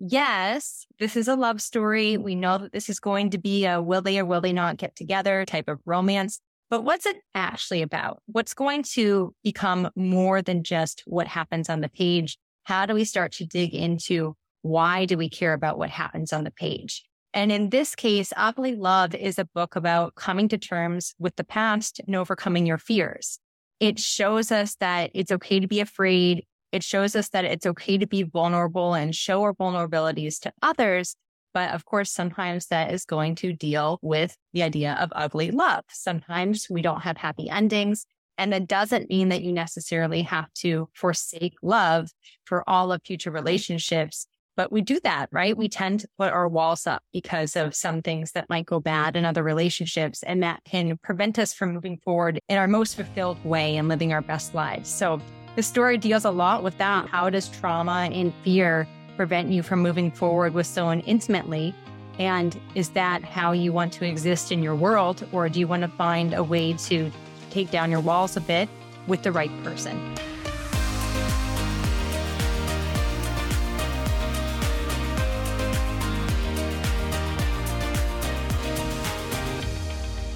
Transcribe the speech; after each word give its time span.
yes, 0.00 0.86
this 0.98 1.14
is 1.14 1.28
a 1.28 1.36
love 1.36 1.60
story. 1.60 2.16
We 2.16 2.34
know 2.34 2.58
that 2.58 2.72
this 2.72 2.88
is 2.88 2.98
going 2.98 3.30
to 3.30 3.38
be 3.38 3.66
a 3.66 3.80
will 3.80 4.02
they 4.02 4.18
or 4.18 4.24
will 4.24 4.40
they 4.40 4.52
not 4.52 4.78
get 4.78 4.96
together 4.96 5.44
type 5.44 5.68
of 5.68 5.78
romance. 5.84 6.40
But 6.70 6.84
what's 6.84 7.06
it 7.06 7.16
actually 7.34 7.82
about? 7.82 8.22
What's 8.26 8.54
going 8.54 8.84
to 8.94 9.34
become 9.44 9.90
more 9.96 10.40
than 10.40 10.62
just 10.62 11.02
what 11.04 11.26
happens 11.26 11.68
on 11.68 11.80
the 11.80 11.88
page? 11.88 12.38
How 12.64 12.86
do 12.86 12.94
we 12.94 13.04
start 13.04 13.32
to 13.32 13.46
dig 13.46 13.74
into 13.74 14.36
why 14.62 15.04
do 15.04 15.16
we 15.16 15.28
care 15.28 15.52
about 15.52 15.78
what 15.78 15.90
happens 15.90 16.32
on 16.32 16.44
the 16.44 16.50
page? 16.50 17.04
And 17.32 17.52
in 17.52 17.70
this 17.70 17.94
case, 17.94 18.32
Ugly 18.36 18.76
Love 18.76 19.14
is 19.14 19.38
a 19.38 19.44
book 19.44 19.76
about 19.76 20.14
coming 20.14 20.48
to 20.48 20.58
terms 20.58 21.14
with 21.18 21.36
the 21.36 21.44
past 21.44 22.00
and 22.06 22.16
overcoming 22.16 22.66
your 22.66 22.78
fears. 22.78 23.38
It 23.78 23.98
shows 23.98 24.52
us 24.52 24.76
that 24.76 25.10
it's 25.14 25.32
okay 25.32 25.60
to 25.60 25.68
be 25.68 25.80
afraid. 25.80 26.44
It 26.72 26.82
shows 26.82 27.16
us 27.16 27.28
that 27.30 27.44
it's 27.44 27.66
okay 27.66 27.98
to 27.98 28.06
be 28.06 28.22
vulnerable 28.22 28.94
and 28.94 29.14
show 29.14 29.42
our 29.42 29.54
vulnerabilities 29.54 30.40
to 30.40 30.52
others. 30.62 31.16
But 31.52 31.70
of 31.70 31.84
course, 31.84 32.12
sometimes 32.12 32.66
that 32.66 32.92
is 32.92 33.04
going 33.04 33.34
to 33.36 33.52
deal 33.52 33.98
with 34.02 34.36
the 34.52 34.62
idea 34.62 34.96
of 35.00 35.12
ugly 35.14 35.50
love. 35.50 35.84
Sometimes 35.90 36.68
we 36.70 36.82
don't 36.82 37.02
have 37.02 37.16
happy 37.16 37.48
endings. 37.50 38.06
And 38.38 38.52
that 38.52 38.68
doesn't 38.68 39.10
mean 39.10 39.28
that 39.30 39.42
you 39.42 39.52
necessarily 39.52 40.22
have 40.22 40.50
to 40.54 40.88
forsake 40.94 41.54
love 41.62 42.10
for 42.44 42.68
all 42.68 42.92
of 42.92 43.02
future 43.04 43.30
relationships 43.30 44.26
but 44.60 44.70
we 44.70 44.82
do 44.82 45.00
that, 45.04 45.30
right? 45.32 45.56
We 45.56 45.70
tend 45.70 46.00
to 46.00 46.08
put 46.18 46.34
our 46.34 46.46
walls 46.46 46.86
up 46.86 47.02
because 47.14 47.56
of 47.56 47.74
some 47.74 48.02
things 48.02 48.32
that 48.32 48.50
might 48.50 48.66
go 48.66 48.78
bad 48.78 49.16
in 49.16 49.24
other 49.24 49.42
relationships. 49.42 50.22
And 50.22 50.42
that 50.42 50.62
can 50.64 50.98
prevent 50.98 51.38
us 51.38 51.54
from 51.54 51.72
moving 51.72 51.96
forward 52.04 52.40
in 52.46 52.58
our 52.58 52.68
most 52.68 52.96
fulfilled 52.96 53.42
way 53.42 53.78
and 53.78 53.88
living 53.88 54.12
our 54.12 54.20
best 54.20 54.54
lives. 54.54 54.90
So 54.90 55.18
the 55.56 55.62
story 55.62 55.98
deals 55.98 56.24
a 56.24 56.30
lot 56.30 56.62
with 56.62 56.76
that. 56.78 57.08
How 57.08 57.30
does 57.30 57.48
trauma 57.48 58.08
and 58.12 58.32
fear 58.44 58.86
prevent 59.16 59.50
you 59.50 59.62
from 59.62 59.80
moving 59.80 60.10
forward 60.10 60.54
with 60.54 60.66
someone 60.66 61.00
intimately? 61.00 61.74
And 62.18 62.58
is 62.74 62.90
that 62.90 63.24
how 63.24 63.52
you 63.52 63.72
want 63.72 63.92
to 63.94 64.06
exist 64.06 64.52
in 64.52 64.62
your 64.62 64.74
world? 64.74 65.26
Or 65.32 65.48
do 65.48 65.58
you 65.58 65.66
want 65.66 65.82
to 65.82 65.88
find 65.88 66.34
a 66.34 66.42
way 66.42 66.74
to 66.74 67.10
take 67.50 67.70
down 67.70 67.90
your 67.90 68.00
walls 68.00 68.36
a 68.36 68.40
bit 68.40 68.68
with 69.06 69.22
the 69.22 69.32
right 69.32 69.50
person? 69.64 70.16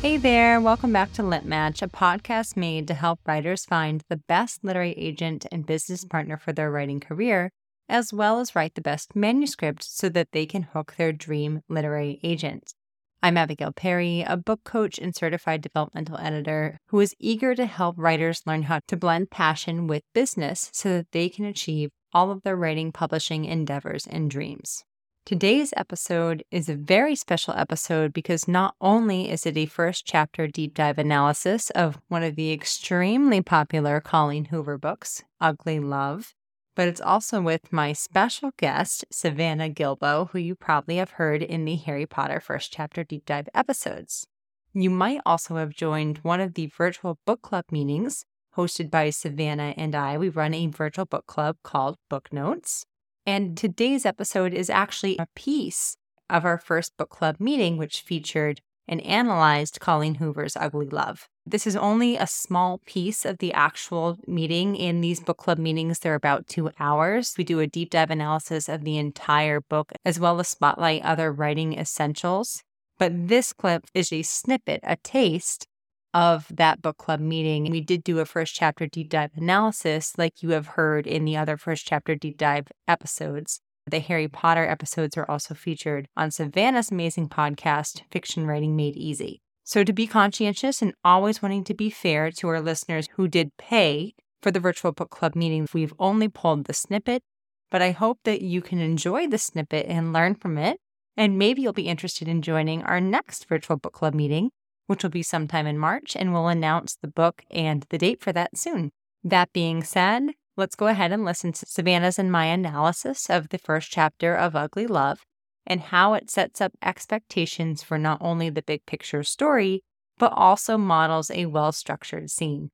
Hey 0.05 0.19
there, 0.19 0.61
welcome 0.61 0.93
back 0.93 1.15
to 1.15 1.23
Lit 1.23 1.47
Match, 1.47 1.81
a 1.81 1.89
podcast 1.89 2.59
made 2.59 2.87
to 2.89 2.93
help 2.93 3.21
writers 3.27 3.65
find 3.65 4.03
the 4.11 4.21
best 4.29 4.63
literary 4.63 4.93
agent 4.99 5.47
and 5.51 5.65
business 5.65 6.05
partner 6.05 6.37
for 6.37 6.53
their 6.53 6.71
writing 6.71 7.01
career, 7.01 7.51
as 7.89 8.13
well 8.13 8.39
as 8.39 8.55
write 8.55 8.75
the 8.75 8.83
best 8.83 9.17
manuscript 9.17 9.83
so 9.83 10.11
that 10.11 10.29
they 10.33 10.45
can 10.45 10.65
hook 10.65 10.97
their 10.99 11.11
dream 11.11 11.63
literary 11.71 12.21
agent. 12.23 12.75
I'm 13.23 13.39
Abigail 13.39 13.73
Perry, 13.73 14.21
a 14.21 14.37
book 14.37 14.63
coach 14.63 14.99
and 14.99 15.17
certified 15.17 15.63
developmental 15.63 16.19
editor 16.19 16.77
who 16.89 17.01
is 17.01 17.17
eager 17.19 17.55
to 17.55 17.65
help 17.65 17.97
writers 17.97 18.43
learn 18.45 18.65
how 18.65 18.81
to 18.89 18.99
blend 18.99 19.31
passion 19.31 19.87
with 19.87 20.03
business 20.13 20.69
so 20.75 20.99
that 20.99 21.13
they 21.13 21.31
can 21.31 21.47
achieve 21.47 21.89
all 22.13 22.31
of 22.31 22.43
their 22.43 22.57
writing, 22.57 22.93
publishing 22.93 23.47
endeavors 23.47 24.07
and 24.07 24.31
dreams. 24.31 24.85
Today's 25.27 25.73
episode 25.75 26.45
is 26.51 26.69
a 26.69 26.75
very 26.75 27.17
special 27.17 27.55
episode 27.55 28.13
because 28.13 28.47
not 28.47 28.75
only 28.79 29.31
is 29.31 29.47
it 29.47 29.57
a 29.57 29.65
first 29.65 30.05
chapter 30.05 30.47
deep 30.47 30.75
dive 30.75 30.99
analysis 30.99 31.71
of 31.71 31.99
one 32.09 32.23
of 32.23 32.37
the 32.37 32.53
extremely 32.53 33.41
popular 33.41 34.03
Colleen 34.03 34.45
Hoover 34.47 34.77
books, 34.77 35.23
Ugly 35.41 35.81
Love, 35.81 36.35
but 36.77 36.89
it's 36.89 37.01
also 37.01 37.41
with 37.41 37.73
my 37.73 37.95
special 37.95 38.51
guest, 38.59 39.07
Savannah 39.11 39.71
Gilbo, 39.71 40.29
who 40.29 40.39
you 40.39 40.55
probably 40.55 40.97
have 40.97 41.13
heard 41.13 41.43
in 41.43 41.65
the 41.65 41.77
Harry 41.77 42.05
Potter 42.05 42.39
first 42.39 42.71
chapter 42.71 43.03
deep 43.03 43.25
dive 43.25 43.49
episodes. 43.55 44.27
You 44.75 44.91
might 44.91 45.23
also 45.25 45.57
have 45.57 45.71
joined 45.71 46.19
one 46.19 46.43
of 46.43 46.53
the 46.53 46.67
virtual 46.67 47.19
book 47.25 47.41
club 47.41 47.65
meetings 47.71 48.27
hosted 48.59 48.91
by 48.91 49.09
Savannah 49.09 49.73
and 49.79 49.95
I. 49.95 50.19
We 50.19 50.29
run 50.29 50.53
a 50.53 50.67
virtual 50.67 51.07
book 51.07 51.27
club 51.27 51.57
called 51.63 51.97
Book 52.11 52.31
Notes. 52.31 52.85
And 53.27 53.57
today's 53.57 54.05
episode 54.05 54.53
is 54.53 54.69
actually 54.69 55.17
a 55.17 55.29
piece 55.35 55.97
of 56.29 56.45
our 56.45 56.59
first 56.59 56.95
book 56.99 57.09
club 57.09 57.37
meeting, 57.39 57.79
which 57.79 58.03
featured 58.03 58.61
and 58.87 59.01
analyzed 59.01 59.81
Colleen 59.81 60.17
Hoover's 60.17 60.57
Ugly 60.57 60.89
Love. 60.89 61.27
This 61.47 61.67
is 61.67 61.75
only 61.75 62.19
a 62.19 62.27
small 62.27 62.83
piece 62.85 63.25
of 63.25 63.39
the 63.39 63.51
actual 63.55 64.19
meeting. 64.27 64.77
In 64.77 65.01
these 65.01 65.21
book 65.21 65.39
club 65.39 65.59
meetings, 65.59 66.01
they're 66.01 66.15
about 66.15 66.47
two 66.47 66.71
hours. 66.79 67.35
We 67.39 67.45
do 67.45 67.61
a 67.61 67.67
deep 67.67 67.89
dive 67.89 68.11
analysis 68.11 68.69
of 68.69 68.85
the 68.85 68.99
entire 68.99 69.63
book, 69.63 69.93
as 70.05 70.21
well 70.21 70.39
as 70.39 70.49
spotlight 70.49 71.03
other 71.03 71.33
writing 71.33 71.79
essentials. 71.79 72.63
But 72.99 73.29
this 73.29 73.55
clip 73.55 73.87
is 73.95 74.13
a 74.13 74.21
snippet, 74.21 74.81
a 74.83 74.97
taste 74.97 75.67
of 76.15 76.47
that 76.49 76.81
book 76.81 76.97
club 76.97 77.21
meeting. 77.21 77.71
We 77.71 77.81
did 77.81 78.05
do 78.05 78.21
a 78.21 78.25
first 78.25 78.55
chapter 78.55 78.87
deep 78.87 79.11
dive 79.11 79.33
analysis, 79.35 80.17
like 80.17 80.43
you 80.43 80.51
have 80.51 80.69
heard 80.69 81.07
in 81.07 81.25
the 81.25 81.37
other 81.37 81.57
first 81.57 81.87
chapter 81.87 82.15
deep 82.15 82.39
dive 82.39 82.69
episodes. 82.87 83.61
The 83.87 83.99
Harry 83.99 84.29
Potter 84.29 84.65
episodes 84.65 85.17
are 85.19 85.31
also 85.31 85.55
featured 85.55 86.09
on 86.17 86.31
Savannah's 86.31 86.91
amazing 86.91 87.29
podcast, 87.29 88.03
Fiction 88.11 88.47
Writing 88.47 88.77
Made 88.77 88.97
Easy. 88.97 89.43
So, 89.65 89.83
to 89.83 89.93
be 89.93 90.07
conscientious 90.07 90.81
and 90.81 90.95
always 91.05 91.43
wanting 91.43 91.65
to 91.65 91.75
be 91.75 91.91
fair 91.91 92.31
to 92.31 92.49
our 92.49 92.61
listeners 92.61 93.09
who 93.17 93.29
did 93.29 93.57
pay 93.59 94.15
for 94.41 94.51
the 94.51 94.61
virtual 94.61 94.93
book 94.93 95.11
club 95.11 95.35
meeting, 95.35 95.67
we've 95.75 95.95
only 95.99 96.29
pulled 96.29 96.65
the 96.65 96.73
snippet, 96.73 97.23
but 97.71 97.83
I 97.83 97.91
hope 97.91 98.21
that 98.25 98.43
you 98.43 98.63
can 98.63 98.79
enjoy 98.79 99.27
the 99.27 99.39
snippet 99.39 99.87
and 99.89 100.13
learn 100.13 100.35
from 100.35 100.59
it. 100.59 100.79
And 101.17 101.39
maybe 101.39 101.63
you'll 101.63 101.73
be 101.73 101.89
interested 101.89 102.29
in 102.29 102.43
joining 102.43 102.83
our 102.83 103.01
next 103.01 103.49
virtual 103.49 103.77
book 103.77 103.93
club 103.93 104.15
meeting, 104.15 104.51
which 104.87 105.03
will 105.03 105.11
be 105.11 105.23
sometime 105.23 105.67
in 105.67 105.79
March, 105.79 106.17
and 106.17 106.33
we'll 106.33 106.49
announce 106.49 106.97
the 106.97 107.09
book 107.09 107.43
and 107.51 107.87
the 107.91 107.99
date 107.99 108.21
for 108.21 108.33
that 108.33 108.57
soon. 108.57 108.91
That 109.23 109.53
being 109.53 109.83
said, 109.83 110.23
let's 110.57 110.77
go 110.77 110.87
ahead 110.87 111.13
and 111.13 111.25
listen 111.25 111.53
to 111.53 111.67
Savannah's 111.67 112.19
and 112.19 112.31
my 112.31 112.47
analysis 112.47 113.31
of 113.31 113.49
the 113.49 113.59
first 113.59 113.91
chapter 113.91 114.35
of 114.35 114.55
Ugly 114.55 114.87
Love 114.87 115.21
and 115.67 115.81
how 115.81 116.15
it 116.15 116.31
sets 116.31 116.61
up 116.61 116.73
expectations 116.83 117.83
for 117.83 117.99
not 117.99 118.19
only 118.21 118.51
the 118.51 118.63
big 118.63 118.85
picture 118.87 119.23
story, 119.23 119.83
but 120.19 120.33
also 120.35 120.77
models 120.77 121.31
a 121.31 121.47
well 121.47 121.73
structured 121.73 122.31
scene. 122.31 122.71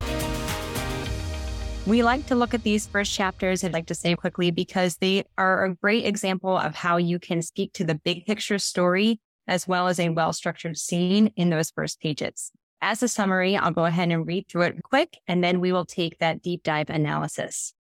We 1.87 2.03
like 2.03 2.27
to 2.27 2.35
look 2.35 2.53
at 2.53 2.63
these 2.63 2.87
first 2.87 3.13
chapters, 3.15 3.65
I'd 3.65 3.73
like 3.73 3.87
to 3.87 3.95
say 3.95 4.15
quickly, 4.15 4.51
because 4.51 4.97
they 4.97 5.25
are 5.39 5.65
a 5.65 5.75
great 5.75 6.05
example 6.05 6.57
of 6.57 6.75
how 6.75 6.99
you 6.99 7.19
can 7.19 7.41
speak 7.41 7.73
to 7.75 7.85
the 7.85 7.95
big 7.95 8.27
picture 8.27 8.59
story 8.59 9.19
as 9.51 9.69
well 9.69 9.89
as 9.89 9.99
a 9.99 10.09
well 10.09 10.33
structured 10.33 10.79
scene 10.79 11.33
in 11.37 11.51
those 11.51 11.71
first 11.71 12.01
pages. 12.01 12.53
As 12.81 13.03
a 13.03 13.09
summary, 13.09 13.57
I'll 13.57 13.73
go 13.73 13.85
ahead 13.85 14.11
and 14.11 14.27
read 14.27 14.49
through 14.49 14.63
it 14.63 14.83
quick, 14.83 15.19
and 15.27 15.45
then 15.45 15.61
we 15.61 15.73
will 15.73 15.85
take 15.85 16.19
that 16.19 16.41
deep 16.41 16.63
dive 16.63 16.89
analysis. 16.89 17.75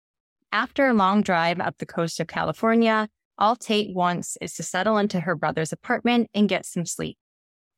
After 0.50 0.88
a 0.88 0.94
long 0.94 1.22
drive 1.22 1.60
up 1.60 1.76
the 1.78 1.86
coast 1.86 2.18
of 2.18 2.26
California, 2.26 3.08
all 3.36 3.54
Tate 3.54 3.94
wants 3.94 4.36
is 4.40 4.54
to 4.54 4.62
settle 4.62 4.96
into 4.96 5.20
her 5.20 5.36
brother's 5.36 5.72
apartment 5.72 6.30
and 6.34 6.48
get 6.48 6.66
some 6.66 6.86
sleep. 6.86 7.18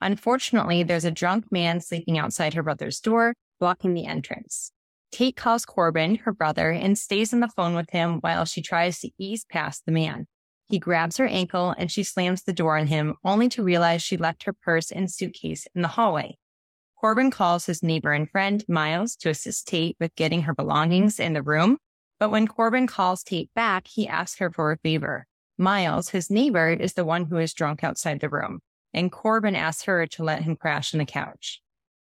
Unfortunately, 0.00 0.82
there's 0.82 1.04
a 1.04 1.10
drunk 1.10 1.52
man 1.52 1.80
sleeping 1.80 2.16
outside 2.16 2.54
her 2.54 2.62
brother's 2.62 3.00
door, 3.00 3.34
blocking 3.58 3.92
the 3.92 4.06
entrance. 4.06 4.72
Tate 5.12 5.36
calls 5.36 5.66
Corbin, 5.66 6.14
her 6.14 6.32
brother, 6.32 6.70
and 6.70 6.96
stays 6.96 7.34
on 7.34 7.40
the 7.40 7.48
phone 7.48 7.74
with 7.74 7.90
him 7.90 8.20
while 8.20 8.44
she 8.44 8.62
tries 8.62 9.00
to 9.00 9.10
ease 9.18 9.44
past 9.50 9.84
the 9.84 9.92
man. 9.92 10.26
He 10.70 10.78
grabs 10.78 11.16
her 11.16 11.26
ankle 11.26 11.74
and 11.76 11.90
she 11.90 12.04
slams 12.04 12.44
the 12.44 12.52
door 12.52 12.78
on 12.78 12.86
him, 12.86 13.16
only 13.24 13.48
to 13.50 13.64
realize 13.64 14.02
she 14.02 14.16
left 14.16 14.44
her 14.44 14.52
purse 14.52 14.92
and 14.92 15.10
suitcase 15.10 15.66
in 15.74 15.82
the 15.82 15.88
hallway. 15.88 16.38
Corbin 17.00 17.32
calls 17.32 17.66
his 17.66 17.82
neighbor 17.82 18.12
and 18.12 18.30
friend, 18.30 18.64
Miles, 18.68 19.16
to 19.16 19.30
assist 19.30 19.66
Tate 19.66 19.96
with 19.98 20.14
getting 20.14 20.42
her 20.42 20.54
belongings 20.54 21.18
in 21.18 21.32
the 21.32 21.42
room. 21.42 21.78
But 22.20 22.30
when 22.30 22.46
Corbin 22.46 22.86
calls 22.86 23.24
Tate 23.24 23.50
back, 23.52 23.88
he 23.88 24.06
asks 24.06 24.38
her 24.38 24.50
for 24.50 24.70
a 24.70 24.78
favor. 24.78 25.26
Miles, 25.58 26.10
his 26.10 26.30
neighbor, 26.30 26.68
is 26.68 26.92
the 26.92 27.04
one 27.04 27.24
who 27.24 27.38
is 27.38 27.52
drunk 27.52 27.82
outside 27.82 28.20
the 28.20 28.28
room, 28.28 28.60
and 28.94 29.10
Corbin 29.10 29.56
asks 29.56 29.84
her 29.84 30.06
to 30.06 30.22
let 30.22 30.42
him 30.42 30.54
crash 30.54 30.94
on 30.94 30.98
the 30.98 31.04
couch. 31.04 31.60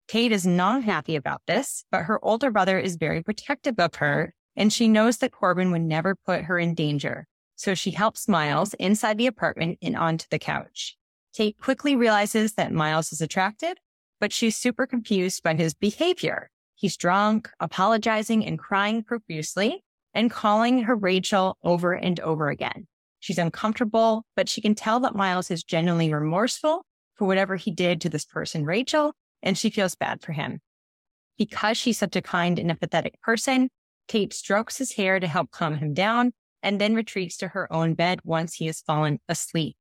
Tate 0.09 0.33
is 0.33 0.47
not 0.47 0.83
happy 0.83 1.15
about 1.15 1.43
this, 1.47 1.85
but 1.93 2.05
her 2.05 2.23
older 2.25 2.51
brother 2.51 2.79
is 2.79 2.97
very 2.97 3.23
protective 3.23 3.79
of 3.79 3.95
her, 3.97 4.35
and 4.57 4.73
she 4.73 4.89
knows 4.89 5.19
that 5.19 5.33
Corbin 5.33 5.71
would 5.71 5.83
never 5.83 6.17
put 6.17 6.45
her 6.45 6.59
in 6.59 6.75
danger. 6.75 7.27
So 7.57 7.75
she 7.75 7.91
helps 7.91 8.29
Miles 8.29 8.75
inside 8.75 9.19
the 9.19 9.27
apartment 9.27 9.79
and 9.83 9.97
onto 9.97 10.27
the 10.31 10.39
couch. 10.39 10.97
Tate 11.33 11.59
quickly 11.59 11.97
realizes 11.97 12.55
that 12.55 12.73
Miles 12.73 13.13
is 13.13 13.21
attracted, 13.21 13.79
but 14.21 14.33
she's 14.33 14.57
super 14.57 14.87
confused 14.87 15.43
by 15.43 15.55
his 15.55 15.75
behavior. 15.75 16.51
He's 16.75 16.97
drunk, 16.97 17.51
apologizing 17.59 18.45
and 18.45 18.59
crying 18.59 19.03
profusely 19.03 19.83
and 20.15 20.31
calling 20.31 20.83
her 20.85 20.95
Rachel 20.95 21.57
over 21.63 21.93
and 21.93 22.21
over 22.21 22.49
again. 22.49 22.87
She's 23.21 23.39
uncomfortable, 23.39 24.25
but 24.37 24.49
she 24.49 24.61
can 24.61 24.75
tell 24.75 25.01
that 25.01 25.15
Miles 25.15 25.51
is 25.51 25.65
genuinely 25.65 26.13
remorseful 26.13 26.85
for 27.15 27.27
whatever 27.27 27.57
he 27.57 27.71
did 27.71 28.01
to 28.03 28.09
this 28.09 28.25
person, 28.25 28.65
Rachel, 28.65 29.15
and 29.43 29.57
she 29.57 29.71
feels 29.71 29.95
bad 29.95 30.23
for 30.23 30.33
him. 30.33 30.61
Because 31.39 31.77
she's 31.77 31.99
such 31.99 32.17
a 32.17 32.23
kind 32.23 32.59
and 32.59 32.71
empathetic 32.71 33.21
person, 33.23 33.69
Tate 34.09 34.33
strokes 34.33 34.79
his 34.79 34.93
hair 34.93 35.19
to 35.19 35.27
help 35.27 35.51
calm 35.51 35.77
him 35.77 35.95
down 35.95 36.33
and 36.63 36.81
then 36.81 36.95
retreats 36.95 37.37
to 37.39 37.49
her 37.49 37.73
own 37.73 37.95
bed 37.95 38.21
once 38.25 38.55
he 38.55 38.67
has 38.67 38.81
fallen 38.81 39.21
asleep. 39.29 39.77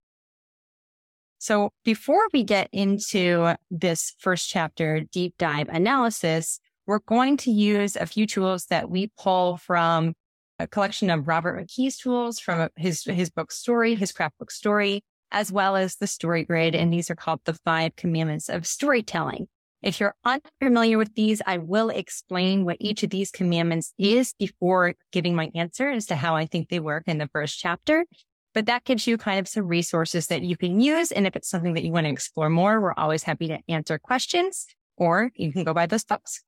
So 1.38 1.72
before 1.84 2.28
we 2.34 2.44
get 2.44 2.70
into 2.72 3.56
this 3.70 4.14
first 4.20 4.50
chapter 4.50 5.02
deep 5.12 5.36
dive 5.38 5.70
analysis, 5.70 6.60
we're 6.88 7.00
going 7.00 7.38
to 7.38 7.52
use 7.52 7.96
a 7.96 8.06
few 8.06 8.26
tools 8.26 8.66
that 8.68 8.90
we 8.90 9.12
pull 9.18 9.58
from 9.58 10.14
a 10.60 10.68
collection 10.68 11.10
of 11.10 11.28
Robert 11.28 11.60
McKee's 11.60 11.98
tools 11.98 12.40
from 12.40 12.70
his, 12.76 13.04
his 13.04 13.30
book 13.30 13.52
story, 13.52 13.96
his 13.96 14.12
craft 14.12 14.38
book 14.38 14.52
story, 14.52 15.04
as 15.32 15.52
well 15.52 15.76
as 15.76 15.98
the 15.98 16.08
story 16.08 16.44
grid. 16.46 16.76
And 16.76 16.94
these 16.94 17.10
are 17.10 17.16
called 17.16 17.42
the 17.46 17.54
five 17.66 17.96
commandments 17.96 18.50
of 18.50 18.66
storytelling. 18.66 19.48
If 19.82 20.00
you're 20.00 20.16
unfamiliar 20.24 20.98
with 20.98 21.14
these, 21.16 21.42
I 21.46 21.58
will 21.58 21.90
explain 21.90 22.66
what 22.66 22.78
each 22.80 23.04
of 23.04 23.10
these 23.12 23.32
commandments 23.32 23.94
is 23.98 24.34
before 24.38 24.96
giving 25.12 25.36
my 25.36 25.52
answer 25.54 25.90
as 25.90 26.08
to 26.08 26.16
how 26.16 26.36
I 26.36 26.46
think 26.46 26.70
they 26.70 26.80
work 26.80 27.04
in 27.08 27.18
the 27.18 27.30
first 27.32 27.60
chapter. 27.60 28.06
But 28.54 28.68
that 28.68 28.86
gives 28.86 29.06
you 29.06 29.18
kind 29.18 29.40
of 29.40 29.48
some 29.48 29.68
resources 29.68 30.28
that 30.28 30.42
you 30.42 30.56
can 30.56 30.80
use. 30.80 31.12
And 31.12 31.28
if 31.28 31.36
it's 31.36 31.50
something 31.50 31.74
that 31.74 31.84
you 31.84 31.92
want 31.92 32.06
to 32.06 32.12
explore 32.12 32.50
more, 32.50 32.80
we're 32.80 32.94
always 32.94 33.24
happy 33.24 33.48
to 33.50 33.60
answer 33.68 34.00
questions 34.00 34.66
or 34.98 35.30
you 35.36 35.52
can 35.52 35.64
go 35.64 35.74
buy 35.74 35.86
those 35.86 36.06
books. 36.06 36.42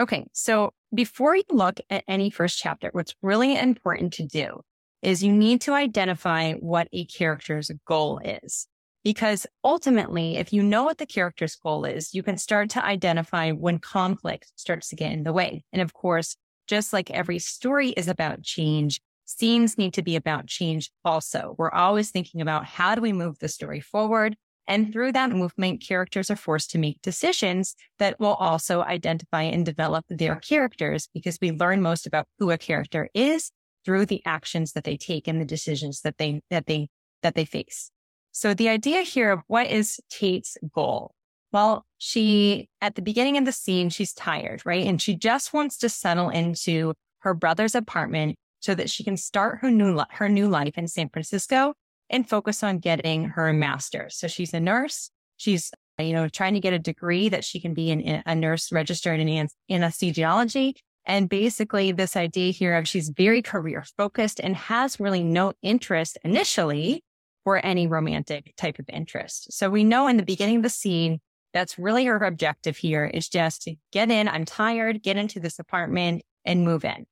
Okay. 0.00 0.26
So 0.32 0.72
before 0.94 1.36
you 1.36 1.42
look 1.50 1.80
at 1.90 2.04
any 2.08 2.30
first 2.30 2.58
chapter, 2.58 2.88
what's 2.92 3.14
really 3.20 3.58
important 3.58 4.14
to 4.14 4.26
do 4.26 4.62
is 5.02 5.22
you 5.22 5.32
need 5.32 5.60
to 5.62 5.72
identify 5.72 6.54
what 6.54 6.88
a 6.92 7.04
character's 7.04 7.70
goal 7.86 8.20
is. 8.24 8.68
Because 9.04 9.46
ultimately, 9.64 10.36
if 10.36 10.52
you 10.52 10.62
know 10.62 10.84
what 10.84 10.98
the 10.98 11.06
character's 11.06 11.56
goal 11.56 11.84
is, 11.84 12.14
you 12.14 12.22
can 12.22 12.36
start 12.36 12.70
to 12.70 12.84
identify 12.84 13.52
when 13.52 13.78
conflict 13.78 14.52
starts 14.56 14.88
to 14.88 14.96
get 14.96 15.12
in 15.12 15.22
the 15.22 15.32
way. 15.32 15.64
And 15.72 15.80
of 15.80 15.94
course, 15.94 16.36
just 16.66 16.92
like 16.92 17.10
every 17.10 17.38
story 17.38 17.90
is 17.90 18.08
about 18.08 18.42
change, 18.42 19.00
scenes 19.24 19.78
need 19.78 19.94
to 19.94 20.02
be 20.02 20.16
about 20.16 20.46
change 20.46 20.90
also. 21.04 21.54
We're 21.58 21.70
always 21.70 22.10
thinking 22.10 22.40
about 22.40 22.64
how 22.64 22.94
do 22.94 23.00
we 23.00 23.12
move 23.12 23.38
the 23.38 23.48
story 23.48 23.80
forward? 23.80 24.36
And 24.66 24.92
through 24.92 25.12
that 25.12 25.30
movement, 25.30 25.80
characters 25.80 26.30
are 26.30 26.36
forced 26.36 26.70
to 26.72 26.78
make 26.78 27.00
decisions 27.00 27.74
that 27.98 28.20
will 28.20 28.34
also 28.34 28.82
identify 28.82 29.42
and 29.42 29.64
develop 29.64 30.04
their 30.10 30.36
characters 30.36 31.08
because 31.14 31.38
we 31.40 31.52
learn 31.52 31.80
most 31.80 32.06
about 32.06 32.26
who 32.38 32.50
a 32.50 32.58
character 32.58 33.08
is 33.14 33.50
through 33.84 34.04
the 34.04 34.22
actions 34.26 34.72
that 34.72 34.84
they 34.84 34.98
take 34.98 35.26
and 35.26 35.40
the 35.40 35.46
decisions 35.46 36.02
that 36.02 36.18
they, 36.18 36.42
that 36.50 36.66
they, 36.66 36.88
that 37.22 37.34
they 37.34 37.46
face. 37.46 37.90
So 38.38 38.54
the 38.54 38.68
idea 38.68 39.02
here 39.02 39.32
of 39.32 39.40
what 39.48 39.66
is 39.66 39.98
Tate's 40.10 40.56
goal? 40.72 41.10
Well, 41.50 41.84
she, 41.98 42.68
at 42.80 42.94
the 42.94 43.02
beginning 43.02 43.36
of 43.36 43.44
the 43.44 43.50
scene, 43.50 43.90
she's 43.90 44.12
tired, 44.12 44.62
right? 44.64 44.86
And 44.86 45.02
she 45.02 45.16
just 45.16 45.52
wants 45.52 45.76
to 45.78 45.88
settle 45.88 46.28
into 46.28 46.94
her 47.22 47.34
brother's 47.34 47.74
apartment 47.74 48.36
so 48.60 48.76
that 48.76 48.90
she 48.90 49.02
can 49.02 49.16
start 49.16 49.58
her 49.62 49.72
new, 49.72 50.00
her 50.10 50.28
new 50.28 50.46
life 50.46 50.78
in 50.78 50.86
San 50.86 51.08
Francisco 51.08 51.74
and 52.08 52.28
focus 52.28 52.62
on 52.62 52.78
getting 52.78 53.24
her 53.30 53.52
master's. 53.52 54.16
So 54.16 54.28
she's 54.28 54.54
a 54.54 54.60
nurse. 54.60 55.10
She's, 55.36 55.72
you 55.98 56.12
know, 56.12 56.28
trying 56.28 56.54
to 56.54 56.60
get 56.60 56.72
a 56.72 56.78
degree 56.78 57.28
that 57.30 57.44
she 57.44 57.58
can 57.58 57.74
be 57.74 57.90
a 58.24 58.34
nurse 58.36 58.70
registered 58.70 59.18
in 59.18 59.48
anesthesiology. 59.68 60.74
And 61.04 61.28
basically 61.28 61.90
this 61.90 62.14
idea 62.14 62.52
here 62.52 62.76
of 62.76 62.86
she's 62.86 63.08
very 63.08 63.42
career 63.42 63.84
focused 63.96 64.38
and 64.38 64.54
has 64.54 65.00
really 65.00 65.24
no 65.24 65.54
interest 65.60 66.18
initially 66.22 67.02
or 67.48 67.64
any 67.64 67.86
romantic 67.86 68.54
type 68.56 68.78
of 68.78 68.84
interest. 68.90 69.50
So 69.54 69.70
we 69.70 69.82
know 69.82 70.06
in 70.06 70.18
the 70.18 70.22
beginning 70.22 70.56
of 70.56 70.62
the 70.62 70.68
scene, 70.68 71.20
that's 71.54 71.78
really 71.78 72.04
her 72.04 72.18
objective 72.18 72.76
here 72.76 73.06
is 73.06 73.26
just 73.26 73.62
to 73.62 73.76
get 73.90 74.10
in. 74.10 74.28
I'm 74.28 74.44
tired, 74.44 75.02
get 75.02 75.16
into 75.16 75.40
this 75.40 75.58
apartment 75.58 76.22
and 76.44 76.62
move 76.62 76.84
in. 76.84 77.06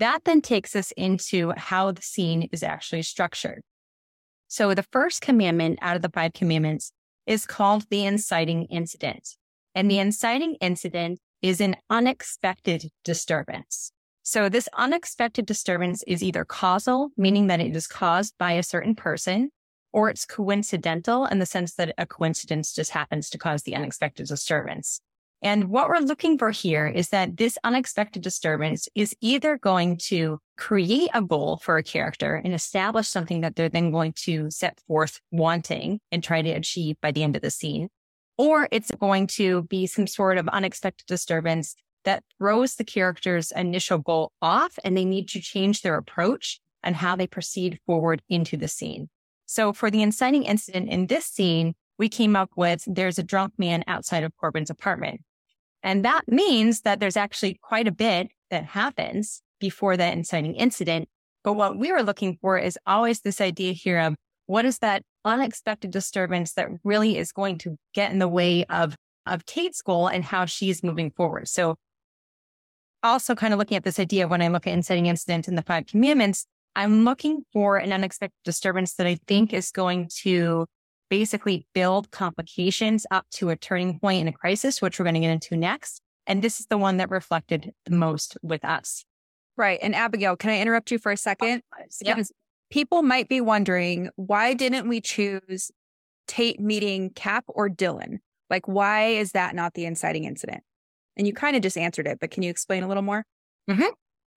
That 0.00 0.24
then 0.24 0.40
takes 0.40 0.74
us 0.74 0.90
into 0.96 1.52
how 1.56 1.92
the 1.92 2.02
scene 2.02 2.48
is 2.50 2.64
actually 2.64 3.02
structured. 3.02 3.62
So 4.48 4.74
the 4.74 4.82
first 4.82 5.20
commandment 5.20 5.78
out 5.80 5.94
of 5.94 6.02
the 6.02 6.10
five 6.10 6.32
commandments 6.32 6.92
is 7.24 7.46
called 7.46 7.84
the 7.88 8.04
inciting 8.04 8.64
incident. 8.64 9.36
And 9.76 9.88
the 9.88 10.00
inciting 10.00 10.56
incident 10.60 11.20
is 11.40 11.60
an 11.60 11.76
unexpected 11.88 12.90
disturbance. 13.04 13.92
So 14.28 14.48
this 14.48 14.68
unexpected 14.76 15.46
disturbance 15.46 16.02
is 16.04 16.20
either 16.20 16.44
causal, 16.44 17.10
meaning 17.16 17.46
that 17.46 17.60
it 17.60 17.76
is 17.76 17.86
caused 17.86 18.36
by 18.38 18.54
a 18.54 18.62
certain 18.64 18.96
person, 18.96 19.52
or 19.92 20.10
it's 20.10 20.26
coincidental 20.26 21.26
in 21.26 21.38
the 21.38 21.46
sense 21.46 21.74
that 21.74 21.94
a 21.96 22.06
coincidence 22.06 22.74
just 22.74 22.90
happens 22.90 23.30
to 23.30 23.38
cause 23.38 23.62
the 23.62 23.76
unexpected 23.76 24.26
disturbance. 24.26 25.00
And 25.42 25.68
what 25.68 25.88
we're 25.88 26.00
looking 26.00 26.38
for 26.38 26.50
here 26.50 26.88
is 26.88 27.10
that 27.10 27.36
this 27.36 27.56
unexpected 27.62 28.20
disturbance 28.20 28.88
is 28.96 29.14
either 29.20 29.58
going 29.58 29.96
to 30.08 30.40
create 30.56 31.10
a 31.14 31.22
goal 31.22 31.58
for 31.62 31.76
a 31.76 31.84
character 31.84 32.34
and 32.34 32.52
establish 32.52 33.06
something 33.06 33.42
that 33.42 33.54
they're 33.54 33.68
then 33.68 33.92
going 33.92 34.12
to 34.24 34.50
set 34.50 34.80
forth 34.88 35.20
wanting 35.30 36.00
and 36.10 36.24
try 36.24 36.42
to 36.42 36.50
achieve 36.50 36.96
by 37.00 37.12
the 37.12 37.22
end 37.22 37.36
of 37.36 37.42
the 37.42 37.50
scene, 37.52 37.90
or 38.36 38.66
it's 38.72 38.90
going 38.90 39.28
to 39.28 39.62
be 39.62 39.86
some 39.86 40.08
sort 40.08 40.36
of 40.36 40.48
unexpected 40.48 41.06
disturbance 41.06 41.76
that 42.06 42.24
throws 42.38 42.76
the 42.76 42.84
character's 42.84 43.50
initial 43.50 43.98
goal 43.98 44.32
off 44.40 44.78
and 44.82 44.96
they 44.96 45.04
need 45.04 45.28
to 45.28 45.40
change 45.40 45.82
their 45.82 45.96
approach 45.96 46.60
and 46.82 46.96
how 46.96 47.16
they 47.16 47.26
proceed 47.26 47.80
forward 47.84 48.22
into 48.28 48.56
the 48.56 48.68
scene. 48.68 49.10
So 49.44 49.72
for 49.72 49.90
the 49.90 50.02
inciting 50.02 50.44
incident 50.44 50.88
in 50.88 51.08
this 51.08 51.26
scene, 51.26 51.74
we 51.98 52.08
came 52.08 52.36
up 52.36 52.50
with 52.56 52.84
there's 52.86 53.18
a 53.18 53.22
drunk 53.22 53.54
man 53.58 53.84
outside 53.86 54.22
of 54.24 54.36
Corbin's 54.36 54.70
apartment. 54.70 55.20
And 55.82 56.04
that 56.04 56.22
means 56.28 56.82
that 56.82 57.00
there's 57.00 57.16
actually 57.16 57.58
quite 57.60 57.88
a 57.88 57.92
bit 57.92 58.28
that 58.50 58.64
happens 58.64 59.42
before 59.60 59.96
that 59.96 60.12
inciting 60.12 60.54
incident. 60.54 61.08
But 61.42 61.54
what 61.54 61.76
we 61.78 61.92
were 61.92 62.02
looking 62.02 62.38
for 62.40 62.58
is 62.58 62.78
always 62.86 63.20
this 63.20 63.40
idea 63.40 63.72
here 63.72 63.98
of 63.98 64.14
what 64.46 64.64
is 64.64 64.78
that 64.78 65.02
unexpected 65.24 65.90
disturbance 65.90 66.52
that 66.52 66.68
really 66.84 67.18
is 67.18 67.32
going 67.32 67.58
to 67.58 67.76
get 67.94 68.12
in 68.12 68.20
the 68.20 68.28
way 68.28 68.64
of, 68.64 68.94
of 69.26 69.44
Tate's 69.44 69.82
goal 69.82 70.06
and 70.06 70.24
how 70.24 70.44
she's 70.44 70.84
moving 70.84 71.10
forward. 71.10 71.48
So 71.48 71.76
also 73.06 73.34
kind 73.34 73.52
of 73.52 73.58
looking 73.58 73.76
at 73.76 73.84
this 73.84 73.98
idea 73.98 74.28
when 74.28 74.42
I 74.42 74.48
look 74.48 74.66
at 74.66 74.72
inciting 74.72 75.06
incident 75.06 75.48
in 75.48 75.54
the 75.54 75.62
five 75.62 75.86
commandments, 75.86 76.46
I'm 76.74 77.04
looking 77.04 77.44
for 77.52 77.78
an 77.78 77.92
unexpected 77.92 78.38
disturbance 78.44 78.94
that 78.94 79.06
I 79.06 79.18
think 79.26 79.52
is 79.52 79.70
going 79.70 80.10
to 80.22 80.66
basically 81.08 81.66
build 81.72 82.10
complications 82.10 83.06
up 83.10 83.26
to 83.30 83.50
a 83.50 83.56
turning 83.56 83.98
point 83.98 84.20
in 84.20 84.28
a 84.28 84.32
crisis, 84.32 84.82
which 84.82 84.98
we're 84.98 85.04
going 85.04 85.14
to 85.14 85.20
get 85.20 85.30
into 85.30 85.56
next. 85.56 86.00
And 86.26 86.42
this 86.42 86.60
is 86.60 86.66
the 86.66 86.76
one 86.76 86.96
that 86.96 87.10
reflected 87.10 87.72
the 87.84 87.94
most 87.94 88.36
with 88.42 88.64
us. 88.64 89.04
Right. 89.56 89.78
And 89.80 89.94
Abigail, 89.94 90.36
can 90.36 90.50
I 90.50 90.60
interrupt 90.60 90.90
you 90.90 90.98
for 90.98 91.12
a 91.12 91.16
second? 91.16 91.62
Because 91.98 92.32
people 92.70 93.02
might 93.02 93.28
be 93.28 93.40
wondering, 93.40 94.10
why 94.16 94.52
didn't 94.52 94.88
we 94.88 95.00
choose 95.00 95.70
Tate 96.26 96.60
meeting 96.60 97.10
Cap 97.10 97.44
or 97.48 97.70
Dylan? 97.70 98.18
Like, 98.50 98.68
why 98.68 99.06
is 99.06 99.32
that 99.32 99.54
not 99.54 99.74
the 99.74 99.86
inciting 99.86 100.24
incident? 100.24 100.62
And 101.16 101.26
you 101.26 101.32
kind 101.32 101.56
of 101.56 101.62
just 101.62 101.78
answered 101.78 102.06
it, 102.06 102.18
but 102.20 102.30
can 102.30 102.42
you 102.42 102.50
explain 102.50 102.82
a 102.82 102.88
little 102.88 103.02
more? 103.02 103.24
Mm-hmm. 103.70 103.88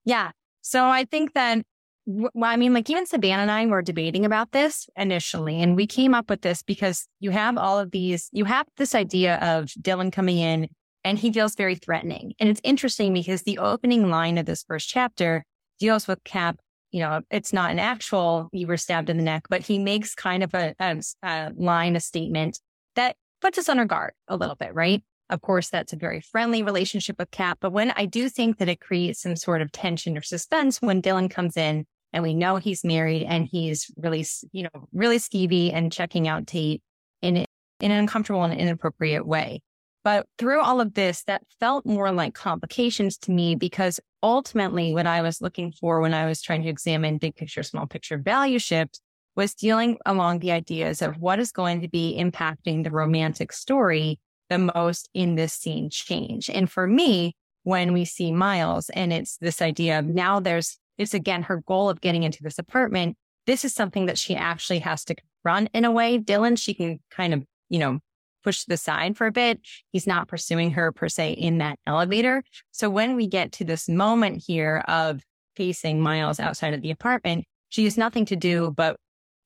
Yeah. 0.05 0.31
So 0.62 0.86
I 0.88 1.05
think 1.05 1.33
that, 1.33 1.63
well, 2.05 2.31
I 2.43 2.55
mean, 2.55 2.74
like 2.74 2.89
even 2.89 3.05
Savannah 3.05 3.41
and 3.41 3.51
I 3.51 3.65
were 3.65 3.81
debating 3.81 4.25
about 4.25 4.51
this 4.51 4.88
initially, 4.95 5.62
and 5.62 5.75
we 5.75 5.86
came 5.86 6.13
up 6.13 6.29
with 6.29 6.41
this 6.41 6.63
because 6.63 7.07
you 7.19 7.31
have 7.31 7.57
all 7.57 7.79
of 7.79 7.91
these, 7.91 8.29
you 8.31 8.45
have 8.45 8.65
this 8.77 8.95
idea 8.95 9.38
of 9.38 9.65
Dylan 9.65 10.12
coming 10.12 10.38
in 10.38 10.69
and 11.03 11.19
he 11.19 11.31
feels 11.31 11.55
very 11.55 11.75
threatening. 11.75 12.33
And 12.39 12.50
it's 12.50 12.62
interesting 12.63 13.13
because 13.13 13.43
the 13.43 13.57
opening 13.57 14.09
line 14.09 14.38
of 14.38 14.45
this 14.45 14.63
first 14.63 14.89
chapter 14.89 15.43
deals 15.79 16.07
with 16.07 16.24
Cap. 16.24 16.57
You 16.91 17.01
know, 17.01 17.21
it's 17.29 17.53
not 17.53 17.69
an 17.69 17.77
actual, 17.77 18.50
you 18.51 18.65
were 18.65 18.75
stabbed 18.75 19.09
in 19.09 19.17
the 19.17 19.24
neck, 19.24 19.43
but 19.48 19.62
he 19.62 19.77
makes 19.77 20.15
kind 20.15 20.43
of 20.43 20.53
a, 20.55 20.74
a, 20.79 20.98
a 21.21 21.51
line, 21.55 21.95
a 21.95 22.00
statement 22.00 22.59
that 22.95 23.15
puts 23.41 23.59
us 23.59 23.69
on 23.69 23.77
our 23.77 23.86
guard 23.86 24.13
a 24.27 24.36
little 24.36 24.55
bit, 24.55 24.74
right? 24.74 25.03
Of 25.29 25.41
course, 25.41 25.69
that's 25.69 25.93
a 25.93 25.98
very 25.98 26.21
friendly 26.21 26.63
relationship 26.63 27.17
with 27.19 27.31
Cap. 27.31 27.59
But 27.62 27.71
when 27.71 27.91
I 27.91 28.05
do 28.05 28.29
think 28.29 28.57
that 28.57 28.69
it 28.69 28.81
creates 28.81 29.21
some 29.21 29.36
sort 29.36 29.62
of 29.62 29.71
tension 29.71 30.17
or 30.17 30.21
suspense 30.21 30.81
when 30.81 31.01
Dylan 31.01 31.29
comes 31.29 31.55
in 31.55 31.86
and 32.13 32.24
we 32.24 32.33
know 32.33 32.55
he's 32.55 32.83
married 32.83 33.24
and 33.24 33.45
he's 33.45 33.91
really, 33.98 34.25
you 34.51 34.63
know, 34.63 34.88
really 34.91 35.19
skeevy 35.19 35.71
and 35.71 35.91
checking 35.91 36.27
out 36.27 36.48
Tate 36.48 36.81
in, 37.21 37.38
in 37.38 37.91
an 37.91 37.91
uncomfortable 37.91 38.43
and 38.43 38.59
inappropriate 38.59 39.27
way. 39.27 39.62
But 40.03 40.25
through 40.39 40.62
all 40.62 40.81
of 40.81 40.93
this, 40.95 41.24
that 41.25 41.43
felt 41.59 41.86
more 41.86 42.12
like 42.12 42.33
complications 42.33 43.17
to 43.19 43.31
me 43.31 43.55
because 43.55 44.00
ultimately 44.24 44.93
what 44.93 45.05
I 45.05 45.21
was 45.21 45.41
looking 45.41 45.71
for 45.74 46.01
when 46.01 46.13
I 46.13 46.25
was 46.25 46.41
trying 46.41 46.63
to 46.63 46.69
examine 46.69 47.17
big 47.17 47.36
picture, 47.36 47.63
small 47.63 47.86
picture 47.86 48.17
value 48.17 48.59
shifts 48.59 49.01
was 49.36 49.53
dealing 49.53 49.98
along 50.05 50.39
the 50.39 50.51
ideas 50.51 51.01
of 51.01 51.17
what 51.17 51.39
is 51.39 51.51
going 51.51 51.81
to 51.81 51.88
be 51.88 52.17
impacting 52.19 52.83
the 52.83 52.91
romantic 52.91 53.53
story 53.53 54.19
the 54.50 54.72
most 54.75 55.10
in 55.13 55.36
this 55.36 55.53
scene 55.53 55.89
change. 55.89 56.50
And 56.50 56.70
for 56.70 56.88
me, 56.88 57.36
when 57.63 57.94
we 57.94 58.06
see 58.06 58.32
Miles 58.32 58.89
and 58.89 59.13
it's 59.13 59.38
this 59.38 59.62
idea 59.62 60.00
of 60.00 60.06
now 60.06 60.39
there's, 60.39 60.77
it's 60.98 61.13
again 61.13 61.44
her 61.44 61.62
goal 61.68 61.89
of 61.89 62.01
getting 62.01 62.24
into 62.24 62.41
this 62.41 62.60
apartment. 62.60 63.15
This 63.46 63.63
is 63.63 63.74
something 63.74 64.08
that 64.08 64.18
she 64.18 64.36
actually 64.36 64.79
has 64.79 65.03
to 65.06 65.15
run 65.44 65.70
in 65.74 65.86
a 65.86 65.91
way. 65.91 66.20
Dylan, 66.20 66.58
she 66.58 66.74
can 66.74 67.00
kind 67.10 67.34
of, 67.34 67.44
you 67.70 67.79
know, 67.79 68.00
push 68.44 68.63
the 68.63 68.77
side 68.77 69.18
for 69.18 69.27
a 69.27 69.32
bit. 69.32 69.60
He's 69.91 70.08
not 70.08 70.27
pursuing 70.27 70.72
her 70.72 70.91
per 70.91 71.10
se 71.10 71.34
in 71.34 71.58
that 71.60 71.77
elevator. 71.86 72.44
So 72.72 72.89
when 72.89 73.15
we 73.15 73.27
get 73.27 73.51
to 73.53 73.65
this 73.65 73.89
moment 73.89 74.44
here 74.46 74.84
of 74.88 75.22
facing 75.56 76.00
Miles 76.01 76.39
outside 76.39 76.74
of 76.74 76.82
the 76.82 76.91
apartment, 76.91 77.46
she 77.70 77.84
has 77.84 77.98
nothing 77.98 78.25
to 78.25 78.36
do 78.36 78.74
but 78.75 78.96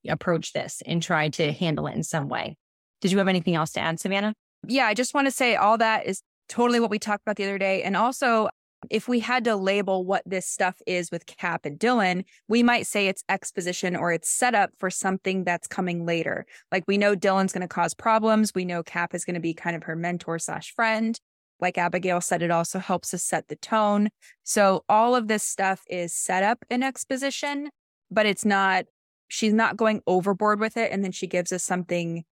approach 0.07 0.53
this 0.53 0.81
and 0.85 1.01
try 1.01 1.29
to 1.29 1.51
handle 1.51 1.87
it 1.87 1.95
in 1.95 2.03
some 2.03 2.29
way. 2.29 2.55
Did 3.01 3.11
you 3.11 3.17
have 3.17 3.27
anything 3.27 3.55
else 3.55 3.71
to 3.73 3.79
add, 3.79 3.99
Savannah? 3.99 4.33
Yeah, 4.67 4.85
I 4.85 4.93
just 4.93 5.13
want 5.13 5.27
to 5.27 5.31
say 5.31 5.55
all 5.55 5.77
that 5.77 6.05
is 6.05 6.21
totally 6.49 6.79
what 6.79 6.89
we 6.89 6.99
talked 6.99 7.23
about 7.23 7.35
the 7.35 7.43
other 7.43 7.57
day. 7.57 7.83
And 7.83 7.97
also, 7.97 8.49
if 8.89 9.07
we 9.07 9.19
had 9.19 9.43
to 9.45 9.55
label 9.55 10.05
what 10.05 10.23
this 10.25 10.45
stuff 10.45 10.81
is 10.85 11.09
with 11.11 11.25
Cap 11.25 11.65
and 11.65 11.79
Dylan, 11.79 12.25
we 12.47 12.63
might 12.63 12.87
say 12.87 13.07
it's 13.07 13.23
exposition 13.29 13.95
or 13.95 14.11
it's 14.11 14.29
setup 14.29 14.71
for 14.77 14.89
something 14.89 15.43
that's 15.43 15.67
coming 15.67 16.05
later. 16.05 16.45
Like 16.71 16.83
we 16.87 16.97
know 16.97 17.15
Dylan's 17.15 17.53
going 17.53 17.61
to 17.61 17.67
cause 17.67 17.93
problems. 17.93 18.51
We 18.53 18.65
know 18.65 18.83
Cap 18.83 19.13
is 19.13 19.25
going 19.25 19.35
to 19.35 19.39
be 19.39 19.53
kind 19.53 19.75
of 19.75 19.83
her 19.83 19.95
mentor 19.95 20.39
slash 20.39 20.73
friend. 20.73 21.17
Like 21.59 21.77
Abigail 21.77 22.19
said, 22.19 22.41
it 22.41 22.51
also 22.51 22.79
helps 22.79 23.13
us 23.13 23.23
set 23.23 23.47
the 23.47 23.55
tone. 23.55 24.09
So 24.43 24.83
all 24.89 25.15
of 25.15 25.27
this 25.27 25.43
stuff 25.43 25.83
is 25.89 26.13
setup 26.13 26.65
and 26.69 26.83
exposition, 26.83 27.69
but 28.11 28.25
it's 28.25 28.43
not, 28.43 28.85
she's 29.29 29.53
not 29.53 29.77
going 29.77 30.01
overboard 30.05 30.59
with 30.59 30.75
it. 30.75 30.91
And 30.91 31.03
then 31.03 31.13
she 31.13 31.27
gives 31.27 31.53
us 31.53 31.63
something, 31.63 32.25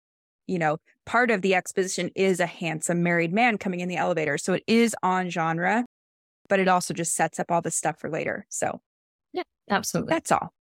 you 0.50 0.60
know, 0.60 0.78
part 1.06 1.32
of 1.32 1.42
the 1.42 1.56
exposition 1.56 2.10
is 2.16 2.40
a 2.40 2.46
handsome 2.46 3.04
married 3.04 3.32
man 3.32 3.58
coming 3.58 3.80
in 3.80 3.88
the 3.88 3.98
elevator. 3.98 4.38
So 4.38 4.54
it 4.54 4.64
is 4.68 4.96
on 5.04 5.30
genre 5.30 5.86
but 6.50 6.60
it 6.60 6.68
also 6.68 6.94
just 6.94 7.16
sets 7.16 7.40
up 7.40 7.50
all 7.50 7.62
the 7.62 7.72
stuff 7.72 8.00
for 8.00 8.10
later. 8.10 8.46
So, 8.50 8.82
yeah, 9.32 9.44
absolutely. 9.70 10.10
That's 10.12 10.32
all. 10.32 10.52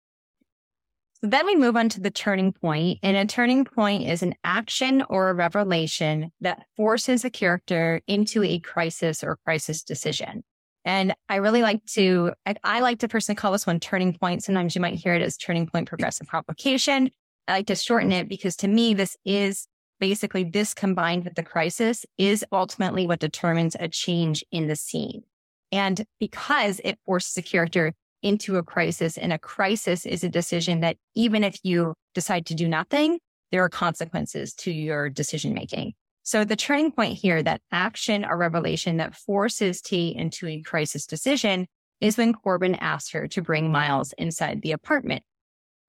So 1.20 1.26
then 1.26 1.46
we 1.46 1.56
move 1.56 1.76
on 1.76 1.88
to 1.88 2.00
the 2.00 2.12
turning 2.12 2.52
point, 2.52 3.00
and 3.02 3.16
a 3.16 3.26
turning 3.26 3.64
point 3.64 4.08
is 4.08 4.22
an 4.22 4.34
action 4.44 5.02
or 5.08 5.30
a 5.30 5.34
revelation 5.34 6.30
that 6.40 6.64
forces 6.76 7.24
a 7.24 7.30
character 7.30 8.00
into 8.06 8.44
a 8.44 8.60
crisis 8.60 9.24
or 9.24 9.38
crisis 9.44 9.82
decision. 9.82 10.44
And 10.84 11.14
I 11.28 11.36
really 11.36 11.60
like 11.60 11.84
to, 11.86 12.32
I, 12.46 12.54
I 12.62 12.80
like 12.80 13.00
to 13.00 13.08
personally 13.08 13.34
call 13.34 13.50
this 13.50 13.66
one 13.66 13.80
turning 13.80 14.16
point. 14.16 14.44
Sometimes 14.44 14.76
you 14.76 14.80
might 14.80 14.94
hear 14.94 15.12
it 15.14 15.22
as 15.22 15.36
turning 15.36 15.66
point 15.66 15.88
progressive 15.88 16.28
complication. 16.28 17.10
I 17.48 17.52
like 17.52 17.66
to 17.66 17.74
shorten 17.74 18.12
it 18.12 18.28
because 18.28 18.54
to 18.56 18.68
me, 18.68 18.94
this 18.94 19.16
is 19.24 19.66
basically 19.98 20.44
this 20.44 20.74
combined 20.74 21.24
with 21.24 21.34
the 21.34 21.42
crisis 21.42 22.06
is 22.16 22.44
ultimately 22.52 23.06
what 23.06 23.20
determines 23.20 23.76
a 23.78 23.88
change 23.88 24.44
in 24.50 24.68
the 24.68 24.76
scene. 24.76 25.22
And 25.72 26.04
because 26.18 26.80
it 26.84 26.98
forces 27.04 27.36
a 27.36 27.42
character 27.42 27.92
into 28.22 28.56
a 28.56 28.62
crisis 28.62 29.16
and 29.16 29.32
a 29.32 29.38
crisis 29.38 30.06
is 30.06 30.24
a 30.24 30.28
decision 30.28 30.80
that 30.80 30.96
even 31.14 31.44
if 31.44 31.58
you 31.62 31.94
decide 32.14 32.46
to 32.46 32.54
do 32.54 32.68
nothing, 32.68 33.18
there 33.52 33.62
are 33.62 33.68
consequences 33.68 34.54
to 34.54 34.72
your 34.72 35.08
decision 35.08 35.54
making. 35.54 35.92
So 36.22 36.44
the 36.44 36.56
turning 36.56 36.92
point 36.92 37.16
here, 37.16 37.42
that 37.42 37.62
action 37.72 38.24
or 38.24 38.36
revelation 38.36 38.98
that 38.98 39.14
forces 39.14 39.80
T 39.80 40.14
into 40.14 40.46
a 40.46 40.60
crisis 40.60 41.06
decision 41.06 41.66
is 42.00 42.18
when 42.18 42.34
Corbin 42.34 42.74
asks 42.74 43.10
her 43.12 43.26
to 43.28 43.42
bring 43.42 43.72
Miles 43.72 44.12
inside 44.18 44.62
the 44.62 44.72
apartment. 44.72 45.22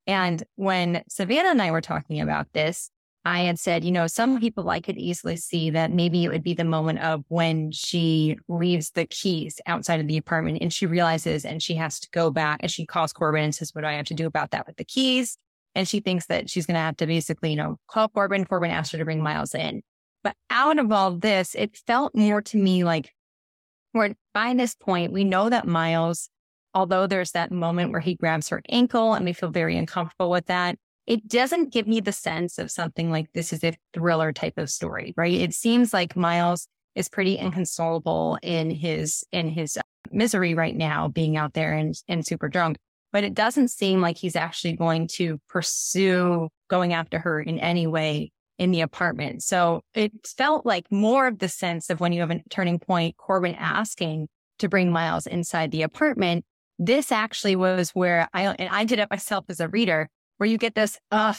And 0.08 0.42
when 0.56 1.04
Savannah 1.10 1.50
and 1.50 1.62
I 1.62 1.72
were 1.72 1.82
talking 1.82 2.22
about 2.22 2.48
this, 2.54 2.90
I 3.26 3.42
had 3.42 3.60
said, 3.60 3.84
you 3.84 3.92
know, 3.92 4.08
some 4.08 4.40
people 4.40 4.70
I 4.70 4.80
could 4.80 4.98
easily 4.98 5.36
see 5.36 5.70
that 5.72 5.92
maybe 5.92 6.24
it 6.24 6.30
would 6.30 6.44
be 6.44 6.54
the 6.54 6.64
moment 6.64 7.00
of 7.00 7.24
when 7.28 7.72
she 7.72 8.38
leaves 8.48 8.92
the 8.92 9.06
keys 9.06 9.60
outside 9.66 10.00
of 10.00 10.08
the 10.08 10.18
apartment 10.18 10.60
and 10.62 10.72
she 10.72 10.86
realizes 10.86 11.44
and 11.44 11.62
she 11.62 11.76
has 11.76 12.00
to 12.00 12.10
go 12.12 12.32
back 12.32 12.60
and 12.62 12.72
she 12.72 12.86
calls 12.86 13.12
Corbin 13.12 13.44
and 13.44 13.56
says, 13.56 13.76
what 13.76 13.82
do 13.82 13.88
I 13.88 13.94
have 13.94 14.06
to 14.06 14.14
do 14.14 14.26
about 14.26 14.52
that 14.52 14.66
with 14.66 14.78
the 14.78 14.86
keys? 14.86 15.38
And 15.76 15.88
she 15.88 16.00
thinks 16.00 16.28
that 16.28 16.50
she's 16.50 16.66
going 16.66 16.76
to 16.76 16.82
have 16.82 16.98
to 16.98 17.08
basically, 17.08 17.52
you 17.52 17.58
know, 17.58 17.78
call 17.88 18.08
Corbin. 18.08 18.46
Corbin 18.46 18.72
asked 18.72 18.94
her 18.94 18.98
to 18.98 19.06
bring 19.06 19.22
Miles 19.22 19.54
in. 19.54 19.82
But 20.24 20.36
out 20.50 20.80
of 20.80 20.92
all 20.92 21.12
this, 21.12 21.56
it 21.56 21.78
felt 21.88 22.16
more 22.16 22.42
to 22.42 22.58
me 22.58 22.84
like 22.84 23.12
where 23.92 24.16
by 24.34 24.54
this 24.54 24.76
point, 24.76 25.12
we 25.12 25.24
know 25.24 25.50
that 25.50 25.68
Miles, 25.68 26.30
although 26.74 27.06
there's 27.06 27.32
that 27.32 27.52
moment 27.52 27.92
where 27.92 28.02
he 28.02 28.16
grabs 28.16 28.50
her 28.50 28.62
ankle 28.70 29.14
and 29.14 29.26
we 29.26 29.34
feel 29.34 29.52
very 29.52 29.78
uncomfortable 29.78 30.30
with 30.30 30.46
that, 30.48 30.78
it 31.10 31.28
doesn't 31.28 31.74
give 31.74 31.88
me 31.88 32.00
the 32.00 32.12
sense 32.12 32.60
of 32.60 32.70
something 32.70 33.10
like 33.10 33.34
this 33.34 33.52
is 33.52 33.64
a 33.64 33.76
thriller 33.94 34.32
type 34.32 34.60
of 34.60 34.70
story, 34.70 35.16
right? 35.18 35.34
It 35.34 35.56
seems 35.56 35.92
like 35.92 36.16
Miles 36.16 36.68
is 36.94 37.10
pretty 37.10 37.36
inconsolable 37.36 38.38
in 38.44 38.70
his 38.70 39.24
in 39.32 39.50
his 39.50 39.76
uh, 39.76 39.82
misery 40.12 40.54
right 40.54 40.76
now, 40.76 41.08
being 41.08 41.36
out 41.36 41.56
there 41.56 41.74
and 41.74 41.96
and 42.08 42.24
super 42.24 42.48
drunk. 42.48 42.78
But 43.12 43.24
it 43.24 43.34
doesn't 43.34 43.70
seem 43.70 44.02
like 44.02 44.18
he's 44.18 44.36
actually 44.36 44.74
going 44.74 45.08
to 45.16 45.40
pursue 45.50 46.48
going 46.70 46.94
after 46.94 47.18
her 47.18 47.42
in 47.42 47.58
any 47.58 47.88
way 47.88 48.32
in 48.60 48.70
the 48.70 48.82
apartment. 48.82 49.42
So 49.42 49.82
it 49.96 50.12
felt 50.38 50.64
like 50.64 50.92
more 50.92 51.26
of 51.26 51.40
the 51.40 51.50
sense 51.50 51.90
of 51.90 52.00
when 52.00 52.14
you 52.14 52.20
have 52.20 52.30
a 52.30 52.42
turning 52.52 52.78
point, 52.78 53.18
Corbin 53.18 53.56
asking 53.56 54.28
to 54.60 54.70
bring 54.70 54.92
Miles 54.92 55.26
inside 55.26 55.72
the 55.72 55.82
apartment. 55.82 56.46
This 56.78 57.12
actually 57.12 57.56
was 57.56 57.90
where 57.92 58.30
I, 58.32 58.44
and 58.44 58.70
I 58.70 58.84
did 58.84 59.00
it 59.00 59.10
myself 59.10 59.46
as 59.50 59.60
a 59.60 59.68
reader 59.68 60.08
where 60.40 60.50
you 60.50 60.58
get 60.58 60.74
this, 60.74 60.98
ugh, 61.12 61.36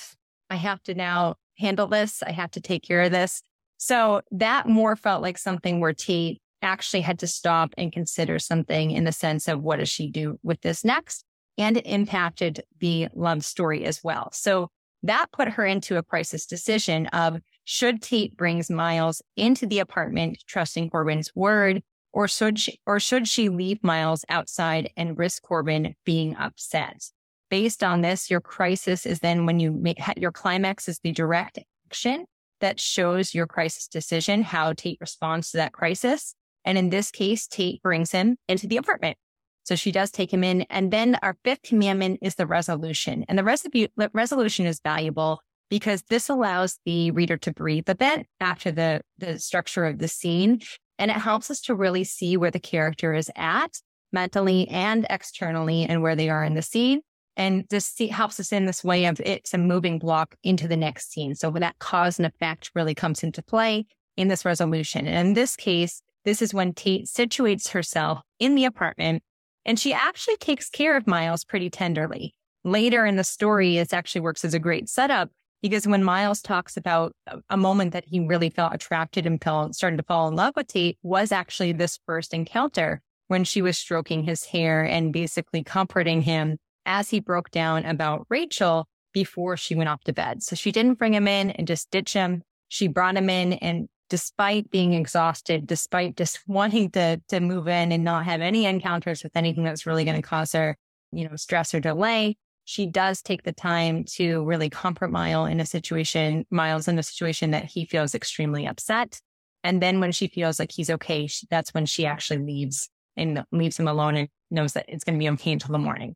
I 0.51 0.57
have 0.57 0.83
to 0.85 0.95
now 0.95 1.37
handle 1.59 1.87
this. 1.87 2.23
I 2.23 2.33
have 2.33 2.51
to 2.53 2.61
take 2.61 2.83
care 2.83 3.03
of 3.03 3.11
this. 3.11 3.43
So 3.79 4.21
that 4.31 4.69
more 4.69 4.95
felt 4.95 5.23
like 5.23 5.39
something 5.39 5.81
where 5.81 5.95
T 5.95 6.41
actually 6.61 7.01
had 7.01 7.19
to 7.21 7.27
stop 7.27 7.73
and 7.79 7.91
consider 7.91 8.39
something 8.39 8.91
in 8.91 9.05
the 9.05 9.13
sense 9.13 9.49
of 9.49 9.63
what 9.63 9.79
does 9.79 9.89
she 9.89 10.11
do 10.11 10.39
with 10.43 10.61
this 10.61 10.85
next? 10.85 11.25
And 11.57 11.79
it 11.79 11.87
impacted 11.87 12.63
the 12.79 13.09
love 13.15 13.43
story 13.43 13.87
as 13.87 14.05
well. 14.05 14.29
So 14.33 14.69
that 15.03 15.33
put 15.33 15.49
her 15.49 15.65
into 15.65 15.97
a 15.97 16.03
crisis 16.03 16.45
decision 16.45 17.07
of 17.07 17.39
should 17.65 18.03
Tate 18.03 18.37
brings 18.37 18.71
Miles 18.71 19.23
into 19.35 19.67
the 19.67 19.79
apartment, 19.79 20.39
trusting 20.47 20.91
Corbin's 20.91 21.31
word, 21.35 21.83
or 22.13 22.29
should 22.29 22.59
she, 22.59 22.79
or 22.87 23.01
should 23.01 23.27
she 23.27 23.49
leave 23.49 23.83
Miles 23.83 24.27
outside 24.29 24.91
and 24.95 25.17
risk 25.17 25.43
Corbin 25.43 25.95
being 26.05 26.37
upset? 26.37 27.03
Based 27.51 27.83
on 27.83 28.01
this, 28.01 28.31
your 28.31 28.41
crisis 28.41 29.05
is 29.05 29.21
then 29.21 29.45
when 29.45 29.61
you 29.61 29.73
make 29.73 29.99
your 30.17 30.33
climax 30.33 30.89
is 30.89 31.01
the 31.01 31.13
direct 31.13 31.59
action 31.89 32.25
that 32.61 32.81
shows 32.81 33.35
your 33.35 33.47
crisis 33.47 33.89
decision, 33.89 34.43
how 34.43 34.73
Tate 34.73 34.99
responds 35.01 35.51
to 35.51 35.59
that 35.59 35.73
crisis. 35.73 36.35
And 36.65 36.79
in 36.79 36.91
this 36.91 37.11
case, 37.11 37.47
Tate 37.47 37.83
brings 37.83 38.13
him 38.13 38.37
into 38.49 38.67
the 38.67 38.77
apartment. 38.77 39.17
So 39.65 39.75
she 39.75 39.93
does 39.93 40.11
take 40.11 40.33
him 40.33 40.45
in. 40.45 40.63
And 40.63 40.91
then 40.91 41.17
our 41.23 41.37
fifth 41.45 41.63
commandment 41.63 42.21
is 42.23 42.35
the 42.35 42.47
resolution. 42.47 43.25
And 43.29 43.39
the 43.39 44.09
resolution 44.13 44.67
is 44.67 44.81
valuable 44.83 45.41
because 45.69 46.03
this 46.11 46.29
allows 46.29 46.79
the 46.85 47.11
reader 47.13 47.37
to 47.39 47.53
breathe 47.53 47.89
a 47.89 47.95
bit 47.95 48.27
after 48.41 48.71
the, 48.73 49.03
the 49.19 49.39
structure 49.39 49.85
of 49.85 49.99
the 49.99 50.09
scene. 50.09 50.61
And 50.99 51.11
it 51.11 51.17
helps 51.17 51.51
us 51.51 51.61
to 51.63 51.75
really 51.75 52.05
see 52.05 52.37
where 52.37 52.51
the 52.51 52.61
character 52.61 53.15
is 53.15 53.31
at 53.37 53.81
mentally 54.13 54.69
and 54.69 55.07
externally 55.09 55.85
and 55.85 56.03
where 56.03 56.17
they 56.17 56.29
are 56.29 56.45
in 56.45 56.55
the 56.55 56.63
scene. 56.63 57.01
And 57.41 57.65
this 57.71 57.99
helps 58.11 58.39
us 58.39 58.53
in 58.53 58.67
this 58.67 58.85
way 58.85 59.07
of 59.07 59.19
it's 59.19 59.55
a 59.55 59.59
moving 59.59 59.99
block 59.99 60.35
into 60.45 60.69
the 60.69 60.77
next 60.77 61.11
scene. 61.11 61.35
So 61.35 61.51
that 61.53 61.79
cause 61.79 62.19
and 62.19 62.27
effect 62.27 62.71
really 62.75 62.95
comes 62.95 63.23
into 63.23 63.43
play 63.43 63.87
in 64.19 64.29
this 64.29 64.45
resolution. 64.45 65.07
And 65.07 65.29
in 65.29 65.33
this 65.33 65.57
case, 65.57 66.03
this 66.27 66.43
is 66.43 66.53
when 66.53 66.75
Tate 66.75 67.07
situates 67.07 67.71
herself 67.71 68.21
in 68.39 68.57
the 68.57 68.67
apartment 68.67 69.23
and 69.65 69.79
she 69.79 69.95
actually 69.95 70.37
takes 70.37 70.69
care 70.69 70.99
of 70.99 71.07
Miles 71.07 71.43
pretty 71.47 71.71
tenderly. 71.71 72.35
Later 72.63 73.07
in 73.07 73.17
the 73.17 73.25
story, 73.25 73.79
it 73.79 73.95
actually 73.95 74.21
works 74.21 74.45
as 74.45 74.53
a 74.53 74.59
great 74.59 74.91
setup 74.91 75.31
because 75.63 75.87
when 75.87 76.05
Miles 76.05 76.43
talks 76.43 76.77
about 76.77 77.15
a 77.49 77.57
moment 77.57 77.95
that 77.95 78.05
he 78.07 78.21
really 78.21 78.51
felt 78.51 78.75
attracted 78.75 79.25
and 79.25 79.43
felt 79.43 79.75
started 79.75 79.97
to 79.97 80.03
fall 80.03 80.29
in 80.29 80.37
love 80.37 80.53
with 80.57 80.67
Tate 80.67 80.99
was 81.03 81.33
actually 81.33 81.73
this 81.73 81.99
first 82.05 82.35
encounter 82.35 83.01
when 83.29 83.45
she 83.45 83.63
was 83.63 83.79
stroking 83.79 84.25
his 84.25 84.45
hair 84.45 84.85
and 84.85 85.11
basically 85.11 85.65
comforting 85.65 86.21
him 86.21 86.59
as 86.87 87.11
he 87.11 87.21
broke 87.21 87.51
down 87.51 87.85
about 87.85 88.27
Rachel 88.29 88.89
before 89.13 89.57
she 89.57 89.75
went 89.75 89.89
off 89.89 90.05
to 90.05 90.13
bed. 90.13 90.43
So 90.43 90.57
she 90.57 90.73
didn't 90.73 90.99
bring 90.99 91.15
him 91.15 91.29
in 91.29 91.51
and 91.51 91.67
just 91.67 91.91
ditch 91.91 92.13
him. 92.13 92.43
She 92.69 92.89
brought 92.89 93.17
him 93.17 93.29
in 93.29 93.55
and 93.55 93.89
despite 94.09 94.71
being 94.71 94.93
exhausted, 94.93 95.67
despite 95.67 96.17
just 96.17 96.41
wanting 96.47 96.91
to, 96.91 97.21
to 97.29 97.41
move 97.41 97.69
in 97.69 97.93
and 97.93 98.05
not 98.05 98.25
have 98.25 98.41
any 98.41 98.67
encounters 98.67 99.23
with 99.23 99.37
anything 99.37 99.65
that's 99.65 99.87
really 99.87 100.05
going 100.05 100.21
to 100.21 100.29
cause 100.29 100.53
her, 100.53 100.77
you 101.13 101.29
know, 101.29 101.37
stress 101.37 101.75
or 101.75 101.81
delay, 101.81 102.37
she 102.65 102.87
does 102.87 103.23
take 103.23 103.43
the 103.43 103.53
time 103.53 104.05
to 104.05 104.45
really 104.45 104.71
comfort 104.71 105.11
Miles 105.11 105.49
in 105.49 105.61
a 105.61 105.67
situation, 105.67 106.47
Miles 106.51 106.87
in 106.87 106.99
a 106.99 107.03
situation 107.03 107.53
that 107.53 107.65
he 107.65 107.85
feels 107.85 108.15
extremely 108.15 108.67
upset. 108.67 109.21
And 109.65 109.83
then 109.83 110.01
when 110.01 110.13
she 110.13 110.29
feels 110.29 110.59
like 110.59 110.71
he's 110.73 110.91
okay, 110.91 111.27
she, 111.27 111.47
that's 111.51 111.75
when 111.75 111.87
she 111.87 112.07
actually 112.07 112.45
leaves 112.45 112.89
and 113.17 113.45
leaves 113.51 113.79
him 113.79 113.89
alone 113.89 114.17
and 114.17 114.29
knows 114.51 114.75
that 114.75 114.87
it's 114.89 115.05
going 115.05 115.15
to 115.15 115.19
be 115.19 115.29
okay 115.31 115.53
until 115.53 115.73
the 115.73 115.79
morning. 115.79 116.15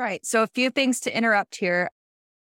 Right. 0.00 0.24
So 0.24 0.42
a 0.42 0.46
few 0.46 0.70
things 0.70 0.98
to 1.00 1.14
interrupt 1.14 1.56
here. 1.56 1.90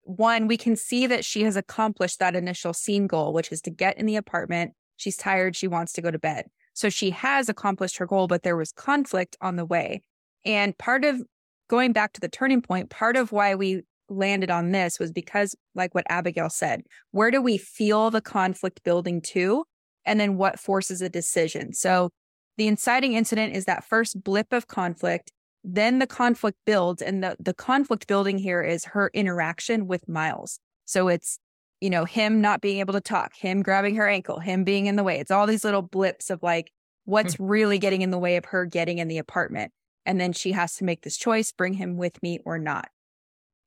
One, 0.05 0.47
we 0.47 0.57
can 0.57 0.77
see 0.77 1.09
that 1.09 1.25
she 1.25 1.43
has 1.43 1.57
accomplished 1.57 2.21
that 2.21 2.37
initial 2.37 2.73
scene 2.73 3.09
goal, 3.09 3.33
which 3.33 3.51
is 3.51 3.61
to 3.63 3.71
get 3.71 3.99
in 3.99 4.07
the 4.07 4.15
apartment. 4.15 4.75
She's 4.97 5.17
tired. 5.17 5.57
She 5.57 5.67
wants 5.67 5.93
to 5.95 6.01
go 6.01 6.13
to 6.13 6.21
bed. 6.21 6.45
So 6.73 6.89
she 6.89 7.11
has 7.11 7.49
accomplished 7.49 7.97
her 7.97 8.07
goal, 8.07 8.29
but 8.29 8.45
there 8.45 8.57
was 8.57 8.71
conflict 8.71 9.37
on 9.41 9.57
the 9.57 9.65
way. 9.65 10.03
And 10.45 10.79
part 10.79 11.05
of 11.05 11.21
going 11.69 11.93
back 11.93 12.13
to 12.13 12.21
the 12.21 12.29
turning 12.29 12.63
point, 12.63 12.91
part 12.91 13.17
of 13.17 13.33
why 13.33 13.57
we 13.57 13.83
landed 14.09 14.53
on 14.53 14.71
this 14.71 15.01
was 15.01 15.11
because, 15.11 15.57
like 15.75 15.97
what 15.97 16.07
Abigail 16.09 16.51
said, 16.51 16.83
where 17.11 17.33
do 17.33 17.43
we 17.43 17.59
feel 17.59 18.13
the 18.13 18.21
conflict 18.21 18.85
building 18.85 19.21
to? 19.33 19.65
And 20.05 20.21
then 20.21 20.37
what 20.37 20.61
forces 20.61 21.03
a 21.03 21.09
decision? 21.09 21.73
So 21.73 22.11
the 22.57 22.69
inciting 22.69 23.15
incident 23.15 23.57
is 23.57 23.65
that 23.65 23.83
first 23.83 24.23
blip 24.23 24.53
of 24.53 24.69
conflict 24.69 25.33
then 25.71 25.99
the 25.99 26.07
conflict 26.07 26.57
builds 26.65 27.03
and 27.03 27.23
the, 27.23 27.37
the 27.39 27.53
conflict 27.53 28.07
building 28.07 28.39
here 28.39 28.63
is 28.63 28.87
her 28.87 29.11
interaction 29.13 29.87
with 29.87 30.09
Miles. 30.09 30.61
So 30.87 31.09
it's, 31.09 31.39
you 31.83 31.91
know, 31.91 32.07
him 32.07 32.41
not 32.41 32.63
being 32.63 32.79
able 32.81 32.95
to 32.95 33.03
talk, 33.03 33.35
him 33.37 33.63
grabbing 33.63 33.97
her 33.97 34.09
ankle, 34.09 34.41
him 34.41 34.65
being 34.65 34.87
in 34.87 34.97
the 34.97 35.05
way. 35.05 35.21
It's 35.21 35.31
all 35.31 35.47
these 35.47 35.65
little 35.65 35.83
blips 35.83 36.31
of 36.31 36.43
like, 36.43 36.73
what's 37.05 37.35
hmm. 37.35 37.45
really 37.45 37.79
getting 37.79 38.01
in 38.01 38.11
the 38.11 38.19
way 38.19 38.37
of 38.37 38.47
her 38.47 38.65
getting 38.65 38.97
in 38.97 39.09
the 39.09 39.19
apartment. 39.19 39.71
And 40.07 40.19
then 40.19 40.33
she 40.33 40.53
has 40.53 40.75
to 40.77 40.85
make 40.85 41.03
this 41.03 41.19
choice, 41.19 41.53
bring 41.53 41.75
him 41.75 41.99
with 41.99 42.23
me 42.23 42.39
or 42.47 42.59
not. 42.59 42.89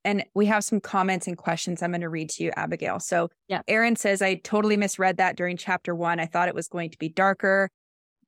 And 0.03 0.25
we 0.33 0.47
have 0.47 0.63
some 0.63 0.79
comments 0.79 1.27
and 1.27 1.37
questions 1.37 1.83
I'm 1.83 1.91
going 1.91 2.01
to 2.01 2.09
read 2.09 2.31
to 2.31 2.43
you, 2.43 2.51
Abigail. 2.57 2.99
So, 2.99 3.29
yeah. 3.47 3.61
Aaron 3.67 3.95
says, 3.95 4.23
I 4.23 4.35
totally 4.35 4.75
misread 4.75 5.17
that 5.17 5.37
during 5.37 5.55
chapter 5.55 5.93
one. 5.93 6.19
I 6.19 6.25
thought 6.25 6.47
it 6.47 6.55
was 6.55 6.67
going 6.67 6.89
to 6.89 6.97
be 6.97 7.09
darker. 7.09 7.69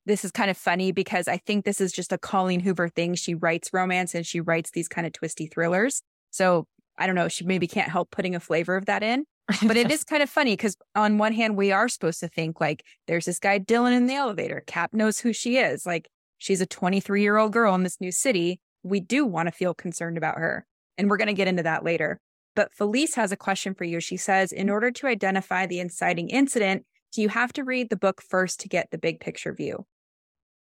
This 0.06 0.26
is 0.26 0.32
kind 0.32 0.52
of 0.52 0.58
funny 0.58 0.92
because 0.92 1.28
I 1.28 1.38
think 1.38 1.64
this 1.64 1.80
is 1.80 1.92
just 1.92 2.12
a 2.12 2.18
Colleen 2.18 2.60
Hoover 2.60 2.90
thing. 2.90 3.16
She 3.16 3.36
writes 3.36 3.70
romance 3.72 4.14
and 4.14 4.26
she 4.26 4.42
writes 4.42 4.72
these 4.72 4.88
kind 4.88 5.08
of 5.08 5.14
twisty 5.14 5.48
thrillers. 5.48 6.02
So, 6.32 6.68
I 6.98 7.08
don't 7.08 7.16
know, 7.16 7.30
she 7.30 7.46
maybe 7.46 7.68
can't 7.68 7.90
help 7.90 8.12
putting 8.12 8.36
a 8.36 8.40
flavor 8.40 8.76
of 8.76 8.86
that 8.86 9.04
in. 9.04 9.26
but 9.68 9.76
it 9.76 9.92
is 9.92 10.04
kind 10.04 10.24
of 10.24 10.30
funny 10.30 10.54
because 10.54 10.78
on 10.96 11.18
one 11.18 11.34
hand, 11.34 11.58
we 11.58 11.72
are 11.72 11.90
supposed 11.90 12.22
to 12.22 12.30
think 12.30 12.62
like 12.62 12.84
there's 13.08 13.26
this 13.26 13.40
guy 13.40 13.60
Dylan 13.60 13.96
in 13.96 14.08
the 14.08 14.16
elevator. 14.16 14.64
Cap 14.68 14.94
knows 14.94 15.20
who 15.20 15.34
she 15.34 15.58
is. 15.58 15.86
Like 15.86 16.10
she's 16.38 16.62
a 16.62 16.66
23 16.66 17.22
year 17.22 17.38
old 17.38 17.52
girl 17.52 17.76
in 17.76 17.84
this 17.84 18.00
new 18.00 18.12
city. 18.12 18.62
We 18.84 19.00
do 19.00 19.26
want 19.26 19.48
to 19.48 19.52
feel 19.52 19.74
concerned 19.74 20.18
about 20.18 20.38
her. 20.38 20.66
And 20.98 21.10
we're 21.10 21.18
going 21.18 21.28
to 21.28 21.34
get 21.34 21.48
into 21.48 21.64
that 21.64 21.84
later. 21.84 22.20
But 22.56 22.74
Felice 22.74 23.16
has 23.16 23.32
a 23.32 23.38
question 23.38 23.74
for 23.74 23.84
you. 23.84 24.00
She 24.00 24.18
says, 24.18 24.52
in 24.52 24.70
order 24.70 24.92
to 24.92 25.08
identify 25.08 25.66
the 25.66 25.80
inciting 25.80 26.30
incident, 26.30 26.86
do 27.12 27.22
you 27.22 27.30
have 27.30 27.52
to 27.54 27.64
read 27.64 27.90
the 27.90 27.96
book 27.96 28.22
first 28.22 28.60
to 28.62 28.70
get 28.70 28.92
the 28.92 28.98
big 28.98 29.20
picture 29.20 29.54
view? 29.54 29.86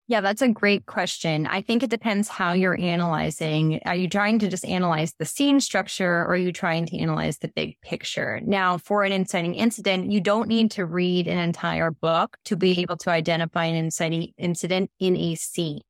Yeah, 0.08 0.20
that's 0.20 0.42
a 0.42 0.48
great 0.48 0.84
question. 0.86 1.46
I 1.46 1.62
think 1.62 1.82
it 1.82 1.88
depends 1.88 2.28
how 2.28 2.52
you're 2.52 2.78
analyzing. 2.78 3.80
Are 3.86 3.94
you 3.94 4.08
trying 4.08 4.38
to 4.40 4.48
just 4.48 4.64
analyze 4.64 5.14
the 5.18 5.24
scene 5.24 5.60
structure 5.60 6.22
or 6.22 6.32
are 6.32 6.36
you 6.36 6.52
trying 6.52 6.86
to 6.86 6.98
analyze 6.98 7.38
the 7.38 7.48
big 7.48 7.80
picture? 7.80 8.40
Now, 8.44 8.78
for 8.78 9.04
an 9.04 9.12
inciting 9.12 9.54
incident, 9.54 10.10
you 10.10 10.20
don't 10.20 10.48
need 10.48 10.72
to 10.72 10.84
read 10.84 11.28
an 11.28 11.38
entire 11.38 11.90
book 11.90 12.36
to 12.46 12.56
be 12.56 12.80
able 12.80 12.96
to 12.98 13.10
identify 13.10 13.64
an 13.64 13.76
inciting 13.76 14.32
incident 14.36 14.90
in 14.98 15.16
a 15.16 15.34
scene 15.36 15.80